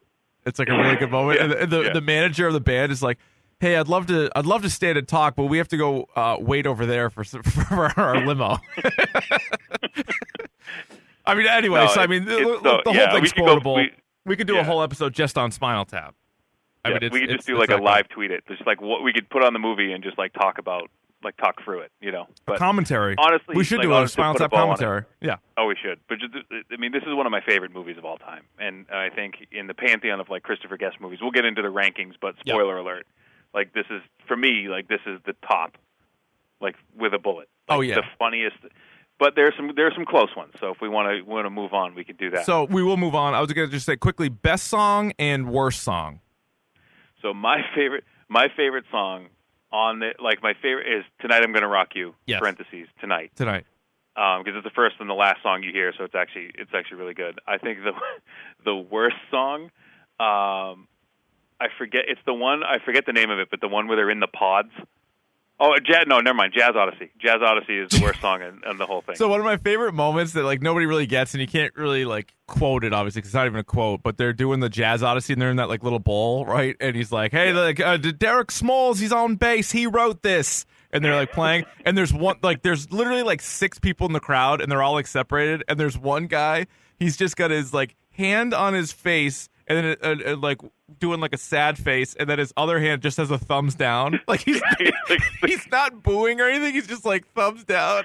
it's 0.44 0.58
like 0.58 0.68
a 0.68 0.76
really 0.76 0.96
good 0.96 1.10
moment. 1.10 1.38
Yeah, 1.38 1.44
And 1.44 1.52
the, 1.52 1.66
the, 1.78 1.82
yeah. 1.84 1.92
the 1.94 2.00
manager 2.00 2.46
of 2.46 2.52
the 2.52 2.60
band 2.60 2.92
is 2.92 3.02
like, 3.02 3.18
"Hey, 3.60 3.76
I'd 3.76 3.88
love 3.88 4.06
to 4.08 4.30
I'd 4.36 4.46
love 4.46 4.62
to 4.62 4.70
stand 4.70 4.98
and 4.98 5.06
talk, 5.08 5.36
but 5.36 5.44
we 5.44 5.58
have 5.58 5.68
to 5.68 5.76
go 5.76 6.06
uh, 6.16 6.36
wait 6.40 6.66
over 6.66 6.84
there 6.86 7.08
for 7.10 7.24
for 7.42 7.92
our 7.98 8.24
limo." 8.26 8.58
I 11.26 11.34
mean, 11.34 11.46
anyway, 11.46 11.80
No, 11.80 11.86
so 11.88 12.00
I 12.02 12.06
mean, 12.06 12.24
the, 12.26 12.36
the 12.62 12.82
whole 12.84 12.94
yeah, 12.94 13.12
thing's 13.12 13.32
quotable. 13.32 13.76
we- 13.76 13.92
we 14.26 14.36
could 14.36 14.46
do 14.46 14.58
a 14.58 14.64
whole 14.64 14.82
episode 14.82 15.12
just 15.12 15.36
on 15.36 15.50
Spinal 15.50 15.84
Tap. 15.84 16.14
I 16.82 16.88
Yeah, 16.88 16.94
mean, 16.94 17.02
it's, 17.04 17.12
we 17.12 17.20
could 17.20 17.30
just 17.30 17.46
do 17.46 17.58
like 17.58 17.68
a 17.70 17.76
live 17.76 18.08
tweet 18.08 18.30
it, 18.30 18.42
just 18.48 18.66
like 18.66 18.80
what 18.80 19.02
we 19.02 19.12
could 19.12 19.28
put 19.28 19.44
on 19.44 19.52
the 19.52 19.58
movie 19.58 19.92
and 19.92 20.02
just 20.02 20.16
like 20.16 20.32
talk 20.32 20.56
about, 20.58 20.90
like 21.24 21.36
talk 21.36 21.62
through 21.64 21.80
it, 21.80 21.92
you 22.00 22.12
know. 22.12 22.26
But 22.46 22.58
commentary. 22.58 23.14
honestly, 23.18 23.54
we 23.56 23.64
should 23.64 23.78
like, 23.78 23.86
do 23.88 23.94
a 23.96 24.08
Spinal 24.08 24.34
Tap 24.34 24.50
commentary. 24.50 25.04
Yeah. 25.20 25.36
Oh, 25.56 25.66
we 25.66 25.76
should. 25.80 25.98
But 26.08 26.18
just, 26.20 26.32
I 26.70 26.76
mean, 26.76 26.92
this 26.92 27.02
is 27.02 27.14
one 27.14 27.26
of 27.26 27.32
my 27.32 27.40
favorite 27.40 27.72
movies 27.72 27.96
of 27.98 28.04
all 28.04 28.18
time, 28.18 28.42
and 28.58 28.86
I 28.90 29.10
think 29.10 29.46
in 29.50 29.66
the 29.66 29.74
pantheon 29.74 30.20
of 30.20 30.28
like 30.28 30.42
Christopher 30.42 30.76
Guest 30.76 31.00
movies, 31.00 31.18
we'll 31.22 31.30
get 31.30 31.44
into 31.44 31.62
the 31.62 31.68
rankings. 31.68 32.14
But 32.20 32.34
spoiler 32.46 32.78
alert, 32.78 33.06
like 33.52 33.72
this 33.72 33.86
is 33.90 34.02
for 34.28 34.36
me, 34.36 34.68
like 34.68 34.88
this 34.88 35.00
is 35.06 35.20
the 35.26 35.34
top, 35.46 35.76
like 36.60 36.76
with 36.98 37.14
a 37.14 37.18
bullet. 37.18 37.48
Oh, 37.68 37.74
like, 37.74 37.78
Oh, 37.78 37.80
yeah. 37.80 37.94
the 37.96 38.02
funniest. 38.18 38.56
But 39.18 39.34
there's 39.36 39.54
some 39.56 39.70
there's 39.76 39.94
some 39.94 40.04
close 40.04 40.34
ones. 40.36 40.52
So 40.60 40.70
if 40.70 40.80
we 40.80 40.88
want 40.88 41.08
to 41.08 41.22
want 41.22 41.46
to 41.46 41.50
move 41.50 41.72
on, 41.72 41.94
we 41.94 42.04
can 42.04 42.16
do 42.16 42.30
that. 42.30 42.46
So 42.46 42.64
we 42.64 42.82
will 42.82 42.96
move 42.96 43.14
on. 43.14 43.32
I 43.32 43.40
was 43.40 43.52
going 43.52 43.68
to 43.68 43.72
just 43.72 43.86
say 43.86 43.96
quickly 43.96 44.28
best 44.28 44.66
song 44.66 45.12
and 45.18 45.50
worst 45.50 45.82
song. 45.82 46.20
So 47.22 47.32
my 47.32 47.58
favorite 47.74 48.04
my 48.28 48.48
favorite 48.56 48.84
song 48.90 49.28
on 49.74 49.98
the 49.98 50.14
like 50.22 50.40
my 50.40 50.54
favorite 50.62 50.86
is 50.86 51.04
tonight 51.20 51.42
I'm 51.42 51.52
gonna 51.52 51.68
rock 51.68 51.88
you. 51.94 52.14
Yes. 52.26 52.38
Parentheses 52.38 52.86
tonight. 53.00 53.32
tonight. 53.34 53.66
because 54.14 54.54
it's 54.54 54.64
the 54.64 54.70
first 54.70 54.96
and 55.00 55.10
the 55.10 55.14
last 55.14 55.42
song 55.42 55.64
you 55.64 55.72
hear, 55.72 55.92
so 55.98 56.04
it's 56.04 56.14
actually 56.14 56.52
it's 56.54 56.70
actually 56.72 56.98
really 56.98 57.14
good. 57.14 57.40
I 57.46 57.58
think 57.58 57.78
the 57.82 57.92
the 58.64 58.76
worst 58.76 59.16
song, 59.32 59.64
um, 60.20 60.86
I 61.60 61.66
forget 61.76 62.02
it's 62.06 62.20
the 62.24 62.32
one 62.32 62.62
I 62.62 62.78
forget 62.84 63.04
the 63.04 63.12
name 63.12 63.30
of 63.30 63.40
it, 63.40 63.48
but 63.50 63.60
the 63.60 63.68
one 63.68 63.88
where 63.88 63.96
they're 63.96 64.10
in 64.10 64.20
the 64.20 64.28
pods. 64.28 64.70
Oh, 65.60 65.76
jazz, 65.78 66.04
no, 66.08 66.18
never 66.18 66.34
mind. 66.34 66.52
Jazz 66.52 66.72
Odyssey. 66.74 67.10
Jazz 67.18 67.40
Odyssey 67.40 67.78
is 67.78 67.90
the 67.90 68.02
worst 68.02 68.20
song 68.20 68.42
in, 68.42 68.60
in 68.68 68.76
the 68.76 68.86
whole 68.86 69.02
thing. 69.02 69.14
So 69.14 69.28
one 69.28 69.38
of 69.38 69.44
my 69.44 69.56
favorite 69.56 69.92
moments 69.92 70.32
that 70.32 70.42
like 70.42 70.60
nobody 70.60 70.84
really 70.84 71.06
gets, 71.06 71.32
and 71.32 71.40
you 71.40 71.46
can't 71.46 71.74
really 71.76 72.04
like 72.04 72.34
quote 72.46 72.84
it 72.84 72.92
obviously 72.92 73.20
because 73.20 73.28
it's 73.30 73.34
not 73.34 73.46
even 73.46 73.60
a 73.60 73.64
quote, 73.64 74.02
but 74.02 74.16
they're 74.18 74.32
doing 74.32 74.58
the 74.60 74.68
Jazz 74.68 75.02
Odyssey 75.02 75.32
and 75.32 75.40
they're 75.40 75.50
in 75.50 75.56
that 75.56 75.68
like 75.68 75.84
little 75.84 76.00
bowl, 76.00 76.44
right? 76.44 76.76
And 76.80 76.96
he's 76.96 77.12
like, 77.12 77.30
"Hey, 77.30 77.52
like 77.52 77.78
uh, 77.78 77.96
Derek 77.96 78.50
Smalls, 78.50 78.98
he's 78.98 79.12
on 79.12 79.36
bass. 79.36 79.70
He 79.70 79.86
wrote 79.86 80.22
this." 80.22 80.66
And 80.92 81.04
they're 81.04 81.16
like 81.16 81.32
playing, 81.32 81.64
and 81.84 81.98
there's 81.98 82.12
one 82.12 82.36
like 82.42 82.62
there's 82.62 82.92
literally 82.92 83.24
like 83.24 83.40
six 83.42 83.78
people 83.80 84.06
in 84.06 84.12
the 84.12 84.20
crowd, 84.20 84.60
and 84.60 84.70
they're 84.70 84.82
all 84.82 84.92
like 84.92 85.08
separated, 85.08 85.64
and 85.68 85.78
there's 85.78 85.98
one 85.98 86.26
guy. 86.26 86.66
He's 87.00 87.16
just 87.16 87.36
got 87.36 87.50
his 87.50 87.74
like 87.74 87.96
hand 88.12 88.54
on 88.54 88.74
his 88.74 88.92
face, 88.92 89.48
and 89.66 89.78
then 89.78 89.96
uh, 90.02 90.32
uh, 90.32 90.36
like 90.36 90.60
doing 90.98 91.20
like 91.20 91.34
a 91.34 91.38
sad 91.38 91.78
face, 91.78 92.14
and 92.14 92.28
then 92.28 92.38
his 92.38 92.52
other 92.56 92.78
hand 92.80 93.02
just 93.02 93.16
has 93.16 93.30
a 93.30 93.38
thumbs 93.38 93.74
down. 93.74 94.20
Like 94.28 94.40
he's 94.40 94.60
he's 95.46 95.66
not 95.70 96.02
booing 96.02 96.40
or 96.40 96.48
anything. 96.48 96.74
He's 96.74 96.86
just 96.86 97.04
like 97.04 97.26
thumbs 97.34 97.64
down. 97.64 98.04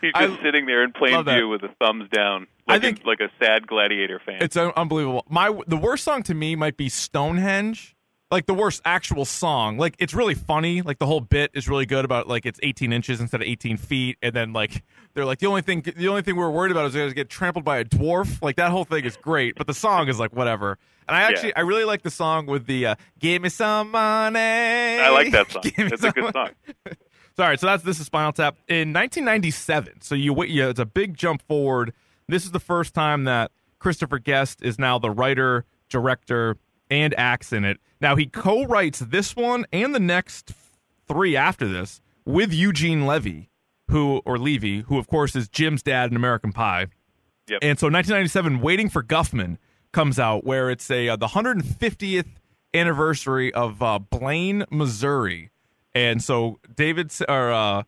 He's 0.00 0.12
I 0.14 0.26
just 0.28 0.40
sitting 0.42 0.66
there 0.66 0.84
in 0.84 0.92
plain 0.92 1.24
view 1.24 1.48
with 1.48 1.62
a 1.64 1.70
thumbs 1.80 2.08
down, 2.10 2.46
I 2.68 2.74
like, 2.74 2.82
think- 2.82 3.04
a, 3.04 3.06
like 3.08 3.20
a 3.20 3.30
sad 3.42 3.66
gladiator 3.66 4.20
fan. 4.24 4.38
It's 4.40 4.56
un- 4.56 4.72
unbelievable. 4.76 5.24
My 5.28 5.52
the 5.66 5.76
worst 5.76 6.04
song 6.04 6.22
to 6.24 6.34
me 6.34 6.54
might 6.56 6.76
be 6.76 6.88
Stonehenge. 6.88 7.96
Like 8.30 8.44
the 8.46 8.54
worst 8.54 8.82
actual 8.84 9.24
song. 9.24 9.78
Like 9.78 9.94
it's 9.98 10.12
really 10.14 10.34
funny. 10.34 10.82
Like 10.82 10.98
the 10.98 11.06
whole 11.06 11.20
bit 11.20 11.50
is 11.54 11.66
really 11.68 11.86
good 11.86 12.04
about 12.04 12.28
like 12.28 12.44
it's 12.46 12.60
18 12.62 12.92
inches 12.92 13.20
instead 13.20 13.40
of 13.40 13.48
18 13.48 13.76
feet, 13.78 14.18
and 14.22 14.34
then 14.34 14.52
like 14.52 14.84
they're 15.18 15.24
like 15.24 15.40
the 15.40 15.48
only 15.48 15.62
thing 15.62 15.82
the 15.96 16.06
only 16.06 16.22
thing 16.22 16.36
we're 16.36 16.48
worried 16.48 16.70
about 16.70 16.86
is 16.86 16.94
going 16.94 17.08
to 17.08 17.14
get 17.14 17.28
trampled 17.28 17.64
by 17.64 17.78
a 17.78 17.84
dwarf. 17.84 18.40
Like 18.40 18.54
that 18.54 18.70
whole 18.70 18.84
thing 18.84 19.04
is 19.04 19.16
great, 19.16 19.56
but 19.56 19.66
the 19.66 19.74
song 19.74 20.06
is 20.06 20.20
like 20.20 20.32
whatever. 20.32 20.78
And 21.08 21.16
I 21.16 21.22
actually 21.22 21.48
Yeah. 21.48 21.54
I 21.56 21.60
really 21.62 21.82
like 21.82 22.02
the 22.02 22.10
song 22.10 22.46
with 22.46 22.66
the 22.66 22.86
uh, 22.86 22.94
"Give 23.18 23.42
me 23.42 23.48
some 23.48 23.90
money." 23.90 24.38
I 24.38 25.08
like 25.10 25.32
that 25.32 25.50
song. 25.52 25.62
It's 25.64 26.04
a 26.04 26.12
good 26.12 26.22
money. 26.22 26.32
song. 26.86 26.94
Sorry, 27.36 27.58
so 27.58 27.66
that's 27.66 27.82
this 27.82 27.98
is 27.98 28.06
Spinal 28.06 28.32
Tap 28.32 28.56
in 28.68 28.92
1997. 28.92 30.02
So 30.02 30.14
you 30.14 30.32
wait, 30.32 30.50
yeah, 30.50 30.68
it's 30.68 30.78
a 30.78 30.86
big 30.86 31.16
jump 31.16 31.42
forward. 31.42 31.92
This 32.28 32.44
is 32.44 32.52
the 32.52 32.60
first 32.60 32.94
time 32.94 33.24
that 33.24 33.50
Christopher 33.80 34.20
Guest 34.20 34.60
is 34.62 34.78
now 34.78 35.00
the 35.00 35.10
writer, 35.10 35.64
director, 35.88 36.58
and 36.90 37.12
acts 37.18 37.52
in 37.52 37.64
it. 37.64 37.78
Now 38.00 38.14
he 38.14 38.26
co-writes 38.26 39.00
this 39.00 39.34
one 39.34 39.66
and 39.72 39.92
the 39.94 40.00
next 40.00 40.52
three 41.08 41.36
after 41.36 41.66
this 41.66 42.00
with 42.24 42.52
Eugene 42.52 43.06
Levy, 43.06 43.48
who 43.88 44.22
or 44.24 44.38
Levy, 44.38 44.80
who 44.82 44.98
of 44.98 45.06
course 45.06 45.34
is 45.36 45.48
Jim's 45.48 45.82
dad 45.82 46.10
in 46.10 46.16
American 46.16 46.52
Pie. 46.52 46.86
Yep. 47.48 47.60
And 47.62 47.78
so 47.78 47.86
1997, 47.86 48.60
Waiting 48.60 48.88
for 48.88 49.02
Guffman 49.02 49.58
comes 49.92 50.18
out, 50.18 50.44
where 50.44 50.70
it's 50.70 50.90
a 50.90 51.08
uh, 51.08 51.16
the 51.16 51.28
150th 51.28 52.26
anniversary 52.74 53.52
of 53.54 53.82
uh, 53.82 53.98
Blaine, 53.98 54.64
Missouri, 54.70 55.50
and 55.94 56.22
so 56.22 56.58
David 56.74 57.12
or 57.28 57.52
uh, 57.52 57.82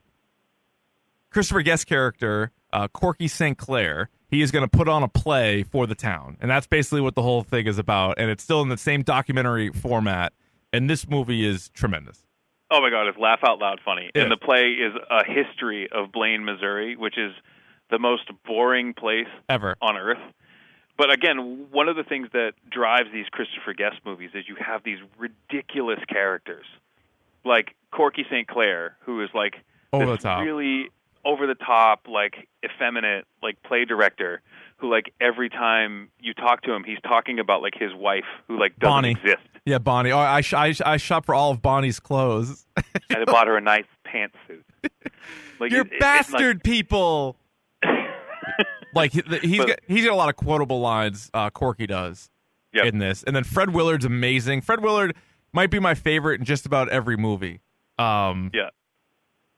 Christopher 1.31 1.63
Guest 1.63 1.87
character 1.87 2.53
uh, 2.73 2.89
Corky 2.89 3.29
St. 3.29 3.57
Clair, 3.59 4.11
he 4.29 4.43
is 4.43 4.51
going 4.51 4.69
to 4.69 4.69
put 4.69 4.89
on 4.89 5.03
a 5.03 5.09
play 5.09 5.63
for 5.63 5.87
the 5.87 5.95
town, 5.95 6.37
and 6.41 6.51
that's 6.51 6.67
basically 6.67 7.01
what 7.01 7.15
the 7.15 7.23
whole 7.23 7.43
thing 7.43 7.67
is 7.67 7.79
about. 7.79 8.15
And 8.19 8.31
it's 8.31 8.43
still 8.43 8.63
in 8.63 8.69
the 8.69 8.77
same 8.77 9.03
documentary 9.03 9.71
format. 9.71 10.33
And 10.73 10.89
this 10.89 11.09
movie 11.09 11.45
is 11.45 11.69
tremendous. 11.71 12.25
Oh 12.71 12.81
my 12.81 12.91
God, 12.91 13.09
it's 13.09 13.19
laugh 13.19 13.41
out 13.45 13.59
loud 13.59 13.81
funny. 13.85 14.11
Yeah. 14.15 14.23
And 14.23 14.31
the 14.33 14.37
play 14.37 14.71
is 14.73 14.93
a 15.11 15.25
history 15.25 15.89
of 15.91 16.13
Blaine, 16.13 16.45
Missouri, 16.45 16.97
which 16.97 17.19
is 17.19 17.33
the 17.91 17.99
most 17.99 18.31
boring 18.47 18.95
place 18.95 19.27
Ever. 19.49 19.77
on 19.83 19.97
earth. 19.97 20.23
But 20.97 21.11
again, 21.11 21.67
one 21.71 21.89
of 21.89 21.97
the 21.97 22.05
things 22.05 22.29
that 22.33 22.53
drives 22.71 23.09
these 23.13 23.27
Christopher 23.31 23.73
Guest 23.73 23.97
movies 24.05 24.31
is 24.35 24.45
you 24.47 24.57
have 24.57 24.85
these 24.85 24.99
ridiculous 25.19 25.99
characters 26.09 26.67
like 27.45 27.75
Corky 27.91 28.25
St. 28.31 28.47
Clair, 28.47 28.97
who 29.01 29.23
is 29.23 29.31
like 29.35 29.55
Over 29.93 30.07
this 30.07 30.19
the 30.19 30.23
top. 30.29 30.45
really 30.45 30.91
over 31.25 31.47
the 31.47 31.55
top, 31.55 32.07
like 32.07 32.49
effeminate, 32.65 33.27
like 33.43 33.63
play 33.63 33.85
director, 33.85 34.43
who 34.81 34.91
like 34.91 35.13
every 35.21 35.49
time 35.49 36.11
you 36.21 36.33
talk 36.35 36.63
to 36.63 36.73
him, 36.73 36.85
he's 36.85 37.01
talking 37.03 37.39
about 37.39 37.63
like 37.63 37.75
his 37.79 37.93
wife, 37.95 38.25
who 38.49 38.59
like 38.59 38.77
doesn't 38.79 38.91
Bonnie. 38.91 39.11
exist. 39.13 39.47
Yeah, 39.67 39.79
Bonnie. 39.79 40.11
Oh, 40.11 40.19
I, 40.19 40.41
sh- 40.41 40.55
I, 40.55 40.73
sh- 40.73 40.81
I 40.85 40.97
shop 40.97 41.27
for 41.27 41.35
all 41.35 41.51
of 41.51 41.61
Bonnie's 41.61 42.01
clothes. 42.01 42.67
and 42.77 43.19
I 43.19 43.25
bought 43.25 43.47
her 43.47 43.57
a 43.57 43.61
nice 43.61 43.85
pantsuit. 44.07 44.63
Like 45.61 45.71
You're 45.73 45.83
it- 45.83 45.93
it- 45.93 46.01
bastard 46.01 46.65
people. 46.65 47.37
Like 48.95 49.13
he- 49.13 49.23
he's 49.43 49.59
But- 49.59 49.69
got, 49.69 49.79
he's 49.87 50.05
got 50.05 50.13
a 50.13 50.17
lot 50.17 50.29
of 50.29 50.37
quotable 50.37 50.81
lines. 50.81 51.31
Uh, 51.33 51.49
Corky 51.51 51.87
does 51.87 52.29
Yep. 52.73 52.85
in 52.87 52.99
this, 52.99 53.23
and 53.23 53.35
then 53.37 53.45
Fred 53.45 53.71
Willard's 53.71 54.05
amazing. 54.05 54.63
Fred 54.63 54.83
Willard 54.83 55.15
might 55.53 55.71
be 55.71 55.79
my 55.79 55.95
favorite 55.95 56.41
in 56.41 56.45
just 56.47 56.67
about 56.67 56.89
every 56.89 57.17
movie. 57.17 57.61
Um, 57.99 58.51
yeah. 58.55 58.71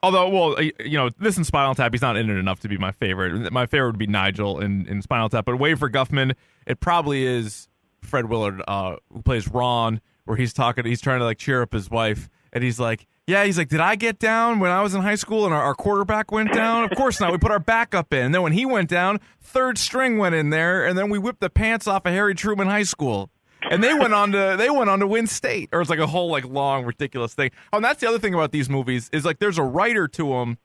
Although, 0.03 0.29
well, 0.31 0.63
you 0.63 0.99
know, 0.99 1.11
this 1.21 1.39
in 1.39 1.45
Spinal 1.45 1.75
Tap, 1.77 1.93
he's 1.93 2.03
not 2.03 2.17
in 2.17 2.29
it 2.29 2.37
enough 2.37 2.61
to 2.61 2.69
be 2.69 2.77
my 2.77 2.91
favorite. 2.91 3.53
My 3.53 3.67
favorite 3.67 3.91
would 3.91 3.99
be 3.99 4.09
Nigel 4.09 4.61
in, 4.61 4.87
in 4.89 5.01
Spinal 5.01 5.29
Tap. 5.29 5.45
But 5.45 5.57
Wait 5.57 5.79
for 5.79 5.89
Guffman, 5.89 6.35
it 6.67 6.81
probably 6.81 7.25
is 7.25 7.69
Fred 8.03 8.29
Willard, 8.29 8.61
uh, 8.67 8.97
who 9.13 9.23
plays 9.23 9.47
Ron, 9.47 10.01
where 10.25 10.37
he's 10.37 10.53
talking, 10.53 10.85
he's 10.85 11.01
trying 11.01 11.21
to 11.21 11.25
like 11.25 11.39
cheer 11.39 11.63
up 11.63 11.73
his 11.73 11.89
wife, 11.89 12.29
and 12.53 12.65
he's 12.65 12.81
like, 12.81 13.07
"Yeah, 13.29 13.45
he's 13.45 13.57
like, 13.57 13.69
did 13.69 13.81
I 13.81 13.95
get 13.95 14.19
down 14.19 14.59
when 14.59 14.73
I 14.73 14.83
was 14.83 14.95
in 14.95 15.03
high 15.03 15.15
school 15.15 15.45
and 15.45 15.55
our, 15.55 15.63
our 15.63 15.75
quarterback 15.75 16.33
went 16.33 16.53
down? 16.53 16.85
Of 16.85 16.97
course 16.97 17.21
not. 17.21 17.31
We 17.31 17.39
put 17.39 17.53
our 17.53 17.61
backup 17.61 18.13
in. 18.13 18.27
And 18.27 18.35
then 18.35 18.43
when 18.43 18.53
he 18.53 18.67
went 18.67 18.89
down, 18.89 19.21
third 19.41 19.79
string 19.79 20.19
went 20.19 20.35
in 20.35 20.51
there, 20.51 20.85
and 20.85 20.99
then 20.99 21.11
we 21.11 21.19
whipped 21.19 21.41
the 21.41 21.51
pants 21.51 21.87
off 21.87 22.07
of 22.07 22.13
Harry 22.13 22.35
Truman 22.35 22.67
High 22.67 22.83
School." 22.83 23.31
And 23.73 23.83
they 23.83 23.93
went 23.95 24.15
on 24.15 24.31
to 24.33 24.55
they 24.57 24.71
went 24.71 24.89
on 24.91 25.01
to 25.01 25.07
win 25.07 25.27
state. 25.27 25.69
Or 25.73 25.81
it's 25.81 25.91
like 25.91 25.99
a 25.99 26.07
whole 26.07 26.31
like 26.31 26.45
long 26.45 26.85
ridiculous 26.85 27.35
thing. 27.35 27.51
Oh 27.73 27.77
and 27.79 27.85
that's 27.85 28.01
the 28.01 28.09
other 28.09 28.19
thing 28.21 28.35
about 28.35 28.53
these 28.53 28.69
movies 28.71 29.11
is 29.13 29.25
like 29.25 29.39
there's 29.41 29.59
a 29.59 29.65
writer 29.65 30.07
to 30.09 30.29
them 30.29 30.59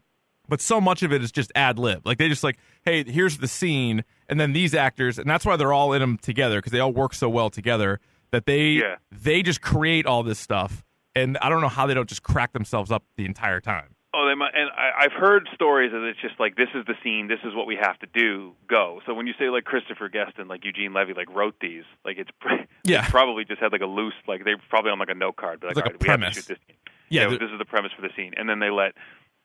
but 0.49 0.61
so 0.61 0.79
much 0.79 1.03
of 1.03 1.11
it 1.11 1.21
is 1.21 1.31
just 1.31 1.51
ad 1.55 1.77
lib. 1.77 2.05
Like 2.05 2.17
they 2.19 2.29
just 2.29 2.43
like 2.43 2.57
hey 2.85 3.03
here's 3.03 3.37
the 3.39 3.47
scene 3.47 4.03
and 4.29 4.39
then 4.39 4.53
these 4.53 4.73
actors 4.75 5.17
and 5.17 5.29
that's 5.29 5.45
why 5.45 5.55
they're 5.57 5.73
all 5.73 5.93
in 5.93 6.01
them 6.01 6.17
together 6.17 6.59
because 6.59 6.71
they 6.71 6.79
all 6.79 6.93
work 6.93 7.13
so 7.13 7.27
well 7.29 7.49
together 7.49 7.99
that 8.31 8.45
they 8.45 8.67
Yeah. 8.71 8.97
they 9.11 9.41
just 9.41 9.61
create 9.61 10.05
all 10.05 10.21
this 10.23 10.37
stuff 10.39 10.83
and 11.15 11.37
i 11.41 11.47
don't 11.49 11.61
know 11.61 11.67
how 11.69 11.87
they 11.87 11.93
don't 11.93 12.09
just 12.09 12.23
crack 12.23 12.51
themselves 12.51 12.91
up 12.91 13.03
the 13.15 13.25
entire 13.25 13.61
time 13.61 13.95
Oh, 14.13 14.25
they 14.27 14.35
might, 14.35 14.51
and 14.55 14.69
I, 14.71 15.03
I've 15.05 15.11
heard 15.11 15.47
stories 15.53 15.91
that 15.91 16.01
it's 16.03 16.19
just 16.21 16.39
like 16.39 16.55
this 16.55 16.69
is 16.73 16.85
the 16.85 16.95
scene, 17.03 17.27
this 17.27 17.39
is 17.43 17.53
what 17.53 17.67
we 17.67 17.75
have 17.75 17.99
to 17.99 18.07
do, 18.13 18.53
go. 18.67 19.01
So 19.05 19.13
when 19.13 19.27
you 19.27 19.33
say 19.37 19.49
like 19.49 19.65
Christopher 19.65 20.07
Guest 20.09 20.33
and 20.37 20.47
like 20.47 20.63
Eugene 20.63 20.93
Levy 20.93 21.13
like 21.13 21.29
wrote 21.29 21.55
these, 21.59 21.83
like 22.05 22.17
it's 22.17 22.31
Yeah. 22.83 23.01
it's 23.01 23.09
probably 23.11 23.43
just 23.45 23.59
had 23.59 23.71
like 23.73 23.81
a 23.81 23.85
loose 23.85 24.13
like 24.27 24.45
they 24.45 24.53
probably 24.69 24.91
on 24.91 24.99
like 24.99 25.09
a 25.09 25.13
note 25.15 25.35
card, 25.35 25.59
but 25.59 25.67
like, 25.67 25.75
like 25.75 25.85
all 25.85 25.91
right, 25.91 26.01
we 26.01 26.07
have 26.07 26.19
to 26.21 26.31
shoot 26.31 26.47
this 26.47 26.57
scene. 26.67 26.77
Yeah, 27.09 27.27
this 27.29 27.39
is 27.51 27.59
the 27.59 27.65
premise 27.65 27.91
for 27.95 28.01
the 28.01 28.09
scene, 28.15 28.33
and 28.37 28.49
then 28.49 28.59
they 28.59 28.69
let 28.69 28.93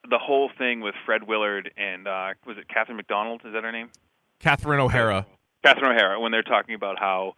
the 0.09 0.19
whole 0.19 0.51
thing 0.59 0.81
with 0.81 0.95
Fred 1.07 1.25
Willard 1.25 1.73
and 1.77 2.07
uh 2.07 2.29
was 2.47 2.57
it 2.57 2.69
Catherine 2.69 2.97
McDonald? 2.97 3.43
Is 3.45 3.53
that 3.55 3.65
her 3.65 3.73
name? 3.73 3.91
catherine 4.39 4.81
o'hara 4.81 5.25
Catherine 5.65 5.93
O'Hara 5.93 6.19
when 6.21 6.33
they're 6.33 6.43
talking 6.43 6.75
about 6.75 6.99
how 6.99 7.35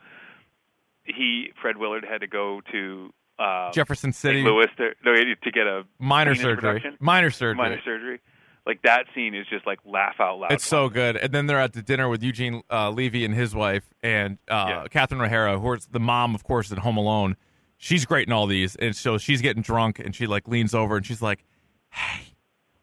he 1.05 1.53
Fred 1.61 1.77
Willard 1.77 2.05
had 2.09 2.21
to 2.23 2.27
go 2.27 2.61
to 2.73 3.13
uh, 3.39 3.71
jefferson 3.73 4.13
city 4.13 4.43
St. 4.43 4.47
Louis 4.47 4.67
to, 4.77 4.91
no, 5.05 5.15
to 5.15 5.51
get 5.51 5.67
a 5.67 5.83
minor 5.99 6.35
surgery 6.35 6.83
minor 7.01 7.31
surgery 7.31 7.57
minor 7.57 7.81
surgery. 7.85 8.21
Like 8.67 8.81
that 8.83 9.05
scene 9.15 9.35
is 9.35 9.47
just 9.51 9.67
like 9.67 9.79
laugh 9.85 10.15
out 10.21 10.39
loud. 10.39 10.53
It's 10.53 10.65
so 10.67 10.89
good. 10.89 11.17
And 11.17 11.33
then 11.35 11.47
they're 11.47 11.61
at 11.61 11.75
the 11.75 11.83
dinner 11.83 12.09
with 12.09 12.23
Eugene 12.23 12.63
uh, 12.71 12.89
Levy 12.91 13.25
and 13.27 13.35
his 13.35 13.55
wife 13.55 13.85
and 14.03 14.39
uh, 14.49 14.67
Yeah. 14.69 14.85
Catherine 14.89 15.21
O'Hara, 15.21 15.59
who's 15.59 15.85
the 15.87 16.01
mom, 16.01 16.35
of 16.35 16.45
course, 16.45 16.71
in 16.71 16.79
Home 16.79 16.97
Alone. 16.97 17.37
She's 17.77 18.07
great 18.07 18.27
in 18.27 18.33
all 18.33 18.47
these. 18.47 18.75
And 18.77 18.97
so 18.97 19.19
she's 19.19 19.43
getting 19.43 19.63
drunk 19.63 19.99
and 19.99 20.15
she 20.17 20.27
like 20.27 20.49
leans 20.49 20.75
over 20.75 20.97
and 20.97 21.05
she's 21.05 21.21
like, 21.21 21.45
"Hey, 21.91 22.29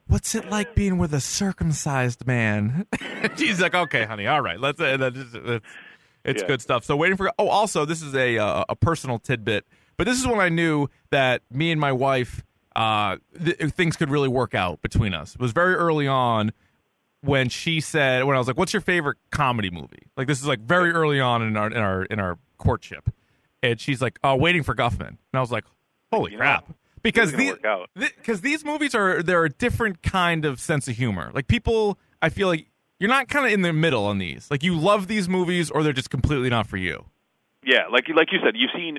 what's 0.05 0.35
it 0.35 0.49
like 0.51 0.75
being 0.75 0.99
with 0.99 1.15
a 1.15 1.21
circumcised 1.21 2.27
man?" 2.27 2.85
she's 3.37 3.59
like, 3.59 3.73
"Okay, 3.73 4.05
honey, 4.05 4.27
all 4.27 4.41
right, 4.41 4.59
let's." 4.59 4.79
Uh, 4.79 4.97
that's 4.97 5.17
it's 5.17 5.65
it's 6.23 6.41
Yeah. 6.43 6.47
good 6.47 6.61
stuff. 6.61 6.83
So 6.85 6.95
waiting 6.95 7.17
for. 7.17 7.31
Oh, 7.39 7.47
also, 7.47 7.85
this 7.85 8.03
is 8.03 8.13
a 8.13 8.37
uh, 8.37 8.65
a 8.69 8.75
personal 8.75 9.17
tidbit, 9.17 9.65
but 10.01 10.07
this 10.07 10.19
is 10.19 10.25
when 10.25 10.39
I 10.39 10.49
knew 10.49 10.87
that 11.11 11.43
me 11.51 11.71
and 11.71 11.79
my 11.79 11.91
wife. 11.91 12.43
Uh, 12.75 13.17
th- 13.37 13.57
things 13.73 13.95
could 13.95 14.09
really 14.09 14.29
work 14.29 14.55
out 14.55 14.81
between 14.81 15.13
us. 15.13 15.35
It 15.35 15.41
was 15.41 15.51
very 15.51 15.75
early 15.75 16.07
on 16.07 16.53
when 17.21 17.49
she 17.49 17.79
said 17.81 18.23
when 18.23 18.35
I 18.35 18.39
was 18.39 18.47
like, 18.47 18.57
"What's 18.57 18.73
your 18.73 18.81
favorite 18.81 19.19
comedy 19.29 19.69
movie?" 19.69 20.07
Like 20.17 20.25
this 20.25 20.39
is 20.39 20.47
like 20.47 20.61
very 20.61 20.89
early 20.89 21.19
on 21.19 21.43
in 21.43 21.55
our 21.55 21.67
in 21.67 21.77
our 21.77 22.03
in 22.05 22.19
our 22.19 22.39
courtship, 22.57 23.11
and 23.61 23.79
she's 23.79 24.01
like, 24.01 24.17
"Oh, 24.23 24.35
Waiting 24.35 24.63
for 24.63 24.73
Guffman," 24.73 25.07
and 25.09 25.17
I 25.35 25.39
was 25.39 25.51
like, 25.51 25.65
"Holy 26.11 26.31
You 26.31 26.37
know, 26.37 26.41
crap!" 26.41 26.73
Because 27.03 27.33
this 27.33 27.57
these 27.93 28.09
because 28.17 28.41
these 28.41 28.65
movies 28.65 28.95
are 28.95 29.21
they're 29.21 29.45
a 29.45 29.49
different 29.49 30.01
kind 30.01 30.45
of 30.45 30.59
sense 30.59 30.87
of 30.87 30.95
humor. 30.95 31.29
Like 31.31 31.47
people, 31.47 31.99
I 32.23 32.29
feel 32.29 32.47
like 32.47 32.65
you're 32.99 33.07
not 33.07 33.27
kind 33.27 33.45
of 33.45 33.51
in 33.51 33.61
the 33.61 33.71
middle 33.73 34.05
on 34.05 34.17
these. 34.17 34.49
Like 34.49 34.63
you 34.63 34.75
love 34.75 35.05
these 35.07 35.29
movies, 35.29 35.69
or 35.69 35.83
they're 35.83 35.93
just 35.93 36.09
completely 36.09 36.49
not 36.49 36.65
for 36.65 36.77
you. 36.77 37.05
Yeah, 37.63 37.87
like 37.91 38.05
like 38.15 38.31
you 38.31 38.39
said, 38.43 38.55
you've 38.55 38.71
seen 38.75 38.97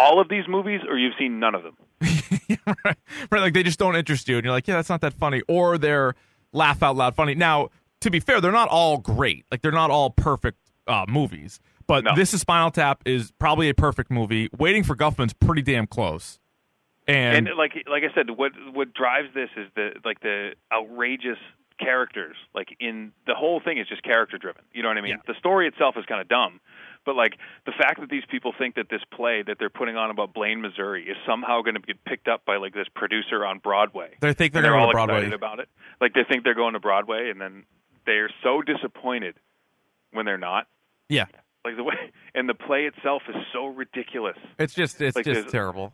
all 0.00 0.20
of 0.20 0.28
these 0.28 0.44
movies, 0.48 0.80
or 0.88 0.96
you've 0.98 1.14
seen 1.18 1.38
none 1.38 1.54
of 1.54 1.62
them. 1.62 1.76
right, 2.66 2.96
right. 3.30 3.40
Like 3.40 3.52
they 3.54 3.62
just 3.62 3.78
don't 3.78 3.96
interest 3.96 4.28
you, 4.28 4.36
and 4.36 4.44
you're 4.44 4.52
like, 4.52 4.66
yeah, 4.66 4.76
that's 4.76 4.88
not 4.88 5.00
that 5.02 5.12
funny, 5.14 5.42
or 5.48 5.78
they're 5.78 6.14
laugh 6.52 6.82
out 6.82 6.96
loud 6.96 7.14
funny. 7.14 7.34
Now, 7.34 7.68
to 8.00 8.10
be 8.10 8.20
fair, 8.20 8.40
they're 8.40 8.50
not 8.52 8.68
all 8.68 8.98
great. 8.98 9.44
Like 9.50 9.62
they're 9.62 9.72
not 9.72 9.90
all 9.90 10.10
perfect 10.10 10.58
uh, 10.86 11.04
movies. 11.08 11.60
But 11.86 12.04
No. 12.04 12.14
this 12.14 12.32
is 12.32 12.40
Spinal 12.40 12.70
Tap 12.70 13.02
is 13.04 13.32
probably 13.32 13.68
a 13.68 13.74
perfect 13.74 14.10
movie. 14.10 14.48
Waiting 14.56 14.84
for 14.84 14.94
Guffman's 14.94 15.32
pretty 15.32 15.62
damn 15.62 15.86
close. 15.86 16.38
And, 17.08 17.48
And, 17.48 17.58
like 17.58 17.72
like 17.90 18.04
I 18.04 18.14
said, 18.14 18.30
what 18.30 18.52
what 18.72 18.94
drives 18.94 19.28
this 19.34 19.50
is 19.56 19.66
the 19.74 19.90
like 20.04 20.20
the 20.20 20.52
outrageous 20.72 21.38
characters. 21.80 22.36
Like 22.54 22.76
in 22.78 23.12
the 23.26 23.34
whole 23.34 23.60
thing 23.60 23.78
is 23.78 23.88
just 23.88 24.02
character 24.02 24.38
driven. 24.38 24.62
You 24.72 24.82
know 24.82 24.88
what 24.88 24.98
I 24.98 25.00
mean? 25.00 25.12
Yeah. 25.12 25.32
The 25.32 25.38
story 25.38 25.66
itself 25.66 25.96
is 25.98 26.04
kind 26.06 26.20
of 26.20 26.28
dumb, 26.28 26.60
but 27.06 27.16
like 27.16 27.34
the 27.66 27.72
fact 27.72 28.00
that 28.00 28.10
these 28.10 28.24
people 28.30 28.52
think 28.56 28.74
that 28.76 28.88
this 28.90 29.02
play 29.12 29.42
that 29.46 29.56
they're 29.58 29.70
putting 29.70 29.96
on 29.96 30.10
about 30.10 30.32
Blaine, 30.34 30.60
Missouri, 30.60 31.04
is 31.04 31.16
somehow 31.26 31.62
going 31.62 31.74
to 31.74 31.80
get 31.80 32.04
picked 32.04 32.28
up 32.28 32.44
by 32.44 32.56
like 32.56 32.74
this 32.74 32.86
producer 32.94 33.44
on 33.44 33.58
Broadway. 33.58 34.10
they 34.20 34.32
think 34.32 34.52
they're 34.52 34.62
they're 34.62 34.72
going 34.72 34.82
all 34.82 34.88
to 34.88 34.92
Broadway. 34.92 35.16
excited 35.16 35.34
about 35.34 35.60
it. 35.60 35.68
Like 36.00 36.14
they 36.14 36.24
think 36.28 36.44
they're 36.44 36.54
going 36.54 36.74
to 36.74 36.80
Broadway, 36.80 37.30
and 37.30 37.40
then 37.40 37.64
they're 38.06 38.30
so 38.42 38.62
disappointed 38.62 39.34
when 40.12 40.26
they're 40.26 40.38
not. 40.38 40.66
Yeah, 41.08 41.26
Like 41.64 41.76
the 41.76 41.82
way, 41.84 41.94
and 42.34 42.48
the 42.48 42.54
play 42.54 42.84
itself 42.86 43.22
is 43.28 43.34
so 43.52 43.66
ridiculous. 43.66 44.36
it's 44.58 44.74
just 44.74 45.00
it's 45.00 45.16
Like 45.16 45.24
just 45.24 45.48
terrible. 45.48 45.92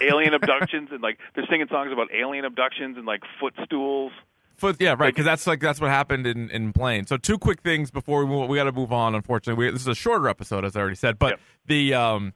alien 0.00 0.34
abductions 0.40 0.88
and 0.92 1.00
like 1.02 1.18
they're 1.34 1.46
singing 1.50 1.66
songs 1.70 1.92
about 1.92 2.08
alien 2.12 2.44
abductions 2.44 2.96
and 2.96 3.06
like 3.06 3.22
footstools. 3.40 4.12
Foot, 4.58 4.76
yeah, 4.80 4.90
right. 4.98 5.06
Because 5.14 5.24
that's 5.24 5.46
like 5.46 5.60
that's 5.60 5.80
what 5.80 5.90
happened 5.90 6.26
in 6.26 6.50
in 6.50 6.72
Blaine. 6.72 7.06
So 7.06 7.16
two 7.16 7.38
quick 7.38 7.62
things 7.62 7.90
before 7.90 8.24
we 8.24 8.30
move, 8.30 8.48
we 8.48 8.56
got 8.58 8.64
to 8.64 8.72
move 8.72 8.92
on. 8.92 9.14
Unfortunately, 9.14 9.66
we, 9.66 9.70
this 9.70 9.82
is 9.82 9.88
a 9.88 9.94
shorter 9.94 10.28
episode, 10.28 10.64
as 10.64 10.76
I 10.76 10.80
already 10.80 10.96
said. 10.96 11.18
But 11.18 11.30
Yep. 11.34 11.40
the 11.66 11.94
um, 11.94 12.34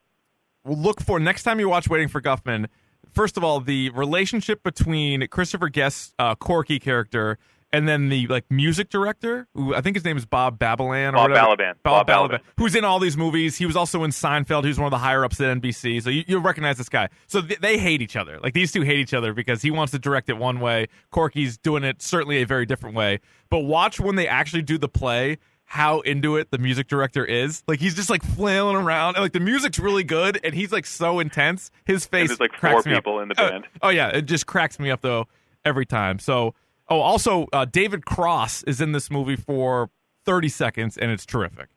we'll 0.64 0.78
look 0.78 1.00
for 1.00 1.18
next 1.18 1.42
time 1.42 1.58
you 1.60 1.68
watch 1.68 1.88
Waiting 1.88 2.08
for 2.08 2.20
Guffman. 2.22 2.68
First 3.10 3.36
of 3.36 3.42
all, 3.44 3.60
the 3.60 3.90
relationship 3.90 4.62
between 4.62 5.26
Christopher 5.26 5.68
Guest's 5.68 6.14
uh, 6.18 6.34
Corky 6.36 6.78
character 6.78 7.38
and 7.72 7.88
then 7.88 8.08
the 8.08 8.26
like 8.26 8.44
music 8.50 8.88
director, 8.90 9.46
who 9.54 9.74
I 9.74 9.80
think 9.80 9.96
his 9.96 10.04
name 10.04 10.16
is 10.16 10.26
Bob 10.26 10.58
Babalan 10.58 11.10
or 11.10 11.28
Bob. 11.28 11.58
Balaban. 11.58 11.74
Bob, 11.82 12.06
Bob 12.06 12.30
Balaban, 12.30 12.40
who's 12.58 12.74
in 12.74 12.84
all 12.84 12.98
these 12.98 13.16
movies. 13.16 13.56
He 13.56 13.66
was 13.66 13.76
also 13.76 14.04
in 14.04 14.10
Seinfeld. 14.10 14.62
He 14.62 14.68
was 14.68 14.78
one 14.78 14.86
of 14.86 14.90
the 14.90 14.98
higher 14.98 15.24
ups 15.24 15.40
at 15.40 15.56
NBC. 15.60 16.02
So 16.02 16.10
you, 16.10 16.24
you'll 16.26 16.42
recognize 16.42 16.78
this 16.78 16.88
guy. 16.88 17.08
So 17.26 17.40
th- 17.42 17.60
they 17.60 17.78
hate 17.78 18.02
each 18.02 18.16
other. 18.16 18.38
Like 18.40 18.54
these 18.54 18.72
two 18.72 18.82
hate 18.82 18.98
each 18.98 19.14
other 19.14 19.32
because 19.32 19.62
he 19.62 19.70
wants 19.70 19.92
to 19.92 19.98
direct 19.98 20.28
it 20.28 20.36
one 20.36 20.60
way. 20.60 20.88
Corky's 21.10 21.56
doing 21.58 21.84
it 21.84 22.02
certainly 22.02 22.42
a 22.42 22.46
very 22.46 22.66
different 22.66 22.94
way. 22.96 23.20
But 23.50 23.60
watch 23.60 23.98
when 24.00 24.16
they 24.16 24.28
actually 24.28 24.62
do 24.62 24.78
the 24.78 24.88
play. 24.88 25.38
How 25.64 26.00
into 26.00 26.36
it 26.36 26.50
the 26.50 26.58
music 26.58 26.86
director 26.86 27.24
is. 27.24 27.62
Like 27.66 27.80
he's 27.80 27.94
just 27.94 28.10
like 28.10 28.22
flailing 28.22 28.76
around. 28.76 29.14
And, 29.14 29.22
like 29.22 29.32
the 29.32 29.40
music's 29.40 29.78
really 29.78 30.04
good, 30.04 30.38
and 30.44 30.52
he's 30.52 30.70
like 30.70 30.84
so 30.84 31.18
intense. 31.18 31.70
His 31.86 32.04
face. 32.04 32.28
there's, 32.28 32.40
like, 32.40 32.52
four 32.52 32.82
me 32.84 32.92
up. 32.92 32.98
people 33.04 33.20
in 33.20 33.28
the 33.28 33.40
Uh, 33.40 33.48
band. 33.48 33.64
oh 33.80 33.88
yeah, 33.88 34.08
it 34.08 34.22
just 34.26 34.44
cracks 34.46 34.78
me 34.78 34.90
up 34.90 35.00
though 35.00 35.28
every 35.64 35.86
time. 35.86 36.18
So 36.18 36.54
oh, 36.88 37.00
also 37.00 37.46
uh, 37.52 37.64
David 37.64 38.04
Cross 38.04 38.62
is 38.64 38.80
in 38.80 38.92
this 38.92 39.10
movie 39.10 39.36
for 39.36 39.90
30 40.24 40.48
seconds, 40.48 40.96
and 40.98 41.10
it's 41.10 41.26
terrific 41.26 41.68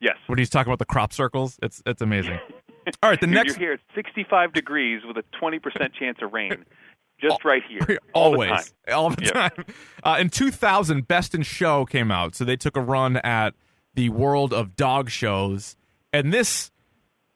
Yes. 0.00 0.16
when 0.26 0.38
he's 0.38 0.50
talking 0.50 0.70
about 0.70 0.78
the 0.78 0.84
crop 0.86 1.12
circles. 1.12 1.58
It's 1.62 1.82
it's 1.86 2.00
amazing. 2.02 2.38
All 3.02 3.10
right, 3.10 3.20
the 3.20 3.26
Dude, 3.26 3.34
next 3.34 3.58
You're 3.58 3.70
here 3.70 3.72
at 3.72 3.80
65 3.96 4.52
degrees 4.52 5.02
with 5.06 5.16
a 5.16 5.24
20% 5.42 5.92
chance 5.92 6.18
of 6.22 6.32
rain, 6.32 6.64
just 7.20 7.44
right 7.44 7.62
here. 7.68 7.98
all 8.12 8.34
always 8.34 8.72
all 8.92 9.10
the 9.10 9.24
Yep. 9.24 9.32
time. 9.34 9.64
Uh, 10.04 10.16
in 10.20 10.30
2000, 10.30 11.08
Best 11.08 11.34
in 11.34 11.42
Show 11.42 11.84
came 11.84 12.12
out, 12.12 12.36
so 12.36 12.44
they 12.44 12.56
took 12.56 12.76
a 12.76 12.80
run 12.80 13.16
at 13.18 13.54
the 13.94 14.10
world 14.10 14.52
of 14.52 14.76
dog 14.76 15.10
shows, 15.10 15.74
and 16.12 16.32
this 16.32 16.70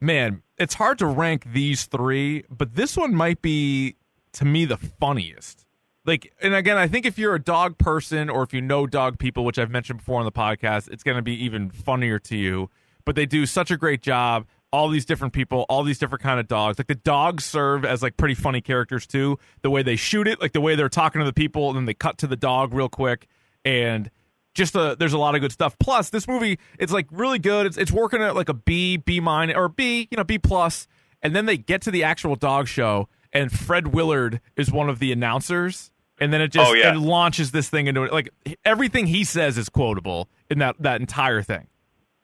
man, 0.01 0.43
it's 0.57 0.75
hard 0.75 0.99
to 1.01 1.07
rank 1.07 1.45
these 1.53 1.85
three, 1.87 2.45
but 2.49 2.75
this 2.77 2.97
one 2.97 3.13
might 3.15 3.43
be 3.43 3.97
to 4.35 4.45
me 4.45 4.65
the 4.67 4.77
funniest. 4.77 5.67
Like, 6.05 6.33
and 6.41 6.55
again, 6.55 6.79
I 6.79 6.89
think 6.89 7.05
if 7.05 7.19
you're 7.19 7.35
a 7.35 7.43
dog 7.43 7.77
person 7.79 8.31
or 8.31 8.43
if 8.43 8.55
you 8.55 8.61
know 8.61 8.87
dog 8.87 9.19
people, 9.19 9.45
which 9.45 9.59
I've 9.59 9.71
mentioned 9.71 9.99
before 9.99 10.19
on 10.19 10.25
the 10.25 10.33
podcast, 10.33 10.89
it's 10.91 11.03
going 11.03 11.17
to 11.17 11.23
be 11.23 11.45
even 11.45 11.71
funnier 11.71 12.19
to 12.21 12.37
you. 12.37 12.71
But 13.05 13.17
they 13.17 13.27
do 13.27 13.45
such 13.47 13.71
a 13.71 13.77
great 13.77 14.03
job 14.03 14.47
all 14.73 14.89
these 14.89 15.05
different 15.05 15.33
people, 15.33 15.67
all 15.69 15.83
these 15.83 15.99
different 15.99 16.23
kind 16.23 16.39
of 16.39 16.47
dogs. 16.47 16.79
Like 16.79 16.87
the 16.87 16.95
dogs 16.95 17.45
serve 17.45 17.85
as 17.85 18.03
like 18.03 18.17
pretty 18.17 18.35
funny 18.35 18.61
characters 18.61 19.07
too. 19.07 19.39
The 19.63 19.71
way 19.71 19.83
they 19.83 19.97
shoot 19.97 20.29
it, 20.29 20.41
like 20.41 20.53
the 20.53 20.61
way 20.61 20.77
they're 20.77 20.89
talking 20.89 21.21
to 21.21 21.25
the 21.25 21.33
people, 21.33 21.69
and 21.69 21.77
then 21.77 21.85
they 21.87 21.95
cut 21.95 22.19
to 22.19 22.27
the 22.27 22.37
dog 22.37 22.73
real 22.73 22.89
quick, 22.89 23.27
and 23.65 24.11
just 24.55 24.75
a, 24.75 24.97
there's 24.99 25.13
a 25.13 25.19
lot 25.19 25.35
of 25.35 25.41
good 25.41 25.53
stuff. 25.53 25.77
Plus, 25.79 26.11
this 26.11 26.29
movie 26.29 26.59
it's 26.79 26.93
like 26.93 27.07
really 27.11 27.39
good. 27.39 27.67
It's 27.67 27.77
it's 27.77 27.93
working 27.93 28.23
at 28.23 28.37
like 28.37 28.49
a 28.49 28.55
B, 28.55 28.97
B 28.97 29.21
minus, 29.21 29.57
or 29.57 29.69
B, 29.69 30.09
you 30.11 30.17
know, 30.17 30.25
B 30.25 30.39
plus, 30.39 30.87
and 31.23 31.35
then 31.35 31.47
they 31.47 31.57
get 31.57 31.83
to 31.83 31.91
the 31.91 32.05
actual 32.05 32.37
dog 32.37 32.69
show, 32.69 33.09
and 33.33 33.51
Fred 33.53 33.89
Willard 33.89 34.41
is 34.57 34.71
one 34.73 34.89
of 34.89 34.99
the 34.99 35.13
announcers. 35.13 35.91
And 36.23 36.33
then 36.33 36.43
it 36.43 36.49
just 36.49 36.71
Oh, 36.71 36.75
yeah. 36.75 36.93
it 36.93 36.99
launches 36.99 37.51
this 37.51 37.71
thing 37.71 37.87
into 37.87 38.03
it. 38.03 38.13
Like 38.13 38.29
everything 38.65 39.07
he 39.07 39.25
says 39.25 39.57
is 39.57 39.69
quotable 39.71 40.29
in 40.51 40.59
that 40.59 40.77
that 40.81 41.01
entire 41.01 41.41
thing. 41.43 41.69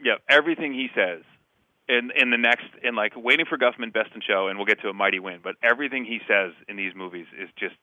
Yeah, 0.03 0.17
everything 0.29 0.75
he 0.75 0.89
says 0.95 1.23
in 1.89 2.11
in 2.15 2.31
the 2.31 2.37
next 2.37 2.67
in 2.83 2.95
like 2.95 3.13
Waiting 3.17 3.47
for 3.49 3.57
Guffman, 3.57 3.93
Best 3.95 4.11
in 4.15 4.21
Show, 4.21 4.49
and 4.49 4.59
we'll 4.59 4.67
get 4.67 4.81
to 4.83 4.89
A 4.89 4.93
Mighty 4.93 5.19
Wind. 5.19 5.41
But 5.43 5.55
everything 5.63 6.05
he 6.05 6.21
says 6.29 6.53
in 6.69 6.77
these 6.77 6.93
movies 6.95 7.25
is 7.41 7.49
just 7.59 7.77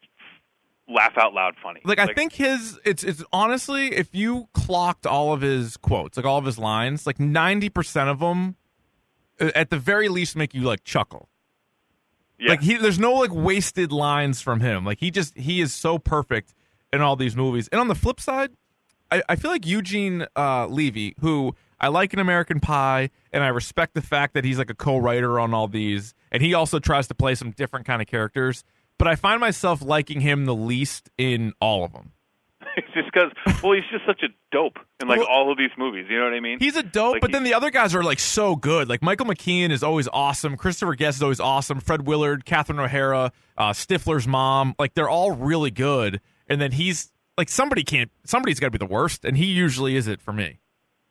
laugh 0.87 1.13
out 1.17 1.33
loud 1.33 1.55
funny. 1.63 1.79
like 1.85 1.97
I 1.97 2.13
think 2.13 2.33
his 2.33 2.77
it's 2.85 3.03
it's 3.03 3.23
honestly 3.31 3.87
if 3.95 4.13
you 4.13 4.49
clocked 4.53 5.07
all 5.07 5.33
of 5.33 5.41
his 5.41 5.77
quotes, 5.77 6.17
like 6.17 6.25
all 6.25 6.37
of 6.37 6.45
his 6.45 6.59
lines, 6.59 7.07
like 7.07 7.17
90% 7.17 8.07
of 8.11 8.19
them 8.19 8.55
uh, 9.39 9.49
at 9.55 9.69
the 9.71 9.79
very 9.79 10.09
least 10.09 10.35
make 10.35 10.53
you 10.53 10.61
like 10.61 10.83
chuckle. 10.83 11.29
Yeah, 12.43 12.51
Like 12.51 12.61
he 12.61 12.75
there's 12.75 12.99
no 12.99 13.13
like 13.13 13.33
wasted 13.33 13.91
lines 13.91 14.41
from 14.41 14.59
him. 14.59 14.85
Like 14.85 14.99
he 14.99 15.11
just 15.11 15.37
he 15.37 15.61
is 15.61 15.73
so 15.73 15.97
perfect 15.97 16.53
in 16.91 17.01
all 17.01 17.15
these 17.15 17.35
movies. 17.35 17.69
And 17.71 17.79
on 17.79 17.87
the 17.87 17.95
flip 17.95 18.19
side, 18.19 18.51
I, 19.09 19.23
I 19.29 19.35
feel 19.35 19.49
like 19.49 19.65
Eugene 19.65 20.25
uh, 20.35 20.67
Levy, 20.67 21.15
who 21.21 21.55
I 21.79 21.87
like 21.87 22.13
in 22.13 22.19
American 22.19 22.59
Pie, 22.59 23.09
and 23.31 23.43
I 23.43 23.47
respect 23.47 23.93
the 23.93 24.01
fact 24.01 24.33
that 24.33 24.43
he's 24.43 24.57
like 24.57 24.69
a 24.69 24.75
co-writer 24.75 25.39
on 25.39 25.53
all 25.53 25.67
these, 25.67 26.13
and 26.31 26.43
he 26.43 26.53
also 26.53 26.79
tries 26.79 27.07
to 27.07 27.15
play 27.15 27.35
some 27.35 27.51
different 27.51 27.85
kind 27.85 28.01
of 28.01 28.07
characters. 28.07 28.63
But 28.97 29.07
I 29.07 29.15
find 29.15 29.39
myself 29.39 29.81
liking 29.81 30.21
him 30.21 30.45
the 30.45 30.55
least 30.55 31.09
in 31.17 31.53
all 31.59 31.83
of 31.83 31.93
them. 31.93 32.11
It's 32.77 32.87
just 32.93 33.11
because 33.13 33.31
well, 33.63 33.73
he's 33.73 33.83
just 33.91 34.05
such 34.05 34.21
a 34.23 34.27
dope 34.51 34.77
in 35.01 35.07
like 35.07 35.19
Well- 35.19 35.27
all 35.27 35.51
of 35.51 35.57
these 35.57 35.71
movies. 35.77 36.05
You 36.09 36.17
know 36.19 36.25
what 36.25 36.33
I 36.33 36.39
mean? 36.39 36.59
He's 36.59 36.75
a 36.75 36.83
dope, 36.83 37.13
Like, 37.13 37.21
but 37.21 37.31
then 37.31 37.43
the 37.43 37.53
other 37.53 37.69
guys 37.71 37.93
are 37.95 38.03
like 38.03 38.19
so 38.19 38.55
good. 38.55 38.89
Like 38.89 39.01
Michael 39.01 39.25
McKean 39.25 39.71
is 39.71 39.83
always 39.83 40.07
awesome. 40.11 40.57
Christopher 40.57 40.95
Guest 40.95 41.17
is 41.17 41.23
always 41.23 41.39
awesome. 41.39 41.79
Fred 41.79 42.05
Willard, 42.07 42.45
Catherine 42.45 42.79
O'Hara, 42.79 43.31
uh, 43.57 43.71
Stifler's 43.71 44.27
mom, 44.27 44.75
like 44.79 44.93
they're 44.93 45.09
all 45.09 45.31
really 45.31 45.71
good. 45.71 46.19
And 46.47 46.59
then 46.61 46.71
he's 46.71 47.11
like 47.37 47.49
somebody 47.49 47.83
can't. 47.83 48.11
Somebody's 48.25 48.59
got 48.59 48.67
to 48.67 48.71
be 48.71 48.77
the 48.77 48.85
worst, 48.85 49.25
and 49.25 49.37
he 49.37 49.45
usually 49.45 49.95
is 49.95 50.07
it 50.07 50.21
for 50.21 50.33
me. 50.33 50.59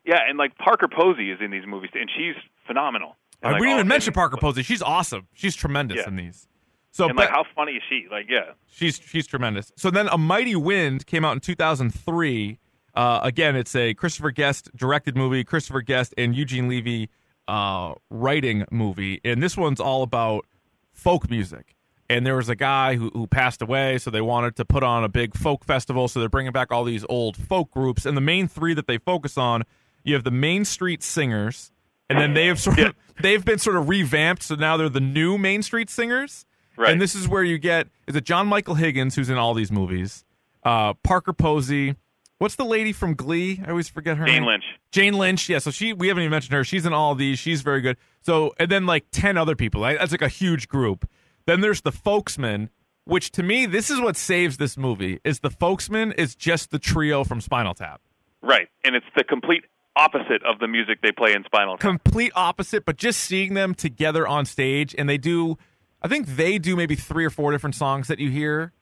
yeah, 0.04 0.20
and 0.28 0.38
like 0.38 0.56
Parker 0.58 0.88
Posey 0.88 1.30
is 1.30 1.38
in 1.40 1.50
these 1.50 1.66
movies, 1.66 1.90
and 1.94 2.08
she's 2.16 2.34
phenomenal. 2.66 3.16
And, 3.42 3.52
like, 3.54 3.60
we 3.60 3.66
didn't 3.66 3.78
even 3.80 3.88
mention 3.88 4.12
Parker 4.12 4.36
Posey. 4.36 4.62
She's 4.62 4.82
awesome. 4.82 5.26
She's 5.34 5.56
tremendous 5.56 5.96
Yeah. 5.98 6.08
in 6.08 6.14
these. 6.16 6.46
So, 6.92 7.08
And 7.08 7.16
but 7.16 7.24
like, 7.24 7.30
how 7.30 7.44
funny 7.54 7.72
is 7.72 7.82
she? 7.88 8.06
Like, 8.10 8.26
yeah, 8.28 8.52
She's 8.70 9.00
she's 9.04 9.26
tremendous. 9.26 9.72
So 9.76 9.90
then, 9.90 10.08
A 10.08 10.18
Mighty 10.18 10.54
Wind 10.54 11.06
came 11.06 11.24
out 11.24 11.32
in 11.32 11.40
2003. 11.40 12.58
Uh, 12.94 13.20
again, 13.22 13.56
it's 13.56 13.74
a 13.74 13.94
Christopher 13.94 14.30
Guest 14.30 14.70
directed 14.76 15.16
movie, 15.16 15.42
Christopher 15.42 15.80
Guest 15.80 16.12
and 16.18 16.36
Eugene 16.36 16.68
Levy 16.68 17.08
uh, 17.48 17.94
writing 18.10 18.64
movie, 18.70 19.20
and 19.24 19.42
this 19.42 19.56
one's 19.56 19.80
all 19.80 20.02
about 20.02 20.46
folk 20.92 21.30
music. 21.30 21.74
And 22.10 22.26
there 22.26 22.36
was 22.36 22.50
a 22.50 22.54
guy 22.54 22.96
who, 22.96 23.08
who 23.14 23.26
passed 23.26 23.62
away, 23.62 23.96
so 23.96 24.10
they 24.10 24.20
wanted 24.20 24.56
to 24.56 24.66
put 24.66 24.82
on 24.82 25.02
a 25.02 25.08
big 25.08 25.34
folk 25.34 25.64
festival. 25.64 26.08
So 26.08 26.20
they're 26.20 26.28
bringing 26.28 26.52
back 26.52 26.70
all 26.70 26.84
these 26.84 27.06
old 27.08 27.38
folk 27.38 27.70
groups, 27.70 28.04
and 28.04 28.14
the 28.14 28.20
main 28.20 28.48
three 28.48 28.74
that 28.74 28.86
they 28.86 28.98
focus 28.98 29.38
on, 29.38 29.62
you 30.04 30.12
have 30.12 30.24
the 30.24 30.30
Main 30.30 30.66
Street 30.66 31.02
Singers, 31.02 31.72
and 32.10 32.20
then 32.20 32.34
they 32.34 32.48
have 32.48 32.60
sort 32.60 32.78
of 32.80 32.94
they've 33.22 33.42
been 33.42 33.58
sort 33.58 33.76
of 33.76 33.88
revamped, 33.88 34.42
so 34.42 34.56
now 34.56 34.76
they're 34.76 34.90
the 34.90 35.00
new 35.00 35.38
Main 35.38 35.62
Street 35.62 35.88
Singers. 35.88 36.44
Right. 36.76 36.90
And 36.90 37.00
this 37.00 37.14
is 37.14 37.28
where 37.28 37.44
you 37.44 37.58
get 37.58 37.88
is 38.06 38.16
it 38.16 38.24
John 38.24 38.46
Michael 38.46 38.74
Higgins 38.74 39.14
who's 39.14 39.30
in 39.30 39.36
all 39.36 39.54
these 39.54 39.70
movies, 39.72 40.24
uh, 40.64 40.94
Parker 40.94 41.32
Posey. 41.32 41.96
What's 42.38 42.56
the 42.56 42.64
lady 42.64 42.92
from 42.92 43.14
Glee? 43.14 43.62
I 43.64 43.70
always 43.70 43.88
forget 43.88 44.16
her 44.16 44.24
name. 44.24 44.34
Jane 44.34 44.42
name. 44.42 44.48
Lynch. 44.48 44.64
Jane 44.90 45.14
Lynch. 45.14 45.48
Yeah, 45.48 45.58
so 45.58 45.70
she 45.70 45.92
we 45.92 46.08
haven't 46.08 46.24
even 46.24 46.30
mentioned 46.30 46.54
her. 46.54 46.64
She's 46.64 46.84
in 46.84 46.92
all 46.92 47.14
these. 47.14 47.38
She's 47.38 47.62
very 47.62 47.80
good. 47.80 47.96
So 48.20 48.52
and 48.58 48.70
then 48.70 48.86
like 48.86 49.04
ten 49.12 49.36
other 49.36 49.54
people. 49.54 49.82
Right? 49.82 49.98
That's 49.98 50.12
like 50.12 50.22
a 50.22 50.28
huge 50.28 50.68
group. 50.68 51.08
Then 51.46 51.60
there's 51.60 51.82
the 51.82 51.92
Folksmen, 51.92 52.70
which 53.04 53.30
to 53.32 53.42
me 53.42 53.66
this 53.66 53.90
is 53.90 54.00
what 54.00 54.16
saves 54.16 54.56
this 54.56 54.76
movie. 54.76 55.20
Is 55.24 55.40
the 55.40 55.50
Folksmen 55.50 56.12
is 56.12 56.34
just 56.34 56.70
the 56.70 56.78
trio 56.78 57.22
from 57.22 57.40
Spinal 57.40 57.74
Tap. 57.74 58.00
Right, 58.42 58.68
and 58.84 58.96
it's 58.96 59.06
the 59.16 59.22
complete 59.22 59.64
opposite 59.94 60.42
of 60.44 60.58
the 60.58 60.66
music 60.66 61.00
they 61.00 61.12
play 61.12 61.32
in 61.32 61.44
Spinal 61.44 61.76
Tap. 61.76 61.80
complete 61.80 62.32
opposite, 62.34 62.84
but 62.84 62.96
just 62.96 63.20
seeing 63.20 63.54
them 63.54 63.74
together 63.74 64.26
on 64.26 64.46
stage 64.46 64.94
and 64.98 65.08
they 65.08 65.18
do 65.18 65.58
I 66.02 66.08
think 66.08 66.26
they 66.26 66.58
do 66.58 66.76
maybe 66.76 66.94
three 66.94 67.24
or 67.24 67.30
four 67.30 67.52
different 67.52 67.74
songs 67.76 68.08
that 68.08 68.18
you 68.18 68.30
hear. 68.30 68.72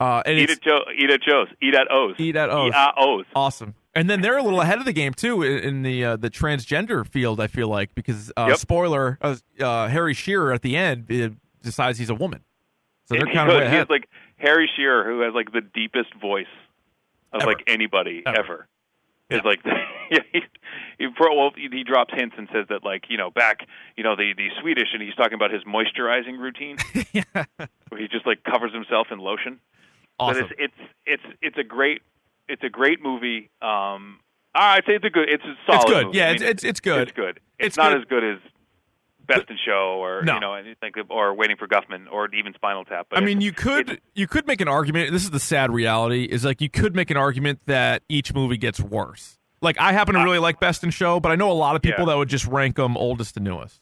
Uh 0.00 0.22
and 0.26 0.38
Eat 0.38 0.50
at 0.50 0.60
Joe, 0.60 0.80
eat 0.96 1.10
at 1.10 1.20
Joe's, 1.22 1.48
eat 1.60 1.74
at 1.74 1.90
O's, 1.90 2.14
Eat 2.18 2.36
at 2.36 2.50
O's. 2.50 2.68
eat 2.68 2.74
at 2.74 2.94
O's. 2.98 3.24
awesome. 3.34 3.74
And 3.94 4.08
then 4.08 4.20
they're 4.20 4.36
a 4.38 4.42
little 4.44 4.60
ahead 4.60 4.78
of 4.78 4.84
the 4.84 4.92
game 4.92 5.12
too 5.12 5.42
in, 5.42 5.82
the 5.82 6.04
uh, 6.04 6.16
the 6.16 6.30
transgender 6.30 7.04
field. 7.04 7.40
I 7.40 7.48
feel 7.48 7.66
like 7.68 7.94
because 7.96 8.30
uh, 8.36 8.46
Yep. 8.50 8.58
spoiler, 8.58 9.18
uh, 9.20 9.36
uh, 9.58 9.88
Harry 9.88 10.14
Shearer 10.14 10.52
at 10.52 10.62
the 10.62 10.76
end 10.76 11.10
uh, 11.10 11.30
decides 11.64 11.98
he's 11.98 12.10
a 12.10 12.14
woman, 12.14 12.44
so 13.06 13.14
they're 13.16 13.24
And 13.26 13.34
kind 13.34 13.48
of 13.50 13.54
he 13.56 13.60
way 13.60 13.64
has 13.64 13.72
ahead. 13.74 13.90
like 13.90 14.08
Harry 14.36 14.70
Shearer, 14.76 15.04
who 15.04 15.20
has 15.22 15.34
like 15.34 15.50
the 15.52 15.62
deepest 15.62 16.14
voice 16.20 16.46
of 17.32 17.42
Ever. 17.42 17.50
like 17.50 17.64
anybody 17.66 18.22
Ever. 18.24 18.38
ever. 18.38 18.68
Is 19.30 19.40
like 19.44 19.60
yeah, 20.10 20.20
he, 20.32 20.40
he 20.98 21.06
well 21.18 21.50
he, 21.54 21.84
drops 21.84 22.14
hints 22.14 22.34
and 22.38 22.48
says 22.52 22.66
that 22.70 22.82
like 22.82 23.04
you 23.10 23.18
know 23.18 23.30
back 23.30 23.66
you 23.96 24.02
know 24.04 24.16
the 24.16 24.32
the 24.36 24.48
Swedish 24.60 24.88
and 24.94 25.02
he's 25.02 25.14
talking 25.14 25.34
about 25.34 25.50
his 25.52 25.62
moisturizing 25.64 26.38
routine 26.38 26.76
where 27.88 28.00
he 28.00 28.08
just 28.08 28.26
like 28.26 28.42
covers 28.44 28.72
himself 28.72 29.08
in 29.10 29.18
lotion. 29.18 29.60
awesome. 30.18 30.44
But 30.48 30.52
it's 30.58 30.72
it's 30.80 30.90
it's 31.06 31.36
it's 31.42 31.58
a 31.58 31.64
great 31.64 32.00
it's 32.48 32.62
a 32.64 32.70
great 32.70 33.02
movie. 33.02 33.50
Um, 33.60 34.20
I'd 34.54 34.84
say 34.86 34.94
it's 34.94 35.04
a 35.04 35.10
good 35.10 35.28
it's 35.28 35.44
a 35.44 35.54
solid. 35.66 35.82
It's 35.82 35.90
good. 35.90 36.06
movie. 36.06 36.18
Yeah, 36.18 36.28
I 36.28 36.30
it's- 36.32 36.42
it's- 36.50 36.64
it's 36.64 36.80
good. 36.80 37.02
It's 37.02 37.12
good. 37.12 37.40
It's, 37.58 37.66
It's 37.66 37.76
not 37.76 37.92
good. 37.92 37.98
as 38.00 38.04
good 38.08 38.24
as 38.24 38.38
Best 39.28 39.48
in 39.50 39.56
Show 39.64 39.98
or 40.02 40.22
No. 40.22 40.34
you 40.34 40.40
know 40.40 40.54
anything 40.54 40.92
or 41.10 41.32
Waiting 41.34 41.56
for 41.56 41.68
Guffman 41.68 42.06
or 42.10 42.28
even 42.34 42.52
Spinal 42.54 42.84
Tap. 42.84 43.06
But 43.10 43.18
I 43.20 43.24
mean, 43.24 43.40
you 43.40 43.52
could 43.52 44.00
you 44.14 44.26
could 44.26 44.46
make 44.46 44.60
an 44.60 44.66
argument. 44.68 45.12
This 45.12 45.22
is 45.22 45.30
the 45.30 45.38
sad 45.40 45.70
reality: 45.70 46.24
is 46.24 46.44
like 46.44 46.60
you 46.60 46.68
could 46.70 46.96
make 46.96 47.10
an 47.10 47.16
argument 47.16 47.60
that 47.66 48.02
each 48.08 48.34
movie 48.34 48.56
gets 48.56 48.80
worse. 48.80 49.38
Like 49.60 49.78
I 49.80 49.92
happen 49.92 50.14
to 50.14 50.24
really 50.24 50.38
like 50.38 50.58
Best 50.60 50.82
in 50.82 50.90
Show, 50.90 51.20
but 51.20 51.30
I 51.30 51.36
know 51.36 51.50
a 51.50 51.54
lot 51.54 51.76
of 51.76 51.82
people 51.82 52.02
Uh, 52.04 52.06
Yeah. 52.06 52.12
that 52.14 52.18
would 52.18 52.28
just 52.28 52.46
rank 52.46 52.76
them 52.76 52.96
oldest 52.96 53.34
to 53.34 53.40
newest. 53.40 53.80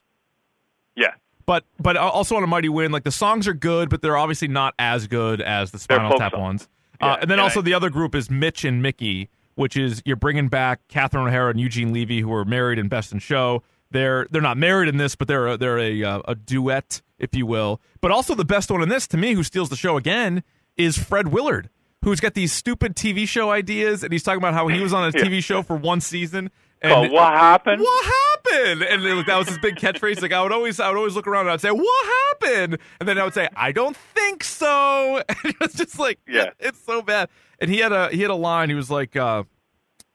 yeah. 0.94 1.12
But 1.46 1.64
but 1.78 1.96
also 1.96 2.34
on 2.36 2.42
A 2.42 2.46
Mighty 2.46 2.68
Wind, 2.68 2.92
like 2.92 3.04
the 3.04 3.12
songs 3.12 3.46
are 3.46 3.54
good, 3.54 3.88
but 3.88 4.02
they're 4.02 4.16
obviously 4.16 4.48
not 4.48 4.74
as 4.80 5.06
good 5.06 5.40
as 5.40 5.70
the 5.70 5.78
Spinal 5.78 6.18
Tap 6.18 6.32
songs. 6.32 6.40
ones. 6.42 6.68
Yeah, 7.00 7.06
uh, 7.12 7.16
and 7.20 7.30
then 7.30 7.38
and 7.38 7.42
also 7.42 7.60
I- 7.60 7.62
the 7.62 7.74
other 7.74 7.88
group 7.90 8.14
is 8.16 8.28
Mitch 8.30 8.64
and 8.64 8.82
Mickey, 8.82 9.28
which 9.54 9.76
is 9.76 10.02
you're 10.04 10.16
bringing 10.16 10.48
back 10.48 10.80
Catherine 10.88 11.28
O'Hara 11.28 11.50
and 11.50 11.60
Eugene 11.60 11.92
Levy, 11.92 12.20
who 12.20 12.32
are 12.32 12.44
married 12.44 12.78
in 12.80 12.88
Best 12.88 13.12
in 13.12 13.20
Show. 13.20 13.62
They're 13.90 14.26
they're 14.30 14.42
not 14.42 14.56
married 14.56 14.88
in 14.88 14.96
this, 14.96 15.14
but 15.16 15.28
they're 15.28 15.46
a, 15.46 15.56
they're 15.56 15.78
a 15.78 16.02
uh, 16.02 16.22
a 16.26 16.34
duet, 16.34 17.02
if 17.18 17.34
you 17.34 17.46
will. 17.46 17.80
But 18.00 18.10
also 18.10 18.34
the 18.34 18.44
best 18.44 18.70
one 18.70 18.82
in 18.82 18.88
this, 18.88 19.06
to 19.08 19.16
me, 19.16 19.34
who 19.34 19.42
steals 19.42 19.68
the 19.68 19.76
show 19.76 19.96
again, 19.96 20.42
is 20.76 20.98
Fred 20.98 21.28
Willard, 21.28 21.70
who's 22.02 22.20
got 22.20 22.34
these 22.34 22.52
stupid 22.52 22.96
TV 22.96 23.26
show 23.28 23.50
ideas, 23.50 24.02
and 24.02 24.12
he's 24.12 24.22
talking 24.22 24.38
about 24.38 24.54
how 24.54 24.68
he 24.68 24.80
was 24.80 24.92
on 24.92 25.08
a. 25.08 25.12
TV 25.16 25.42
show 25.42 25.62
for 25.62 25.76
one 25.76 26.00
season. 26.00 26.50
And 26.82 26.92
Called 26.92 27.10
What 27.10 27.32
Happened? 27.32 27.80
What 27.80 28.04
happened? 28.04 28.82
And 28.82 29.02
like, 29.02 29.26
that 29.26 29.38
was 29.38 29.48
his 29.48 29.58
big 29.58 29.76
catchphrase. 29.76 30.20
Like 30.20 30.32
I 30.32 30.42
would 30.42 30.52
always, 30.52 30.78
I 30.78 30.88
would 30.88 30.98
always 30.98 31.14
look 31.14 31.26
around 31.26 31.42
and 31.46 31.52
I'd 31.52 31.60
say, 31.60 31.70
"What 31.70 32.06
happened?" 32.42 32.78
And 33.00 33.08
then 33.08 33.18
I 33.18 33.24
would 33.24 33.34
say, 33.34 33.48
"I 33.56 33.72
don't 33.72 33.96
think 33.96 34.44
so." 34.44 35.22
And 35.28 35.54
it 35.54 35.60
was 35.60 35.72
just 35.72 35.98
like, 35.98 36.18
Yeah. 36.28 36.50
it's 36.58 36.82
so 36.84 37.02
bad. 37.02 37.28
And 37.60 37.70
he 37.70 37.78
had 37.78 37.92
a 37.92 38.08
he 38.10 38.20
had 38.20 38.30
a 38.30 38.34
line. 38.36 38.68
He 38.68 38.74
was 38.74 38.90
like, 38.90 39.16
uh, 39.16 39.44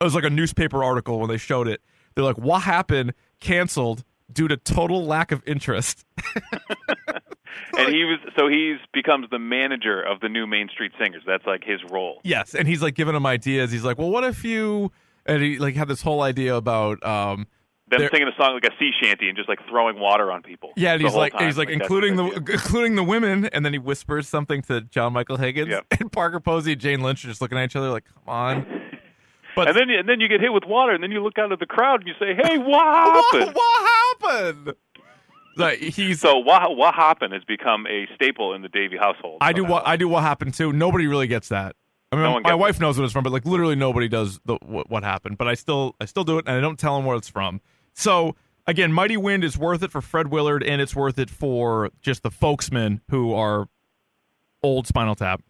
it 0.00 0.04
was 0.04 0.14
like 0.14 0.24
a 0.24 0.30
newspaper 0.30 0.84
article 0.84 1.18
when 1.18 1.28
they 1.28 1.36
showed 1.38 1.66
it. 1.68 1.80
They're 2.14 2.24
like, 2.24 2.38
"What 2.38 2.62
happened? 2.62 3.14
Canceled 3.42 4.04
due 4.32 4.48
to 4.48 4.56
total 4.56 5.04
lack 5.04 5.32
of 5.32 5.42
interest." 5.46 6.06
and 7.76 7.94
he 7.94 8.04
was 8.04 8.18
so 8.38 8.48
he's 8.48 8.78
becomes 8.92 9.26
the 9.30 9.38
manager 9.38 10.00
of 10.02 10.20
the 10.20 10.28
new 10.28 10.46
Main 10.46 10.68
Street 10.68 10.92
Singers. 10.98 11.22
That's 11.26 11.46
like 11.46 11.64
his 11.64 11.80
role. 11.90 12.20
Yes, 12.24 12.54
and 12.54 12.66
he's 12.66 12.82
like 12.82 12.94
giving 12.94 13.14
him 13.14 13.26
ideas. 13.26 13.70
He's 13.72 13.84
like, 13.84 13.98
"Well, 13.98 14.10
what 14.10 14.24
if 14.24 14.44
you?" 14.44 14.90
And 15.26 15.42
he 15.42 15.58
like 15.58 15.74
had 15.74 15.88
this 15.88 16.02
whole 16.02 16.22
idea 16.22 16.56
about 16.56 17.04
um, 17.06 17.46
Them 17.88 18.00
They're- 18.00 18.10
singing 18.12 18.28
a 18.28 18.42
song 18.42 18.54
like 18.54 18.64
a 18.64 18.76
sea 18.78 18.90
shanty 19.00 19.28
and 19.28 19.36
just 19.36 19.48
like 19.48 19.60
throwing 19.68 19.98
water 20.00 20.32
on 20.32 20.42
people. 20.42 20.72
Yeah, 20.76 20.94
and 20.94 21.02
he's 21.02 21.14
like, 21.14 21.32
time. 21.32 21.46
he's 21.46 21.58
like, 21.58 21.68
that's 21.68 21.80
including 21.80 22.16
the 22.16 22.24
including 22.52 22.96
the 22.96 23.04
women, 23.04 23.46
and 23.46 23.64
then 23.64 23.72
he 23.72 23.78
whispers 23.78 24.28
something 24.28 24.62
to 24.62 24.80
John 24.82 25.12
Michael 25.12 25.36
Higgins 25.36 25.68
Yep. 25.68 25.86
and 26.00 26.10
Parker 26.12 26.40
Posey, 26.40 26.72
and 26.72 26.80
Jane 26.80 27.00
Lynch 27.02 27.24
are 27.24 27.28
just 27.28 27.40
looking 27.40 27.58
at 27.58 27.64
each 27.64 27.76
other 27.76 27.90
like, 27.90 28.04
"Come 28.06 28.22
on." 28.28 28.81
But 29.54 29.68
and 29.68 29.76
then 29.76 29.90
and 29.90 30.08
then 30.08 30.20
you 30.20 30.28
get 30.28 30.40
hit 30.40 30.52
with 30.52 30.64
water, 30.64 30.92
and 30.92 31.02
then 31.02 31.10
you 31.10 31.22
look 31.22 31.38
out 31.38 31.52
at 31.52 31.58
the 31.58 31.66
crowd 31.66 32.00
and 32.00 32.08
you 32.08 32.14
say, 32.18 32.34
"Hey, 32.34 32.58
what 32.58 32.84
happened?" 32.84 33.54
what 33.54 33.90
happened? 34.20 34.74
Like 35.56 35.78
he's. 35.78 36.20
So 36.20 36.38
what 36.38 36.76
what 36.76 36.94
happened 36.94 37.34
has 37.34 37.44
become 37.44 37.86
a 37.86 38.06
staple 38.14 38.54
in 38.54 38.62
the 38.62 38.68
Davey 38.68 38.96
household. 38.96 39.38
I 39.40 39.52
do 39.52 39.64
what 39.64 39.86
I 39.86 39.96
do. 39.96 40.08
What 40.08 40.22
happened 40.22 40.54
too? 40.54 40.72
Nobody 40.72 41.06
really 41.06 41.26
gets 41.26 41.48
that. 41.48 41.76
I 42.10 42.16
mean, 42.16 42.24
No 42.24 42.40
my 42.40 42.54
wife 42.54 42.78
knows 42.78 42.98
what 42.98 43.04
it's 43.04 43.12
from, 43.12 43.24
but 43.24 43.32
like 43.32 43.46
literally 43.46 43.74
nobody 43.74 44.08
does 44.08 44.38
the 44.44 44.58
what, 44.62 44.90
what 44.90 45.02
happened. 45.02 45.38
But 45.38 45.48
I 45.48 45.54
still 45.54 45.96
I 46.00 46.04
still 46.04 46.24
do 46.24 46.38
it, 46.38 46.46
and 46.46 46.56
I 46.56 46.60
don't 46.60 46.78
tell 46.78 46.96
them 46.96 47.04
where 47.04 47.16
it's 47.16 47.28
from. 47.28 47.60
So 47.94 48.36
again, 48.66 48.92
Mighty 48.92 49.16
Wind 49.16 49.44
is 49.44 49.58
worth 49.58 49.82
it 49.82 49.90
for 49.90 50.00
Fred 50.00 50.28
Willard, 50.28 50.62
and 50.62 50.80
it's 50.80 50.94
worth 50.94 51.18
it 51.18 51.30
for 51.30 51.90
just 52.00 52.22
the 52.22 52.30
folksmen 52.30 53.00
who 53.10 53.34
are 53.34 53.68
old 54.62 54.86
Spinal 54.86 55.14
Tap. 55.14 55.42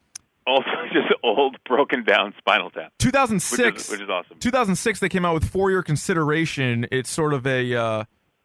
Also, 0.46 0.70
just 1.08 1.12
old, 1.22 1.56
broken 1.66 2.04
down 2.04 2.34
Spinal 2.38 2.70
Tap, 2.70 2.92
which 2.92 2.98
2006, 3.12 3.84
is, 3.84 3.90
which 3.90 4.00
is 4.00 4.08
awesome. 4.08 4.38
2006, 4.38 5.00
they 5.00 5.08
came 5.08 5.24
out 5.24 5.34
with 5.34 5.48
For 5.48 5.70
Your 5.70 5.82
Consideration. 5.82 6.86
It's 6.92 7.10
sort 7.10 7.32
of 7.34 7.46
a 7.46 7.74
uh, 7.74 8.04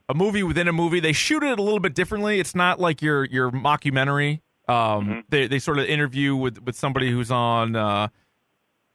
a 0.09 0.13
movie 0.13 0.43
within 0.43 0.67
a 0.67 0.73
movie. 0.73 0.99
They 0.99 1.13
shoot 1.13 1.43
it 1.43 1.59
a 1.59 1.61
little 1.61 1.79
bit 1.79 1.93
differently. 1.93 2.39
It's 2.39 2.55
not 2.55 2.79
like 2.79 3.01
your 3.01 3.25
your 3.25 3.51
mockumentary. 3.51 4.41
Um, 4.69 4.75
Mm-hmm. 4.75 5.19
they 5.29 5.47
they 5.47 5.59
sort 5.59 5.79
of 5.79 5.85
interview 5.85 6.35
with 6.35 6.61
with 6.63 6.75
somebody 6.75 7.09
who's 7.11 7.31
on 7.31 7.75
uh, 7.75 8.07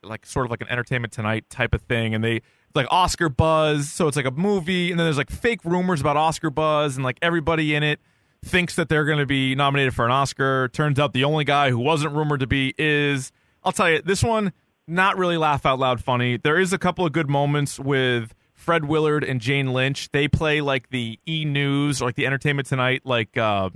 like 0.03 0.27
sort 0.27 0.47
of 0.47 0.51
like 0.51 0.61
an 0.61 0.69
Entertainment 0.69 1.13
Tonight 1.13 1.49
type 1.51 1.75
of 1.75 1.83
thing, 1.83 2.15
and 2.15 2.23
they 2.25 2.43
like 2.75 2.87
Oscar 2.91 3.29
buzz. 3.29 3.91
So 3.91 4.09
it's 4.09 4.17
like 4.17 4.27
a 4.27 4.31
movie, 4.31 4.91
and 4.91 4.99
then 4.99 5.07
there's 5.07 5.17
like 5.19 5.31
fake 5.31 5.65
rumors 5.65 6.01
about 6.01 6.17
Oscar 6.17 6.51
buzz, 6.51 6.97
and 6.97 7.05
like 7.05 7.19
everybody 7.23 7.75
in 7.75 7.83
it 7.83 8.01
thinks 8.45 8.75
that 8.75 8.89
they're 8.89 9.05
going 9.05 9.19
to 9.19 9.27
be 9.27 9.55
nominated 9.55 9.95
for 9.95 10.05
an 10.05 10.11
Oscar. 10.11 10.69
Turns 10.69 10.99
out 10.99 11.13
the 11.13 11.25
only 11.25 11.45
guy 11.45 11.71
who 11.71 11.79
wasn't 11.79 12.15
rumored 12.15 12.41
to 12.41 12.47
be 12.47 12.75
is. 12.79 13.33
I'll 13.65 13.73
tell 13.73 13.91
you, 13.91 14.03
this 14.03 14.23
one 14.23 14.53
not 14.87 15.17
really 15.17 15.37
laugh 15.37 15.65
out 15.65 15.79
loud 15.79 16.03
funny. 16.03 16.37
There 16.37 16.59
is 16.59 16.73
a 16.73 16.79
couple 16.79 17.07
of 17.07 17.13
good 17.13 17.29
moments 17.29 17.79
with 17.79 18.35
Fred 18.55 18.85
Willard 18.85 19.25
and 19.25 19.41
Jane 19.41 19.73
Lynch. 19.73 20.11
They 20.13 20.29
play 20.29 20.61
like 20.61 20.91
the 20.91 21.19
E 21.27 21.45
News 21.45 22.03
or 22.03 22.07
like 22.07 22.15
the 22.15 22.27
Entertainment 22.27 22.69
Tonight 22.69 23.03
like 23.05 23.37
uh, 23.37 23.71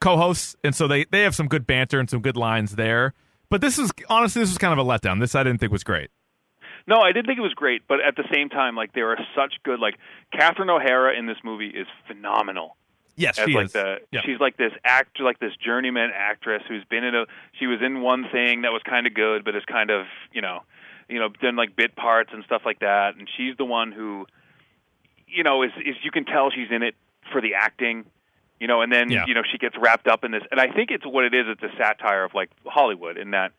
co-hosts, 0.00 0.56
and 0.64 0.74
so 0.74 0.86
they 0.88 1.04
they 1.04 1.22
have 1.22 1.34
some 1.34 1.48
good 1.48 1.66
banter 1.66 1.98
and 1.98 2.08
some 2.08 2.20
good 2.20 2.36
lines 2.36 2.76
there. 2.76 3.14
But 3.50 3.60
this 3.60 3.78
is 3.78 3.90
honestly, 4.08 4.42
this 4.42 4.50
was 4.50 4.58
kind 4.58 4.78
of 4.78 4.84
a 4.84 4.88
letdown. 4.88 5.20
This 5.20 5.34
I 5.34 5.42
didn't 5.42 5.60
think 5.60 5.72
was 5.72 5.84
great. 5.84 6.10
No, 6.86 6.96
I 6.96 7.12
didn't 7.12 7.26
think 7.26 7.38
it 7.38 7.42
was 7.42 7.54
great, 7.54 7.82
but 7.88 8.00
at 8.00 8.14
the 8.16 8.24
same 8.32 8.50
time, 8.50 8.76
like 8.76 8.92
there 8.92 9.10
are 9.10 9.18
such 9.34 9.54
good 9.64 9.80
like 9.80 9.94
Catherine 10.32 10.70
O'Hara 10.70 11.18
in 11.18 11.26
this 11.26 11.38
movie 11.42 11.68
is 11.68 11.86
phenomenal. 12.06 12.76
Yes, 13.16 13.36
she 13.36 13.52
like 13.54 13.66
is. 13.66 13.72
the 13.72 13.98
Yeah. 14.10 14.20
she's 14.24 14.40
like 14.40 14.56
this 14.56 14.72
actor 14.84 15.22
like 15.24 15.38
this 15.38 15.52
journeyman 15.56 16.10
actress 16.14 16.62
who's 16.68 16.84
been 16.84 17.04
in 17.04 17.14
a 17.14 17.26
she 17.58 17.66
was 17.66 17.80
in 17.82 18.00
one 18.00 18.26
thing 18.30 18.62
that 18.62 18.72
was 18.72 18.82
kind 18.84 19.06
of 19.06 19.14
good 19.14 19.44
but 19.44 19.54
is 19.54 19.64
kind 19.66 19.90
of 19.90 20.06
you 20.32 20.40
know 20.40 20.62
you 21.08 21.18
know 21.20 21.28
done 21.28 21.54
like 21.56 21.76
bit 21.76 21.94
parts 21.96 22.30
and 22.32 22.44
stuff 22.44 22.62
like 22.64 22.80
that 22.80 23.16
and 23.16 23.28
she's 23.36 23.56
the 23.56 23.64
one 23.64 23.92
who 23.92 24.26
you 25.28 25.42
know 25.42 25.62
is 25.62 25.70
is 25.84 25.96
you 26.02 26.10
can 26.10 26.24
tell 26.24 26.50
she's 26.50 26.70
in 26.70 26.82
it 26.82 26.94
for 27.32 27.40
the 27.40 27.54
acting 27.54 28.04
you 28.60 28.66
know 28.66 28.80
and 28.82 28.92
then 28.92 29.10
Yeah. 29.10 29.24
you 29.26 29.34
know 29.34 29.42
she 29.50 29.58
gets 29.58 29.76
wrapped 29.78 30.08
up 30.08 30.24
in 30.24 30.30
this 30.32 30.42
and 30.50 30.60
I 30.60 30.68
think 30.72 30.90
it's 30.90 31.06
what 31.06 31.24
it 31.24 31.34
is 31.34 31.46
it's 31.48 31.62
a 31.62 31.76
satire 31.76 32.24
of 32.24 32.34
like 32.34 32.50
Hollywood 32.66 33.16
in 33.16 33.30
that 33.32 33.52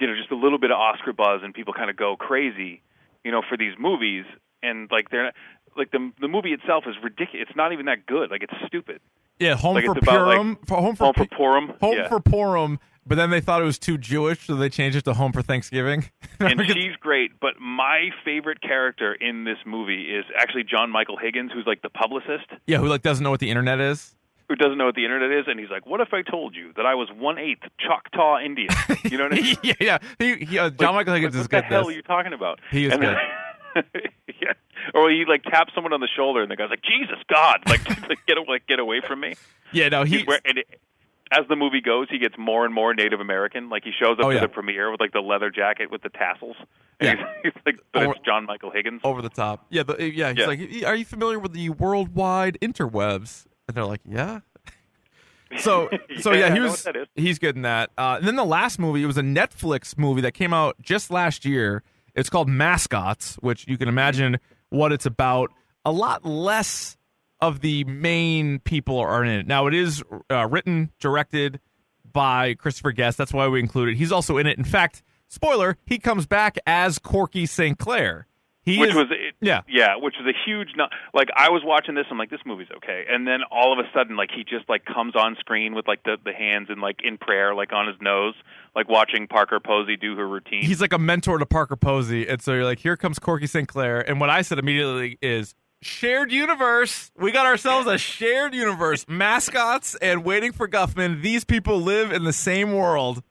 you 0.00 0.06
know 0.06 0.16
just 0.16 0.30
a 0.30 0.36
little 0.36 0.58
bit 0.58 0.70
of 0.70 0.78
Oscar 0.78 1.12
buzz 1.12 1.42
and 1.44 1.54
people 1.54 1.72
kind 1.74 1.90
of 1.90 1.96
go 1.96 2.16
crazy 2.16 2.82
you 3.24 3.30
know 3.30 3.42
for 3.48 3.56
these 3.56 3.74
movies 3.78 4.24
and 4.62 4.88
like 4.90 5.10
they're 5.10 5.24
not, 5.24 5.34
like 5.76 5.90
the 5.90 6.12
the 6.20 6.28
movie 6.28 6.52
itself 6.52 6.84
is 6.86 6.94
ridiculous 7.02 7.46
it's 7.48 7.56
not 7.56 7.72
even 7.72 7.86
that 7.86 8.06
good 8.06 8.30
like 8.30 8.42
it's 8.42 8.54
stupid 8.66 9.00
Yeah, 9.38 9.54
Home 9.56 9.74
Like, 9.74 9.84
for 9.84 9.94
like, 9.94 10.02
Purim, 10.04 10.56
for 10.66 10.76
Home 10.80 10.96
for 10.96 11.04
Home 11.04 11.14
for 11.14 11.26
Purim, 11.26 11.72
Home 11.82 11.96
yeah. 11.96 12.08
for 12.08 12.20
Purim. 12.20 12.78
But 13.08 13.14
then 13.16 13.30
they 13.30 13.40
thought 13.40 13.60
it 13.62 13.64
was 13.66 13.78
too 13.78 13.98
Jewish, 13.98 14.46
so 14.46 14.56
they 14.56 14.68
changed 14.68 14.96
it 14.96 15.04
to 15.04 15.14
Home 15.14 15.30
for 15.32 15.40
Thanksgiving. 15.42 16.10
and 16.40 16.60
she's 16.66 16.96
great. 16.98 17.38
But 17.38 17.60
my 17.60 18.08
favorite 18.24 18.60
character 18.62 19.12
in 19.14 19.44
this 19.44 19.58
movie 19.64 20.04
is 20.12 20.24
actually 20.36 20.64
John 20.64 20.90
Michael 20.90 21.16
Higgins, 21.16 21.52
who's 21.52 21.66
like 21.66 21.82
the 21.82 21.90
publicist 21.90 22.46
yeah, 22.66 22.78
who 22.78 22.86
like 22.88 23.02
doesn't 23.02 23.22
know 23.22 23.30
what 23.30 23.38
the 23.40 23.50
internet 23.50 23.78
is. 23.78 24.16
who 24.48 24.56
doesn't 24.56 24.78
know 24.78 24.86
what 24.86 24.96
the 24.96 25.04
internet 25.04 25.30
is, 25.38 25.44
and 25.46 25.60
he's 25.60 25.70
like, 25.70 25.84
"What 25.86 26.00
if 26.00 26.12
I 26.14 26.22
told 26.22 26.56
you 26.56 26.72
that 26.76 26.86
I 26.86 26.94
was 26.96 27.08
one 27.14 27.38
eighth 27.38 27.62
Choctaw 27.78 28.40
Indian?" 28.40 28.70
You 29.04 29.18
know 29.18 29.24
what 29.24 29.34
I 29.34 29.40
mean? 29.42 29.56
yeah, 29.62 29.74
yeah. 29.80 29.98
He, 30.18 30.44
he, 30.44 30.58
uh, 30.58 30.70
John 30.70 30.94
Like, 30.96 31.06
Michael 31.06 31.14
Higgins 31.14 31.34
what 31.34 31.40
is 31.42 31.48
the 31.48 31.56
good. 31.60 31.64
hell 31.64 31.82
this. 31.84 31.92
are 31.92 31.96
you 31.96 32.02
talking 32.02 32.32
about? 32.32 32.58
He 32.72 32.86
is 32.86 32.92
and 32.94 33.02
good. 33.02 33.16
yeah. 34.40 34.52
Or 34.94 35.10
he 35.10 35.24
like 35.28 35.42
taps 35.44 35.72
someone 35.74 35.92
on 35.92 36.00
the 36.00 36.08
shoulder, 36.14 36.42
and 36.42 36.50
the 36.50 36.56
guy's 36.56 36.70
like, 36.70 36.82
"Jesus 36.82 37.18
God, 37.28 37.60
like, 37.68 37.88
like 38.08 38.18
get 38.26 38.38
away, 38.38 38.60
get 38.68 38.78
away 38.78 39.00
from 39.06 39.20
me." 39.20 39.34
Yeah, 39.72 39.88
no, 39.88 40.04
he. 40.04 40.20
And 40.44 40.58
it, 40.58 40.80
as 41.32 41.46
the 41.48 41.56
movie 41.56 41.80
goes, 41.80 42.06
he 42.08 42.18
gets 42.18 42.36
more 42.38 42.64
and 42.64 42.72
more 42.72 42.94
Native 42.94 43.20
American. 43.20 43.68
Like 43.68 43.82
he 43.84 43.90
shows 43.90 44.18
up 44.18 44.26
Oh, 44.26 44.28
to 44.30 44.36
yeah. 44.36 44.40
the 44.42 44.48
premiere 44.48 44.90
with 44.90 45.00
like 45.00 45.12
the 45.12 45.20
leather 45.20 45.50
jacket 45.50 45.90
with 45.90 46.02
the 46.02 46.08
tassels. 46.08 46.56
And 47.00 47.18
Yeah. 47.18 47.26
he's, 47.42 47.52
he's 47.54 47.62
like, 47.66 47.80
but 47.92 48.06
Or- 48.06 48.12
it's 48.14 48.24
John 48.24 48.46
Michael 48.46 48.70
Higgins. 48.70 49.00
over 49.04 49.20
the 49.22 49.28
top. 49.28 49.66
Yeah, 49.70 49.82
the, 49.82 49.96
yeah. 50.12 50.30
He's 50.30 50.38
Yeah. 50.38 50.46
like, 50.46 50.60
"Are 50.86 50.94
you 50.94 51.04
familiar 51.04 51.38
with 51.38 51.52
the 51.52 51.70
worldwide 51.70 52.58
interwebs?" 52.62 53.46
And 53.68 53.76
they're 53.76 53.84
like, 53.84 54.02
"Yeah." 54.08 54.40
So, 55.58 55.88
so 56.20 56.32
Yeah, 56.32 56.48
yeah, 56.48 56.54
he 56.54 56.60
was. 56.60 56.84
what 56.84 56.94
that 56.94 56.96
is. 57.02 57.08
He's 57.14 57.38
good 57.38 57.54
in 57.56 57.62
that. 57.62 57.90
Uh, 57.96 58.16
and 58.18 58.26
then 58.26 58.34
the 58.36 58.44
last 58.44 58.78
movie, 58.78 59.02
it 59.02 59.06
was 59.06 59.16
a 59.16 59.22
Netflix 59.22 59.96
movie 59.96 60.20
that 60.22 60.32
came 60.32 60.52
out 60.52 60.76
just 60.82 61.10
last 61.10 61.44
year. 61.44 61.82
It's 62.16 62.30
called 62.30 62.48
Mascots, 62.48 63.36
which 63.36 63.68
you 63.68 63.78
can 63.78 63.88
imagine 63.88 64.38
what 64.70 64.90
it's 64.90 65.06
about. 65.06 65.50
A 65.84 65.92
lot 65.92 66.24
less 66.24 66.96
of 67.40 67.60
the 67.60 67.84
main 67.84 68.58
people 68.60 68.98
are 68.98 69.22
in 69.22 69.30
it. 69.30 69.46
Now, 69.46 69.66
it 69.66 69.74
is 69.74 70.02
uh, 70.30 70.48
written, 70.48 70.90
directed 70.98 71.60
by 72.10 72.54
Christopher 72.54 72.92
Guest. 72.92 73.18
That's 73.18 73.32
why 73.32 73.46
we 73.48 73.60
include 73.60 73.90
it. 73.90 73.96
He's 73.96 74.10
also 74.10 74.38
in 74.38 74.46
it. 74.46 74.56
In 74.56 74.64
fact, 74.64 75.02
spoiler, 75.28 75.76
he 75.84 75.98
comes 75.98 76.26
back 76.26 76.56
as 76.66 76.98
Corky 76.98 77.44
St. 77.44 77.78
Clair. 77.78 78.26
He 78.66 78.78
which 78.78 78.90
is, 78.90 78.96
was 78.96 79.06
it, 79.10 79.34
yeah. 79.40 79.62
yeah, 79.68 79.96
which 79.96 80.16
was 80.20 80.28
a 80.28 80.36
huge 80.44 80.70
no- 80.76 80.88
like 81.14 81.28
I 81.34 81.48
was 81.48 81.62
watching 81.64 81.94
this 81.94 82.04
I'm 82.10 82.18
like 82.18 82.30
this 82.30 82.40
movie's 82.44 82.68
okay 82.76 83.06
and 83.08 83.26
then 83.26 83.40
all 83.50 83.72
of 83.72 83.78
a 83.78 83.88
sudden 83.94 84.16
like 84.16 84.30
he 84.30 84.44
just 84.44 84.68
like 84.68 84.84
comes 84.84 85.16
on 85.16 85.36
screen 85.40 85.74
with 85.74 85.88
like 85.88 86.02
the 86.02 86.18
the 86.22 86.34
hands 86.34 86.68
and 86.68 86.82
like 86.82 86.96
in 87.02 87.16
prayer 87.16 87.54
like 87.54 87.72
on 87.72 87.86
his 87.86 87.96
nose 88.02 88.34
like 88.74 88.88
watching 88.90 89.26
Parker 89.26 89.60
Posey 89.60 89.96
do 89.96 90.14
her 90.16 90.28
routine 90.28 90.62
he's 90.62 90.80
like 90.80 90.92
a 90.92 90.98
mentor 90.98 91.38
to 91.38 91.46
Parker 91.46 91.76
Posey, 91.76 92.28
and 92.28 92.42
so 92.42 92.52
you're 92.52 92.64
like, 92.64 92.80
here 92.80 92.96
comes 92.96 93.18
Corky 93.18 93.46
St. 93.46 93.66
Clair, 93.68 94.06
and 94.06 94.20
what 94.20 94.28
I 94.28 94.42
said 94.42 94.58
immediately 94.58 95.18
is 95.22 95.54
shared 95.80 96.32
universe. 96.32 97.10
We 97.18 97.32
got 97.32 97.46
ourselves 97.46 97.86
a 97.86 97.96
shared 97.96 98.54
universe. 98.54 99.06
Mascots 99.08 99.94
and 100.02 100.24
waiting 100.24 100.52
for 100.52 100.68
Guffman. 100.68 101.22
These 101.22 101.44
people 101.44 101.80
live 101.80 102.12
in 102.12 102.24
the 102.24 102.32
same 102.32 102.72
world. 102.72 103.22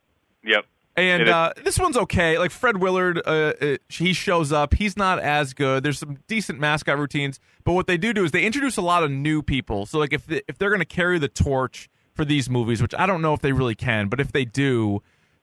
yep 0.44 0.66
And 0.98 1.28
uh, 1.28 1.54
this 1.64 1.78
one's 1.78 1.98
okay. 1.98 2.38
Like 2.38 2.52
Fred 2.52 2.78
Willard, 2.78 3.22
uh, 3.26 3.54
uh, 3.62 3.78
he 3.90 4.14
shows 4.14 4.54
up. 4.54 4.74
He's 4.74 4.96
not 4.96 5.20
as 5.20 5.54
good. 5.54 5.84
There's 5.84 6.00
some 6.00 6.20
decent 6.28 6.60
mascot 6.60 6.98
routines, 6.98 7.40
but 7.66 7.74
what 7.74 7.88
they 7.88 7.98
do 7.98 8.14
do 8.14 8.24
is 8.24 8.32
they 8.32 8.46
introduce 8.46 8.78
a 8.78 8.82
lot 8.82 9.04
of 9.04 9.12
new 9.12 9.42
people. 9.42 9.86
So 9.86 10.00
like 10.00 10.14
if 10.14 10.26
they, 10.26 10.42
if 10.48 10.58
they're 10.58 10.70
going 10.70 10.80
to 10.80 10.86
carry 10.86 11.20
the 11.20 11.28
torch 11.28 11.90
for 12.14 12.24
these 12.24 12.50
movies, 12.50 12.82
which 12.82 12.96
I 12.98 13.06
don't 13.06 13.22
know 13.22 13.34
if 13.34 13.42
they 13.42 13.52
really 13.52 13.76
can, 13.76 14.08
but 14.08 14.22
if 14.22 14.32
they 14.32 14.46
do, 14.46 15.02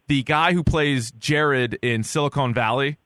the 0.09 0.23
guy 0.23 0.55
who 0.55 0.65
plays 0.65 1.13
Jared 1.13 1.79
in 1.83 2.03
Silicon 2.03 2.55
Valley 2.55 2.97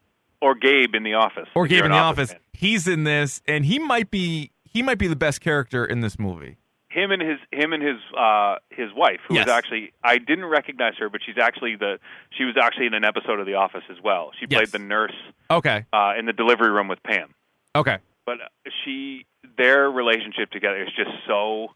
or 0.40 0.55
Gabe 0.55 0.94
in 0.94 1.03
the 1.03 1.14
office 1.14 1.49
or 1.55 1.66
Gabe 1.66 1.84
in 1.84 1.90
the 1.90 1.97
office, 1.97 2.30
fan. 2.30 2.40
he's 2.53 2.86
in 2.86 3.05
this, 3.05 3.42
and 3.49 3.64
he 3.64 3.80
might 3.80 4.11
be 4.11 4.53
he 4.62 4.82
might 4.82 4.99
be 4.99 5.09
the 5.09 5.16
best 5.16 5.40
character 5.40 5.84
in 5.84 6.01
this 6.01 6.18
movie. 6.18 6.59
Him 6.97 7.11
and 7.11 7.20
his 7.22 7.38
him 7.53 7.72
and 7.72 7.82
his 7.82 7.99
uh 8.16 8.57
his 8.70 8.90
wife 8.94 9.20
who 9.28 9.34
Yes. 9.34 9.47
was 9.47 9.53
actually 9.53 9.92
I 10.03 10.18
didn't 10.18 10.47
recognize 10.47 10.94
her 10.99 11.09
but 11.11 11.20
she's 11.24 11.38
actually 11.38 11.76
the 11.76 11.99
she 12.36 12.44
was 12.44 12.57
actually 12.57 12.86
in 12.86 12.94
an 12.94 13.05
episode 13.05 13.38
of 13.38 13.47
The 13.47 13.55
Office 13.55 13.84
as 13.90 13.99
well 14.03 14.30
she 14.40 14.47
played 14.47 14.61
Yes. 14.62 14.70
the 14.70 14.78
nurse 14.78 15.14
Okay, 15.51 15.84
uh 15.92 16.14
in 16.18 16.24
the 16.26 16.32
delivery 16.32 16.70
room 16.70 16.88
with 16.88 17.03
Pam 17.03 17.34
okay, 17.74 17.99
but 18.24 18.38
she 18.84 19.26
their 19.59 19.90
relationship 19.90 20.51
together 20.51 20.82
is 20.82 20.88
just 20.97 21.11
so 21.26 21.68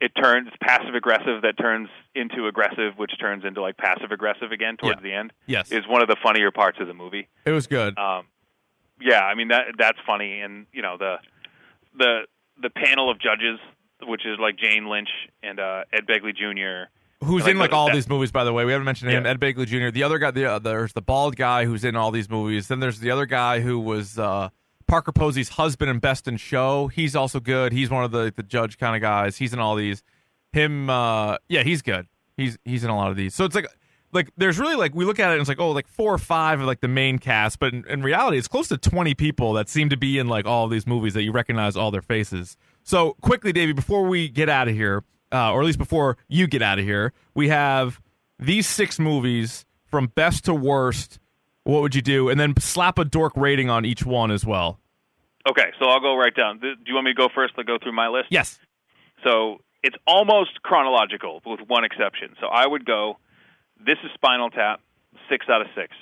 it 0.00 0.12
turns 0.20 0.48
passive 0.60 0.94
aggressive 0.94 1.42
that 1.42 1.56
turns 1.58 1.88
into 2.14 2.46
aggressive 2.48 2.94
which 2.96 3.12
turns 3.20 3.44
into 3.44 3.60
like 3.60 3.76
passive 3.76 4.10
aggressive 4.10 4.50
again 4.50 4.76
towards 4.76 4.98
Yeah. 5.02 5.08
the 5.10 5.12
end 5.14 5.32
yes, 5.46 5.70
is 5.70 5.86
one 5.86 6.02
of 6.02 6.08
the 6.08 6.16
funnier 6.22 6.50
parts 6.50 6.78
of 6.80 6.86
the 6.86 6.94
movie 6.94 7.28
it 7.44 7.52
was 7.52 7.66
good. 7.66 7.96
um 7.98 8.26
yeah 9.00 9.20
i 9.24 9.34
mean 9.34 9.48
that 9.48 9.66
that's 9.78 9.98
funny 10.06 10.40
and 10.40 10.66
you 10.72 10.80
know 10.82 10.96
the 10.96 11.16
the 11.98 12.22
the 12.60 12.70
panel 12.70 13.10
of 13.10 13.18
judges 13.20 13.58
which 14.06 14.26
is 14.26 14.38
like 14.40 14.56
jane 14.56 14.88
lynch 14.88 15.08
and 15.42 15.58
uh 15.60 15.82
ed 15.92 16.06
begley 16.06 16.34
jr 16.34 16.90
who's 17.24 17.42
like 17.42 17.52
in 17.52 17.58
like 17.58 17.70
the- 17.70 17.76
all 17.76 17.86
that- 17.86 17.94
these 17.94 18.08
movies 18.08 18.32
by 18.32 18.42
the 18.44 18.52
way. 18.52 18.64
We 18.64 18.72
haven't 18.72 18.84
mentioned 18.84 19.10
him. 19.12 19.24
Yeah. 19.24 19.30
ed 19.30 19.38
Begley 19.40 19.66
jr 19.66 19.90
the 19.90 20.02
other 20.02 20.18
guy 20.18 20.30
the 20.32 20.44
uh, 20.52 20.58
there's 20.58 20.92
the 20.92 21.02
bald 21.02 21.36
guy 21.36 21.64
who's 21.66 21.84
in 21.84 21.94
all 21.96 22.10
these 22.10 22.28
movies. 22.28 22.68
Then 22.68 22.80
there's 22.80 22.98
the 23.00 23.10
other 23.12 23.26
guy 23.26 23.60
who 23.60 23.78
was 23.78 24.18
uh 24.18 24.48
parker 24.88 25.12
posey's 25.12 25.50
husband 25.50 25.88
in 25.90 26.00
best 26.00 26.26
in 26.26 26.36
show. 26.36 26.88
He's 26.88 27.14
also 27.14 27.38
good. 27.40 27.72
He's 27.72 27.90
one 27.90 28.02
of 28.04 28.10
the 28.10 28.32
the 28.34 28.42
judge 28.42 28.76
kind 28.76 28.96
of 28.96 29.02
guys. 29.02 29.36
He's 29.36 29.52
in 29.52 29.60
all 29.60 29.76
these. 29.76 30.02
Him 30.52 30.90
uh 30.90 31.36
yeah 31.48 31.62
he's 31.62 31.80
good. 31.82 32.08
He's 32.36 32.58
he's 32.64 32.82
in 32.82 32.90
a 32.90 32.96
lot 32.96 33.10
of 33.10 33.16
these. 33.16 33.34
So 33.36 33.44
it's 33.44 33.54
like 33.54 33.68
like 34.12 34.30
there's 34.36 34.58
really 34.58 34.74
like 34.76 34.92
we 34.94 35.04
look 35.04 35.20
at 35.20 35.30
it 35.30 35.34
and 35.34 35.40
it's 35.40 35.48
like 35.48 35.60
oh 35.60 35.70
like 35.70 35.86
four 35.86 36.12
or 36.12 36.18
five 36.18 36.60
of 36.60 36.66
like 36.66 36.80
the 36.80 36.88
main 36.88 37.18
cast 37.18 37.58
but 37.58 37.72
in, 37.72 37.84
in 37.88 38.02
reality 38.02 38.36
it's 38.36 38.48
close 38.48 38.68
to 38.68 38.76
20 38.76 39.14
people 39.14 39.54
that 39.54 39.70
seem 39.70 39.88
to 39.88 39.96
be 39.96 40.18
in 40.18 40.26
like 40.28 40.44
all 40.44 40.68
these 40.68 40.86
movies 40.86 41.14
that 41.14 41.22
you 41.22 41.32
recognize 41.32 41.76
all 41.78 41.90
their 41.90 42.02
faces 42.02 42.56
so 42.82 43.14
quickly 43.20 43.52
davey 43.52 43.72
before 43.72 44.04
we 44.04 44.28
get 44.28 44.48
out 44.48 44.68
of 44.68 44.74
here 44.74 45.04
uh, 45.32 45.52
or 45.52 45.60
at 45.60 45.66
least 45.66 45.78
before 45.78 46.16
you 46.28 46.46
get 46.46 46.62
out 46.62 46.78
of 46.78 46.84
here 46.84 47.12
we 47.34 47.48
have 47.48 48.00
these 48.38 48.66
six 48.66 48.98
movies 48.98 49.64
from 49.86 50.06
best 50.08 50.44
to 50.44 50.54
worst 50.54 51.18
what 51.64 51.82
would 51.82 51.94
you 51.94 52.02
do 52.02 52.28
and 52.28 52.38
then 52.40 52.54
slap 52.58 52.98
a 52.98 53.04
dork 53.04 53.32
rating 53.36 53.70
on 53.70 53.84
each 53.84 54.04
one 54.04 54.30
as 54.30 54.44
well 54.44 54.78
okay 55.48 55.70
so 55.78 55.86
i'll 55.88 56.00
go 56.00 56.16
right 56.16 56.34
down 56.34 56.58
do 56.58 56.74
you 56.86 56.94
want 56.94 57.04
me 57.04 57.12
to 57.12 57.16
go 57.16 57.28
first 57.34 57.54
to 57.56 57.64
go 57.64 57.78
through 57.82 57.92
my 57.92 58.08
list 58.08 58.26
yes 58.30 58.58
So 59.24 59.60
it's 59.82 59.96
almost 60.06 60.62
chronological, 60.62 61.42
with 61.44 61.60
one 61.66 61.84
exception. 61.84 62.34
So 62.40 62.46
I 62.46 62.66
would 62.66 62.84
go. 62.84 63.18
This 63.84 63.98
is 64.04 64.10
Spinal 64.14 64.50
Tap, 64.50 64.80
six 65.28 65.46
out 65.48 65.60
of 65.60 65.66
six. 65.74 65.94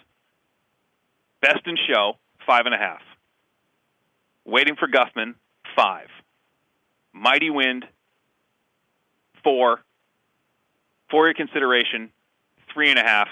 Best 1.40 1.66
in 1.66 1.76
Show, 1.88 2.18
five 2.46 2.66
and 2.66 2.74
a 2.74 2.78
half. 2.78 3.00
Waiting 4.44 4.76
for 4.76 4.86
Guffman, 4.86 5.34
five. 5.74 6.08
Mighty 7.12 7.50
Wind, 7.50 7.86
four. 9.42 9.80
For 11.10 11.26
your 11.26 11.34
consideration, 11.34 12.10
three 12.72 12.90
and 12.90 12.98
a 12.98 13.02
half. 13.02 13.28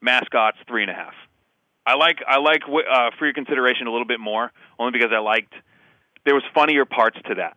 Mascots, 0.00 0.58
three 0.68 0.82
and 0.82 0.90
a 0.90 0.94
half. 0.94 1.14
I 1.84 1.96
like 1.96 2.18
I 2.26 2.38
like 2.38 2.62
uh, 2.68 3.10
for 3.18 3.24
your 3.24 3.34
consideration 3.34 3.86
a 3.86 3.90
little 3.90 4.06
bit 4.06 4.20
more, 4.20 4.52
only 4.78 4.92
because 4.92 5.10
I 5.12 5.18
liked 5.18 5.52
there 6.24 6.34
was 6.34 6.44
funnier 6.54 6.84
parts 6.84 7.16
to 7.26 7.34
that. 7.36 7.56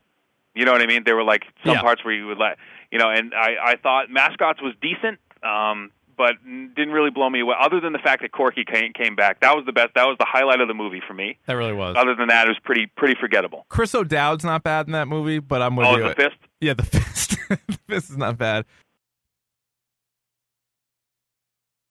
You 0.55 0.65
know 0.65 0.71
what 0.71 0.81
I 0.81 0.87
mean? 0.87 1.03
There 1.05 1.15
were 1.15 1.23
like 1.23 1.43
some 1.65 1.73
Yeah. 1.75 1.81
parts 1.81 2.03
where 2.03 2.13
you 2.13 2.27
would 2.27 2.37
let 2.39 2.57
you 2.91 2.97
know, 2.97 3.09
and 3.11 3.33
I 3.35 3.55
I 3.73 3.75
thought 3.75 4.09
mascots 4.09 4.59
was 4.61 4.73
decent, 4.81 5.19
um, 5.43 5.91
but 6.21 6.35
didn't 6.75 6.93
really 6.93 7.09
blow 7.09 7.29
me 7.29 7.39
away. 7.39 7.55
Other 7.59 7.79
than 7.79 7.93
the 7.93 7.99
fact 7.99 8.21
that 8.21 8.31
Corky 8.31 8.63
came, 8.63 8.93
came 8.93 9.15
back, 9.15 9.39
that 9.41 9.55
was 9.55 9.65
the 9.65 9.71
best. 9.71 9.95
That 9.95 10.05
was 10.05 10.17
the 10.19 10.25
highlight 10.29 10.61
of 10.61 10.67
the 10.67 10.73
movie 10.75 11.01
for 11.07 11.15
me. 11.15 11.39
That 11.47 11.53
really 11.53 11.73
was. 11.73 11.95
Other 11.97 12.13
than 12.15 12.27
that, 12.27 12.45
it 12.45 12.49
was 12.49 12.59
pretty 12.63 12.85
pretty 12.95 13.15
forgettable. 13.19 13.65
Chris 13.69 13.95
O'Dowd's 13.95 14.43
not 14.43 14.61
bad 14.61 14.85
in 14.85 14.91
that 14.93 15.07
movie, 15.07 15.39
but 15.39 15.61
I'm 15.63 15.75
with 15.75 15.87
Oh, 15.87 15.97
you. 15.97 16.03
the 16.09 16.13
fist. 16.15 16.35
Yeah, 16.59 16.73
the 16.75 16.83
fist. 16.83 17.37
the 17.49 17.79
fist 17.87 18.11
is 18.11 18.17
not 18.17 18.37
bad. 18.37 18.65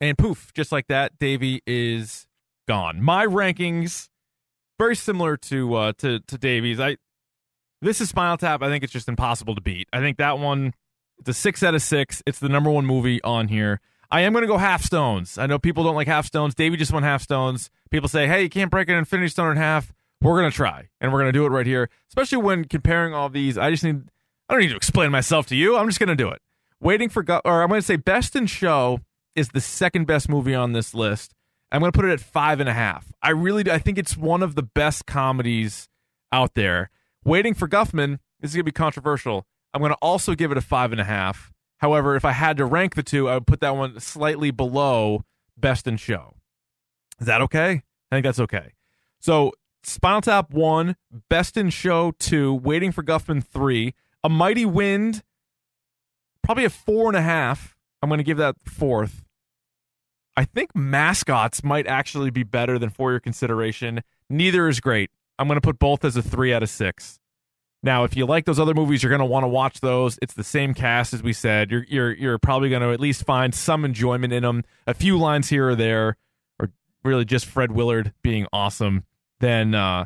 And 0.00 0.16
poof, 0.16 0.52
just 0.54 0.72
like 0.72 0.86
that, 0.86 1.18
Davey 1.18 1.62
is 1.66 2.26
gone. 2.68 3.02
My 3.02 3.26
rankings 3.26 4.08
very 4.78 4.96
similar 4.96 5.36
to 5.36 5.74
uh 5.74 5.92
to 5.98 6.20
to 6.20 6.38
Davey's. 6.38 6.78
I 6.80 6.96
this 7.82 8.00
is 8.00 8.08
Spinal 8.10 8.36
Tap. 8.36 8.62
I 8.62 8.68
think 8.68 8.84
it's 8.84 8.92
just 8.92 9.08
impossible 9.08 9.54
to 9.54 9.60
beat. 9.60 9.88
I 9.92 9.98
think 10.00 10.18
that 10.18 10.38
one 10.38 10.72
it's 11.18 11.28
a 11.28 11.34
six 11.34 11.62
out 11.62 11.74
of 11.74 11.82
six. 11.82 12.22
It's 12.26 12.38
the 12.38 12.48
number 12.48 12.70
one 12.70 12.86
movie 12.86 13.20
on 13.22 13.48
here. 13.48 13.80
I 14.10 14.22
am 14.22 14.32
going 14.32 14.42
to 14.42 14.48
go 14.48 14.58
half 14.58 14.82
stones. 14.82 15.38
I 15.38 15.46
know 15.46 15.58
people 15.58 15.84
don't 15.84 15.94
like 15.94 16.08
half 16.08 16.26
stones. 16.26 16.54
Davey 16.54 16.76
just 16.76 16.92
went 16.92 17.04
half 17.04 17.22
stones. 17.22 17.70
People 17.90 18.08
say, 18.08 18.26
"Hey, 18.26 18.42
you 18.42 18.48
can't 18.48 18.70
break 18.70 18.88
an 18.88 18.96
Infinity 18.96 19.28
Stone 19.28 19.52
in 19.52 19.56
half." 19.56 19.92
We're 20.22 20.38
going 20.38 20.50
to 20.50 20.56
try, 20.56 20.88
and 21.00 21.12
we're 21.12 21.20
going 21.20 21.32
to 21.32 21.38
do 21.38 21.46
it 21.46 21.50
right 21.50 21.66
here. 21.66 21.88
Especially 22.08 22.38
when 22.38 22.64
comparing 22.64 23.14
all 23.14 23.28
these. 23.28 23.56
I 23.56 23.70
just 23.70 23.84
need. 23.84 24.02
I 24.48 24.54
don't 24.54 24.62
need 24.62 24.70
to 24.70 24.76
explain 24.76 25.10
myself 25.10 25.46
to 25.46 25.56
you. 25.56 25.76
I'm 25.76 25.86
just 25.86 25.98
going 26.00 26.08
to 26.08 26.16
do 26.16 26.28
it. 26.28 26.40
Waiting 26.80 27.08
for, 27.08 27.24
or 27.44 27.62
I'm 27.62 27.68
going 27.68 27.80
to 27.80 27.86
say, 27.86 27.96
Best 27.96 28.34
in 28.34 28.46
Show 28.46 29.00
is 29.36 29.50
the 29.50 29.60
second 29.60 30.06
best 30.06 30.28
movie 30.28 30.54
on 30.54 30.72
this 30.72 30.92
list. 30.92 31.34
I'm 31.70 31.80
going 31.80 31.92
to 31.92 31.96
put 31.96 32.04
it 32.04 32.12
at 32.12 32.20
five 32.20 32.58
and 32.58 32.68
a 32.68 32.72
half. 32.72 33.12
I 33.22 33.30
really, 33.30 33.62
do- 33.62 33.70
I 33.70 33.78
think 33.78 33.96
it's 33.96 34.16
one 34.16 34.42
of 34.42 34.56
the 34.56 34.62
best 34.62 35.06
comedies 35.06 35.88
out 36.32 36.54
there. 36.54 36.90
Waiting 37.24 37.54
for 37.54 37.68
Guffman 37.68 38.18
this 38.40 38.50
is 38.50 38.54
going 38.56 38.64
to 38.64 38.64
be 38.64 38.72
controversial. 38.72 39.46
I'm 39.72 39.80
going 39.80 39.92
to 39.92 39.98
also 40.00 40.34
give 40.34 40.50
it 40.50 40.58
a 40.58 40.62
five 40.62 40.92
and 40.92 41.00
a 41.00 41.04
half. 41.04 41.52
However, 41.80 42.14
if 42.16 42.24
I 42.24 42.32
had 42.32 42.56
to 42.58 42.64
rank 42.64 42.94
the 42.94 43.02
two, 43.02 43.28
I 43.28 43.34
would 43.34 43.46
put 43.46 43.60
that 43.60 43.76
one 43.76 43.98
slightly 44.00 44.50
below 44.50 45.24
Best 45.56 45.86
in 45.86 45.96
Show. 45.96 46.34
Is 47.18 47.26
that 47.26 47.40
okay? 47.42 47.82
I 48.10 48.16
think 48.16 48.24
that's 48.24 48.40
okay. 48.40 48.72
So 49.18 49.52
Spinal 49.82 50.20
Tap 50.20 50.50
one, 50.50 50.96
Best 51.28 51.56
in 51.56 51.70
Show 51.70 52.12
two, 52.18 52.54
Waiting 52.54 52.92
for 52.92 53.02
Guffman 53.02 53.42
three, 53.44 53.94
A 54.24 54.28
Mighty 54.28 54.66
Wind, 54.66 55.22
probably 56.42 56.64
a 56.64 56.70
four 56.70 57.08
and 57.08 57.16
a 57.16 57.22
half. 57.22 57.76
I'm 58.02 58.08
going 58.08 58.18
to 58.18 58.24
give 58.24 58.38
that 58.38 58.56
fourth. 58.64 59.24
I 60.36 60.44
think 60.44 60.74
Mascots 60.74 61.62
might 61.62 61.86
actually 61.86 62.30
be 62.30 62.42
better 62.42 62.78
than 62.78 62.88
For 62.88 63.10
Your 63.10 63.20
Consideration. 63.20 64.02
Neither 64.28 64.68
is 64.68 64.80
great. 64.80 65.10
I'm 65.38 65.48
going 65.48 65.56
to 65.56 65.66
put 65.66 65.78
both 65.78 66.04
as 66.04 66.16
a 66.16 66.22
three 66.22 66.52
out 66.52 66.62
of 66.62 66.70
six. 66.70 67.19
Now, 67.82 68.04
if 68.04 68.14
you 68.14 68.26
like 68.26 68.44
those 68.44 68.60
other 68.60 68.74
movies, 68.74 69.02
you're 69.02 69.10
going 69.10 69.20
to 69.20 69.24
want 69.24 69.44
to 69.44 69.48
watch 69.48 69.80
those. 69.80 70.18
It's 70.20 70.34
the 70.34 70.44
same 70.44 70.74
cast 70.74 71.14
as 71.14 71.22
we 71.22 71.32
said. 71.32 71.70
You're 71.70 71.84
you're 71.88 72.12
you're 72.12 72.38
probably 72.38 72.68
going 72.68 72.82
to 72.82 72.92
at 72.92 73.00
least 73.00 73.24
find 73.24 73.54
some 73.54 73.84
enjoyment 73.84 74.32
in 74.32 74.42
them. 74.42 74.64
A 74.86 74.92
few 74.92 75.18
lines 75.18 75.48
here 75.48 75.70
or 75.70 75.74
there, 75.74 76.16
or 76.58 76.70
really 77.04 77.24
just 77.24 77.46
Fred 77.46 77.72
Willard 77.72 78.12
being 78.22 78.46
awesome. 78.52 79.04
Then 79.40 79.74
uh, 79.74 80.04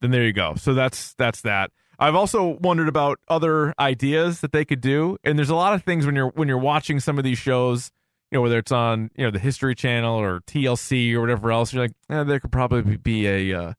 then 0.00 0.12
there 0.12 0.24
you 0.24 0.32
go. 0.32 0.54
So 0.56 0.74
that's 0.74 1.14
that's 1.14 1.40
that. 1.42 1.72
I've 1.98 2.14
also 2.14 2.58
wondered 2.60 2.88
about 2.88 3.18
other 3.28 3.74
ideas 3.78 4.40
that 4.40 4.52
they 4.52 4.64
could 4.64 4.80
do, 4.80 5.16
and 5.24 5.38
there's 5.38 5.50
a 5.50 5.54
lot 5.54 5.74
of 5.74 5.82
things 5.82 6.06
when 6.06 6.14
you're 6.14 6.28
when 6.28 6.46
you're 6.46 6.58
watching 6.58 7.00
some 7.00 7.18
of 7.18 7.24
these 7.24 7.38
shows, 7.38 7.90
you 8.30 8.38
know, 8.38 8.42
whether 8.42 8.58
it's 8.58 8.72
on 8.72 9.10
you 9.16 9.24
know 9.24 9.30
the 9.32 9.40
History 9.40 9.74
Channel 9.74 10.20
or 10.20 10.40
TLC 10.42 11.14
or 11.14 11.20
whatever 11.20 11.50
else. 11.50 11.72
You're 11.72 11.82
like, 11.82 11.94
eh, 12.10 12.22
there 12.22 12.38
could 12.38 12.52
probably 12.52 12.96
be 12.96 13.26
a 13.26 13.58
uh, 13.58 13.72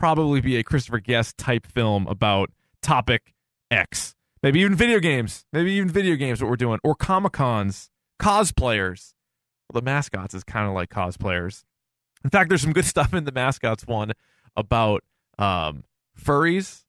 probably 0.00 0.40
be 0.40 0.56
a 0.56 0.62
Christopher 0.62 0.98
Guest 0.98 1.36
type 1.36 1.66
film 1.66 2.06
about 2.06 2.50
topic 2.80 3.34
X. 3.70 4.14
Maybe 4.42 4.60
even 4.60 4.74
video 4.74 4.98
games. 4.98 5.44
Maybe 5.52 5.72
even 5.72 5.90
video 5.90 6.16
games. 6.16 6.40
What 6.40 6.48
we're 6.48 6.56
doing, 6.56 6.80
or 6.82 6.94
Comic 6.94 7.32
Cons, 7.32 7.90
cosplayers. 8.18 9.12
Well, 9.68 9.82
the 9.82 9.84
mascots 9.84 10.32
is 10.32 10.42
kind 10.42 10.66
of 10.66 10.72
like 10.72 10.88
cosplayers. 10.88 11.64
In 12.24 12.30
fact, 12.30 12.48
there's 12.48 12.62
some 12.62 12.72
good 12.72 12.84
stuff 12.86 13.12
in 13.12 13.24
the 13.24 13.32
mascots 13.32 13.86
one 13.86 14.12
about 14.56 15.04
um, 15.38 15.84
furries, 16.18 16.84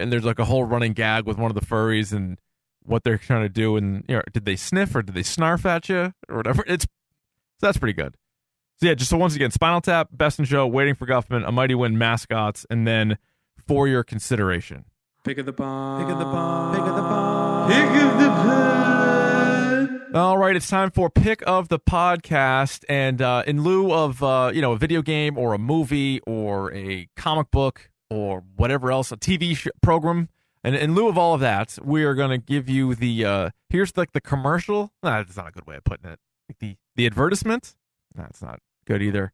and 0.00 0.12
there's 0.12 0.24
like 0.24 0.40
a 0.40 0.44
whole 0.44 0.64
running 0.64 0.94
gag 0.94 1.24
with 1.24 1.38
one 1.38 1.48
of 1.48 1.54
the 1.54 1.64
furries 1.64 2.12
and 2.12 2.40
what 2.82 3.04
they're 3.04 3.18
trying 3.18 3.42
to 3.42 3.48
do. 3.48 3.76
And 3.76 4.04
you 4.08 4.16
know, 4.16 4.22
did 4.32 4.46
they 4.46 4.56
sniff 4.56 4.96
or 4.96 5.02
did 5.02 5.14
they 5.14 5.22
snarf 5.22 5.64
at 5.64 5.88
you 5.88 6.12
or 6.28 6.38
whatever? 6.38 6.64
It's 6.66 6.86
so 7.60 7.68
that's 7.68 7.78
pretty 7.78 7.92
good. 7.92 8.16
So 8.80 8.88
yeah, 8.88 8.94
just 8.94 9.10
so 9.10 9.16
once 9.16 9.36
again, 9.36 9.50
Spinal 9.50 9.80
Tap, 9.80 10.08
Best 10.12 10.38
in 10.38 10.44
Show, 10.44 10.66
Waiting 10.66 10.94
for 10.94 11.06
Guffman, 11.06 11.46
A 11.46 11.52
Mighty 11.52 11.74
Wind, 11.74 11.98
Mascots, 11.98 12.66
and 12.68 12.86
then 12.86 13.16
for 13.66 13.86
your 13.86 14.02
consideration. 14.02 14.84
Pick 15.24 15.38
of 15.38 15.46
the 15.46 15.52
bomb. 15.52 16.02
Pick 16.02 16.12
of 16.12 16.18
the 16.18 16.24
bomb. 16.24 16.74
Pick 16.74 16.80
of 16.84 16.96
the 16.96 17.02
bomb. 17.02 17.70
Pick 17.70 18.02
of 18.02 18.18
the 18.18 18.28
pod. 18.28 20.16
All 20.16 20.36
right, 20.36 20.54
it's 20.54 20.68
time 20.68 20.90
for 20.90 21.08
pick 21.08 21.42
of 21.46 21.68
the 21.68 21.78
podcast, 21.78 22.84
and 22.88 23.22
uh, 23.22 23.44
in 23.46 23.62
lieu 23.62 23.92
of 23.92 24.22
uh, 24.22 24.50
you 24.52 24.60
know 24.60 24.72
a 24.72 24.76
video 24.76 25.00
game 25.00 25.38
or 25.38 25.54
a 25.54 25.58
movie 25.58 26.20
or 26.26 26.70
a 26.74 27.08
comic 27.16 27.50
book 27.50 27.88
or 28.10 28.42
whatever 28.56 28.90
else, 28.92 29.10
a 29.10 29.16
TV 29.16 29.56
sh- 29.56 29.68
program, 29.80 30.28
and 30.62 30.74
in 30.74 30.94
lieu 30.94 31.08
of 31.08 31.16
all 31.16 31.32
of 31.34 31.40
that, 31.40 31.78
we 31.82 32.04
are 32.04 32.14
going 32.14 32.28
to 32.28 32.36
give 32.36 32.68
you 32.68 32.94
the 32.94 33.24
uh, 33.24 33.50
here's 33.70 33.96
like 33.96 34.12
the 34.12 34.20
commercial. 34.20 34.92
Nah, 35.02 35.22
that's 35.22 35.36
not 35.36 35.48
a 35.48 35.52
good 35.52 35.66
way 35.66 35.76
of 35.76 35.84
putting 35.84 36.10
it. 36.10 36.18
The 36.60 36.76
the 36.94 37.06
advertisement. 37.06 37.74
That's 38.14 38.42
not 38.42 38.60
good 38.86 39.02
either. 39.02 39.32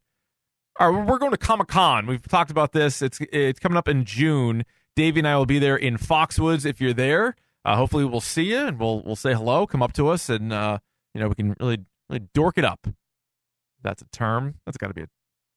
All 0.79 0.91
right, 0.91 1.07
we're 1.07 1.17
going 1.17 1.31
to 1.31 1.37
Comic 1.37 1.67
Con. 1.67 2.05
We've 2.05 2.25
talked 2.25 2.51
about 2.51 2.71
this. 2.71 3.01
It's 3.01 3.19
it's 3.33 3.59
coming 3.59 3.77
up 3.77 3.87
in 3.87 4.05
June. 4.05 4.63
Davey 4.95 5.19
and 5.19 5.27
I 5.27 5.35
will 5.37 5.45
be 5.45 5.59
there 5.59 5.75
in 5.75 5.97
Foxwoods. 5.97 6.65
If 6.65 6.81
you're 6.81 6.93
there, 6.93 7.35
uh, 7.65 7.75
hopefully 7.75 8.05
we'll 8.05 8.21
see 8.21 8.51
you 8.51 8.59
and 8.67 8.79
we'll 8.79 9.01
we'll 9.03 9.15
say 9.15 9.33
hello. 9.33 9.67
Come 9.67 9.83
up 9.83 9.93
to 9.93 10.07
us 10.07 10.29
and 10.29 10.53
uh, 10.53 10.79
you 11.13 11.21
know 11.21 11.27
we 11.27 11.35
can 11.35 11.55
really 11.59 11.79
really 12.09 12.27
dork 12.33 12.57
it 12.57 12.65
up. 12.65 12.87
That's 13.81 14.01
a 14.01 14.07
term. 14.11 14.55
That's 14.65 14.77
got 14.77 14.87
to 14.87 14.93
be 14.93 15.01
a 15.01 15.07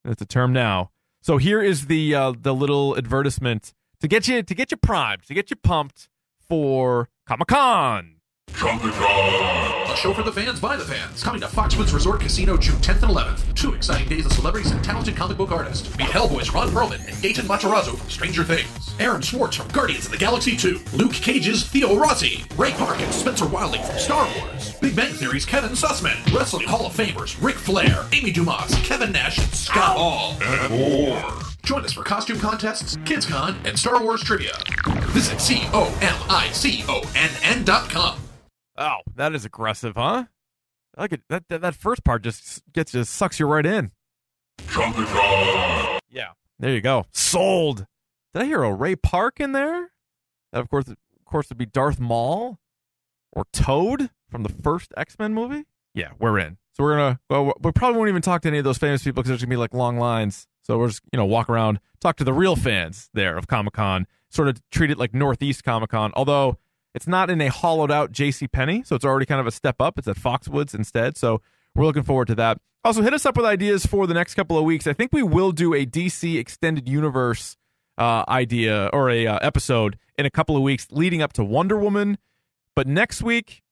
that's 0.05 0.23
a 0.23 0.27
term 0.27 0.53
now. 0.53 0.91
So 1.21 1.37
here 1.39 1.63
is 1.63 1.87
the 1.87 2.15
uh, 2.15 2.33
the 2.39 2.55
little 2.55 2.97
advertisement 2.97 3.73
to 4.01 4.09
get 4.09 4.27
you 4.27 4.43
to 4.43 4.55
get 4.55 4.71
you 4.71 4.77
primed 4.77 5.23
to 5.27 5.35
get 5.35 5.51
you 5.51 5.57
pumped 5.57 6.09
for 6.41 7.09
Comic 7.27 7.49
Con. 7.49 8.17
A 8.65 9.97
show 9.97 10.15
for 10.15 10.23
the 10.23 10.31
fans 10.31 10.61
by 10.61 10.77
the 10.77 10.85
fans. 10.85 11.23
Coming 11.23 11.41
to 11.41 11.49
Foxwoods 11.49 11.93
Resort 11.93 12.21
Casino 12.21 12.57
June 12.57 12.77
10th 12.77 13.03
and 13.03 13.13
11th. 13.13 13.55
Two 13.55 13.75
exciting 13.75 14.09
days 14.09 14.25
of 14.25 14.33
celebrities 14.33 14.71
and 14.71 14.83
talented 14.85 15.17
comic 15.17 15.37
book 15.37 15.51
artists. 15.51 15.91
Meet 15.99 16.09
Hellboy's 16.09 16.55
Ron 16.55 16.69
Perlman 16.69 17.01
and 17.01 17.17
Gaten 17.17 17.47
Matarazzo 17.47 17.97
from 17.99 18.09
Stranger 18.09 18.45
Things. 18.45 18.95
Aaron 19.01 19.21
Swartz 19.21 19.57
from 19.57 19.67
Guardians 19.69 20.07
of 20.07 20.13
the 20.13 20.17
Galaxy 20.17 20.57
2. 20.57 20.81
Luke 20.95 21.13
Cage's 21.13 21.65
Theo 21.69 21.97
Rossi. 21.97 22.45
Ray 22.57 22.71
Park 22.73 23.01
and 23.01 23.13
Spencer 23.13 23.49
Wilding 23.49 23.83
from 23.83 23.99
Star 23.99 24.29
Wars. 24.39 24.75
Big 24.81 24.95
Bang 24.95 25.13
Theory's 25.13 25.45
Kevin 25.45 25.73
Sussman. 25.73 26.17
Wrestling 26.33 26.69
Hall 26.69 26.87
of 26.87 26.93
Famers 26.97 27.37
Ric 27.43 27.57
Flair, 27.57 28.07
Amy 28.13 28.31
Dumas, 28.31 28.73
Kevin 28.85 29.11
Nash, 29.11 29.39
and 29.39 29.53
Scott 29.53 29.97
Hall. 29.97 30.37
And 30.41 30.71
more. 30.71 31.33
Join 31.65 31.85
us 31.85 31.93
for 31.93 32.05
costume 32.05 32.39
contests, 32.39 32.97
KidsCon, 32.99 33.57
and 33.67 33.77
Star 33.79 34.01
Wars 34.03 34.23
trivia. 34.23 34.53
Visit 35.09 35.41
C-O-M-I-C-O-N-N 35.41 35.75
dot 37.65 37.91
com. 37.91 38.22
Oh, 38.77 38.99
that 39.15 39.35
is 39.35 39.45
aggressive, 39.45 39.95
huh? 39.97 40.25
I 40.97 41.01
like 41.01 41.13
it. 41.13 41.23
That, 41.29 41.49
that 41.49 41.61
that 41.63 41.75
first 41.75 42.05
part 42.05 42.23
just 42.23 42.63
gets 42.73 42.93
just 42.93 43.13
sucks 43.15 43.41
you 43.41 43.47
right 43.47 43.65
in. 43.67 43.93
Yeah, 46.11 46.33
there 46.59 46.73
you 46.73 46.81
go. 46.81 47.07
Sold. 47.13 47.87
Did 48.35 48.43
I 48.43 48.45
hear 48.47 48.63
a 48.63 48.73
Ray 48.73 48.97
Park 48.97 49.41
in 49.41 49.53
there? 49.53 49.91
That 50.53 50.61
of 50.61 50.69
course, 50.69 50.89
of 50.89 50.97
course, 51.25 51.49
would 51.49 51.59
be 51.59 51.67
Darth 51.67 51.99
Maul 52.01 52.59
or 53.33 53.47
Toad 53.53 54.11
from 54.31 54.43
the 54.43 54.49
first 54.51 54.93
X 54.97 55.19
Men 55.19 55.35
movie. 55.35 55.65
Yeah, 55.95 56.11
we're 56.19 56.39
in. 56.39 56.59
So 56.75 56.85
we're 56.85 56.97
gonna. 56.97 57.21
Well, 57.29 57.53
we 57.61 57.73
probably 57.73 57.99
won't 57.99 58.09
even 58.09 58.23
talk 58.23 58.43
to 58.43 58.49
any 58.49 58.59
of 58.59 58.65
those 58.65 58.79
famous 58.79 59.03
people 59.03 59.23
because 59.23 59.29
there's 59.29 59.43
gonna 59.43 59.51
be 59.51 59.57
like 59.57 59.75
long 59.75 59.99
lines. 59.99 60.47
So 60.63 60.79
we're 60.79 60.89
just 60.89 61.03
you 61.13 61.17
know 61.17 61.27
walk 61.27 61.49
around, 61.49 61.81
talk 62.01 62.17
to 62.17 62.25
the 62.25 62.33
real 62.33 62.57
fans 62.57 63.11
there 63.15 63.37
of 63.37 63.47
Comic 63.47 63.75
Con. 63.75 64.07
Sort 64.31 64.49
of 64.49 64.63
treat 64.71 64.91
it 64.91 64.99
like 64.99 65.13
Northeast 65.13 65.63
Comic 65.65 65.91
Con, 65.91 66.13
although 66.15 66.59
it's 66.95 67.07
not 67.07 67.31
in 67.31 67.41
a 67.41 67.49
hollowed 67.49 67.91
out 67.91 68.13
J.C. 68.13 68.49
Penney, 68.49 68.83
so 68.85 68.95
it's 68.95 69.05
already 69.05 69.27
kind 69.27 69.41
of 69.41 69.47
a 69.47 69.51
step 69.51 69.77
up. 69.81 69.99
It's 69.99 70.09
at 70.09 70.17
Foxwoods 70.17 70.75
instead. 70.75 71.17
So 71.17 71.41
we're 71.75 71.85
looking 71.85 72.03
forward 72.03 72.29
to 72.29 72.35
that. 72.37 72.59
Also, 72.85 73.03
hit 73.03 73.15
us 73.15 73.25
up 73.25 73.37
with 73.37 73.47
ideas 73.47 73.87
for 73.87 74.07
the 74.07 74.15
next 74.15 74.35
couple 74.35 74.59
of 74.59 74.65
weeks. 74.65 74.87
I 74.87 74.93
think 74.93 75.13
we 75.13 75.23
will 75.23 75.53
do 75.53 75.73
a 75.73 75.87
DC 75.87 76.39
extended 76.39 76.89
universe 76.89 77.57
uh, 77.97 78.25
idea 78.29 78.91
or 78.93 79.09
a 79.09 79.27
uh, 79.27 79.39
episode 79.41 79.99
in 80.19 80.27
a 80.27 80.31
couple 80.31 80.57
of 80.57 80.63
weeks 80.63 80.89
leading 80.91 81.23
up 81.23 81.33
to 81.35 81.45
Wonder 81.45 81.79
Woman. 81.79 82.19
But 82.75 82.87
next 82.87 83.23
week, 83.23 83.63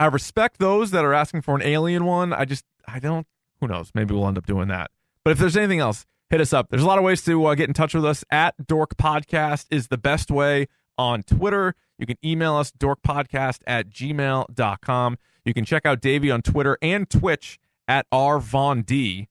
I 0.00 0.06
respect 0.06 0.58
those 0.58 0.90
that 0.90 1.04
are 1.04 1.14
asking 1.14 1.42
for 1.42 1.54
an 1.54 1.62
alien 1.62 2.04
one. 2.04 2.32
I 2.32 2.44
just, 2.44 2.64
I 2.86 2.98
don't, 2.98 3.26
who 3.60 3.68
knows? 3.68 3.92
Maybe 3.94 4.14
we'll 4.14 4.26
end 4.26 4.38
up 4.38 4.46
doing 4.46 4.68
that. 4.68 4.90
But 5.24 5.30
if 5.30 5.38
there's 5.38 5.56
anything 5.56 5.78
else, 5.78 6.04
hit 6.28 6.40
us 6.40 6.52
up. 6.52 6.68
There's 6.70 6.82
a 6.82 6.86
lot 6.86 6.98
of 6.98 7.04
ways 7.04 7.22
to 7.24 7.44
uh, 7.44 7.54
get 7.54 7.68
in 7.68 7.74
touch 7.74 7.94
with 7.94 8.04
us. 8.04 8.24
At 8.30 8.66
Dork 8.66 8.96
Podcast 8.96 9.66
is 9.70 9.88
the 9.88 9.98
best 9.98 10.30
way 10.30 10.66
on 11.02 11.24
Twitter. 11.24 11.74
You 11.98 12.06
can 12.06 12.16
email 12.24 12.54
us, 12.54 12.70
dorkpodcast 12.70 13.58
at 13.66 13.90
gmail.com. 13.90 15.18
You 15.44 15.54
can 15.54 15.64
check 15.64 15.84
out 15.84 16.00
Davey 16.00 16.30
on 16.30 16.42
Twitter 16.42 16.78
and 16.80 17.10
Twitch 17.10 17.58
at 17.88 18.08
rvond. 18.10 19.26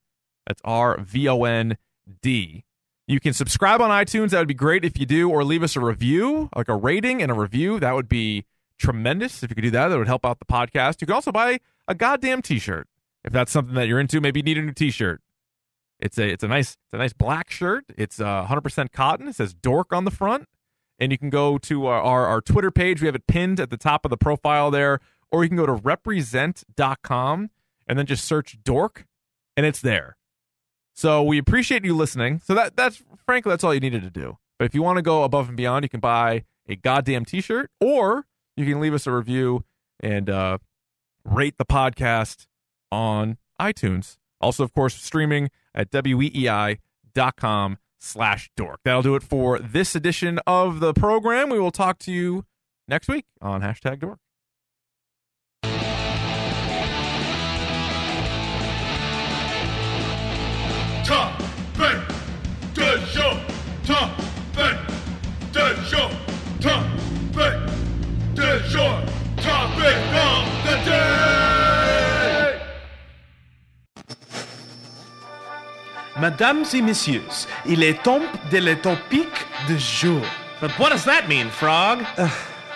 That's 0.45 0.61
R 0.65 0.99
V 0.99 1.29
O 1.29 1.43
N 1.45 1.77
D. 2.21 2.65
You 3.07 3.19
can 3.19 3.33
subscribe 3.33 3.81
on 3.81 3.89
iTunes. 3.89 4.31
That 4.31 4.39
would 4.39 4.47
be 4.47 4.53
great 4.53 4.83
if 4.83 4.99
you 4.99 5.05
do, 5.05 5.29
or 5.29 5.43
leave 5.43 5.63
us 5.63 5.75
a 5.75 5.79
review, 5.79 6.49
like 6.55 6.69
a 6.69 6.75
rating 6.75 7.21
and 7.21 7.31
a 7.31 7.35
review. 7.35 7.79
That 7.79 7.95
would 7.95 8.09
be 8.09 8.45
tremendous. 8.77 9.43
If 9.43 9.49
you 9.49 9.55
could 9.55 9.63
do 9.63 9.71
that, 9.71 9.87
that 9.87 9.97
would 9.97 10.07
help 10.07 10.25
out 10.25 10.39
the 10.39 10.45
podcast. 10.45 11.01
You 11.01 11.07
can 11.07 11.15
also 11.15 11.31
buy 11.31 11.59
a 11.87 11.95
goddamn 11.95 12.41
t-shirt 12.41 12.87
if 13.23 13.31
that's 13.31 13.51
something 13.51 13.75
that 13.75 13.87
you're 13.87 13.99
into. 13.99 14.19
Maybe 14.19 14.39
you 14.39 14.43
need 14.43 14.57
a 14.57 14.61
new 14.61 14.73
t-shirt. 14.73 15.21
It's 15.99 16.17
a 16.17 16.27
it's 16.27 16.43
a 16.43 16.47
nice 16.47 16.71
it's 16.71 16.93
a 16.93 16.97
nice 16.97 17.13
black 17.13 17.51
shirt. 17.51 17.85
It's 17.97 18.19
uh, 18.19 18.45
100% 18.45 18.91
cotton. 18.91 19.27
It 19.27 19.35
says 19.35 19.53
dork 19.53 19.93
on 19.93 20.03
the 20.03 20.11
front, 20.11 20.47
and 21.01 21.11
you 21.11 21.17
can 21.17 21.31
go 21.31 21.57
to 21.57 21.87
our, 21.87 21.99
our 21.99 22.27
our 22.27 22.41
Twitter 22.41 22.71
page. 22.71 23.01
We 23.01 23.07
have 23.07 23.15
it 23.15 23.27
pinned 23.27 23.59
at 23.59 23.71
the 23.71 23.77
top 23.77 24.05
of 24.05 24.11
the 24.11 24.17
profile 24.17 24.69
there, 24.71 24.99
or 25.31 25.43
you 25.43 25.49
can 25.49 25.57
go 25.57 25.65
to 25.65 25.73
represent.com 25.73 27.49
and 27.87 27.99
then 27.99 28.05
just 28.05 28.23
search 28.23 28.57
dork, 28.63 29.05
and 29.57 29.65
it's 29.65 29.81
there. 29.81 30.15
So 30.93 31.23
we 31.23 31.39
appreciate 31.39 31.83
you 31.83 31.95
listening. 31.95 32.39
So 32.45 32.53
that 32.53 32.77
that's 32.77 33.01
frankly 33.25 33.49
that's 33.49 33.63
all 33.63 33.73
you 33.73 33.79
needed 33.79 34.03
to 34.03 34.11
do. 34.11 34.37
But 34.59 34.65
if 34.65 34.75
you 34.75 34.83
want 34.83 34.97
to 34.97 35.01
go 35.01 35.23
above 35.23 35.47
and 35.47 35.57
beyond, 35.57 35.83
you 35.83 35.89
can 35.89 35.99
buy 35.99 36.43
a 36.69 36.75
goddamn 36.75 37.25
t-shirt 37.25 37.71
or 37.81 38.27
you 38.55 38.65
can 38.65 38.79
leave 38.79 38.93
us 38.93 39.07
a 39.07 39.11
review 39.11 39.63
and 39.99 40.29
uh, 40.29 40.59
rate 41.25 41.55
the 41.57 41.65
podcast 41.65 42.45
on 42.91 43.37
iTunes. 43.59 44.17
Also, 44.39 44.63
of 44.63 44.71
course, 44.73 44.93
streaming 44.93 45.49
at 45.73 45.89
weei.com 45.89 47.77
slash 48.01 48.49
dork. 48.57 48.79
That'll 48.83 49.01
do 49.01 49.15
it 49.15 49.23
for 49.23 49.59
this 49.59 49.95
edition 49.95 50.39
of 50.45 50.79
the 50.79 50.93
program. 50.93 51.49
We 51.49 51.59
will 51.59 51.71
talk 51.71 51.99
to 51.99 52.11
you 52.11 52.45
next 52.87 53.07
week 53.07 53.25
on 53.41 53.61
hashtag 53.61 53.99
dork. 53.99 54.19
De 62.73 62.97
jour. 63.13 63.37
Topic 63.85 64.77
de 65.51 65.75
jour. 65.85 66.09
Topic 66.59 67.59
de 68.33 68.59
jour. 68.69 69.01
Topic 69.05 69.10
Mesdames 76.19 76.65
et 76.73 76.81
messieurs, 76.81 77.23
il 77.65 77.83
est 77.83 78.03
temps 78.03 78.21
de 78.51 78.57
le 78.57 78.75
topic 78.75 79.29
du 79.67 79.79
jour. 79.79 80.21
But 80.59 80.71
what 80.77 80.89
does 80.89 81.05
that 81.05 81.27
mean, 81.27 81.49
Frog? 81.49 82.03
Uh, 82.17 82.27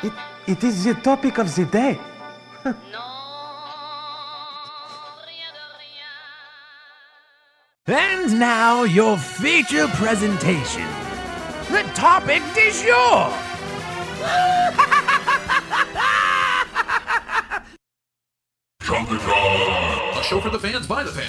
it, 0.04 0.14
it 0.48 0.64
is 0.64 0.86
the 0.86 0.96
topic 0.96 1.38
of 1.38 1.54
the 1.56 1.66
day. 1.66 2.00
And 7.88 8.40
now 8.40 8.84
your 8.84 9.16
feature 9.16 9.88
presentation. 9.90 10.88
The 11.70 11.84
topic 11.94 12.42
du 12.56 12.72
jour. 12.72 13.32
Trumpet 18.80 19.28
Rock. 19.28 20.16
A 20.16 20.24
show 20.24 20.42
for 20.42 20.50
the 20.50 20.58
fans 20.58 20.88
by 20.88 21.04
the 21.04 21.12
fans. 21.12 21.24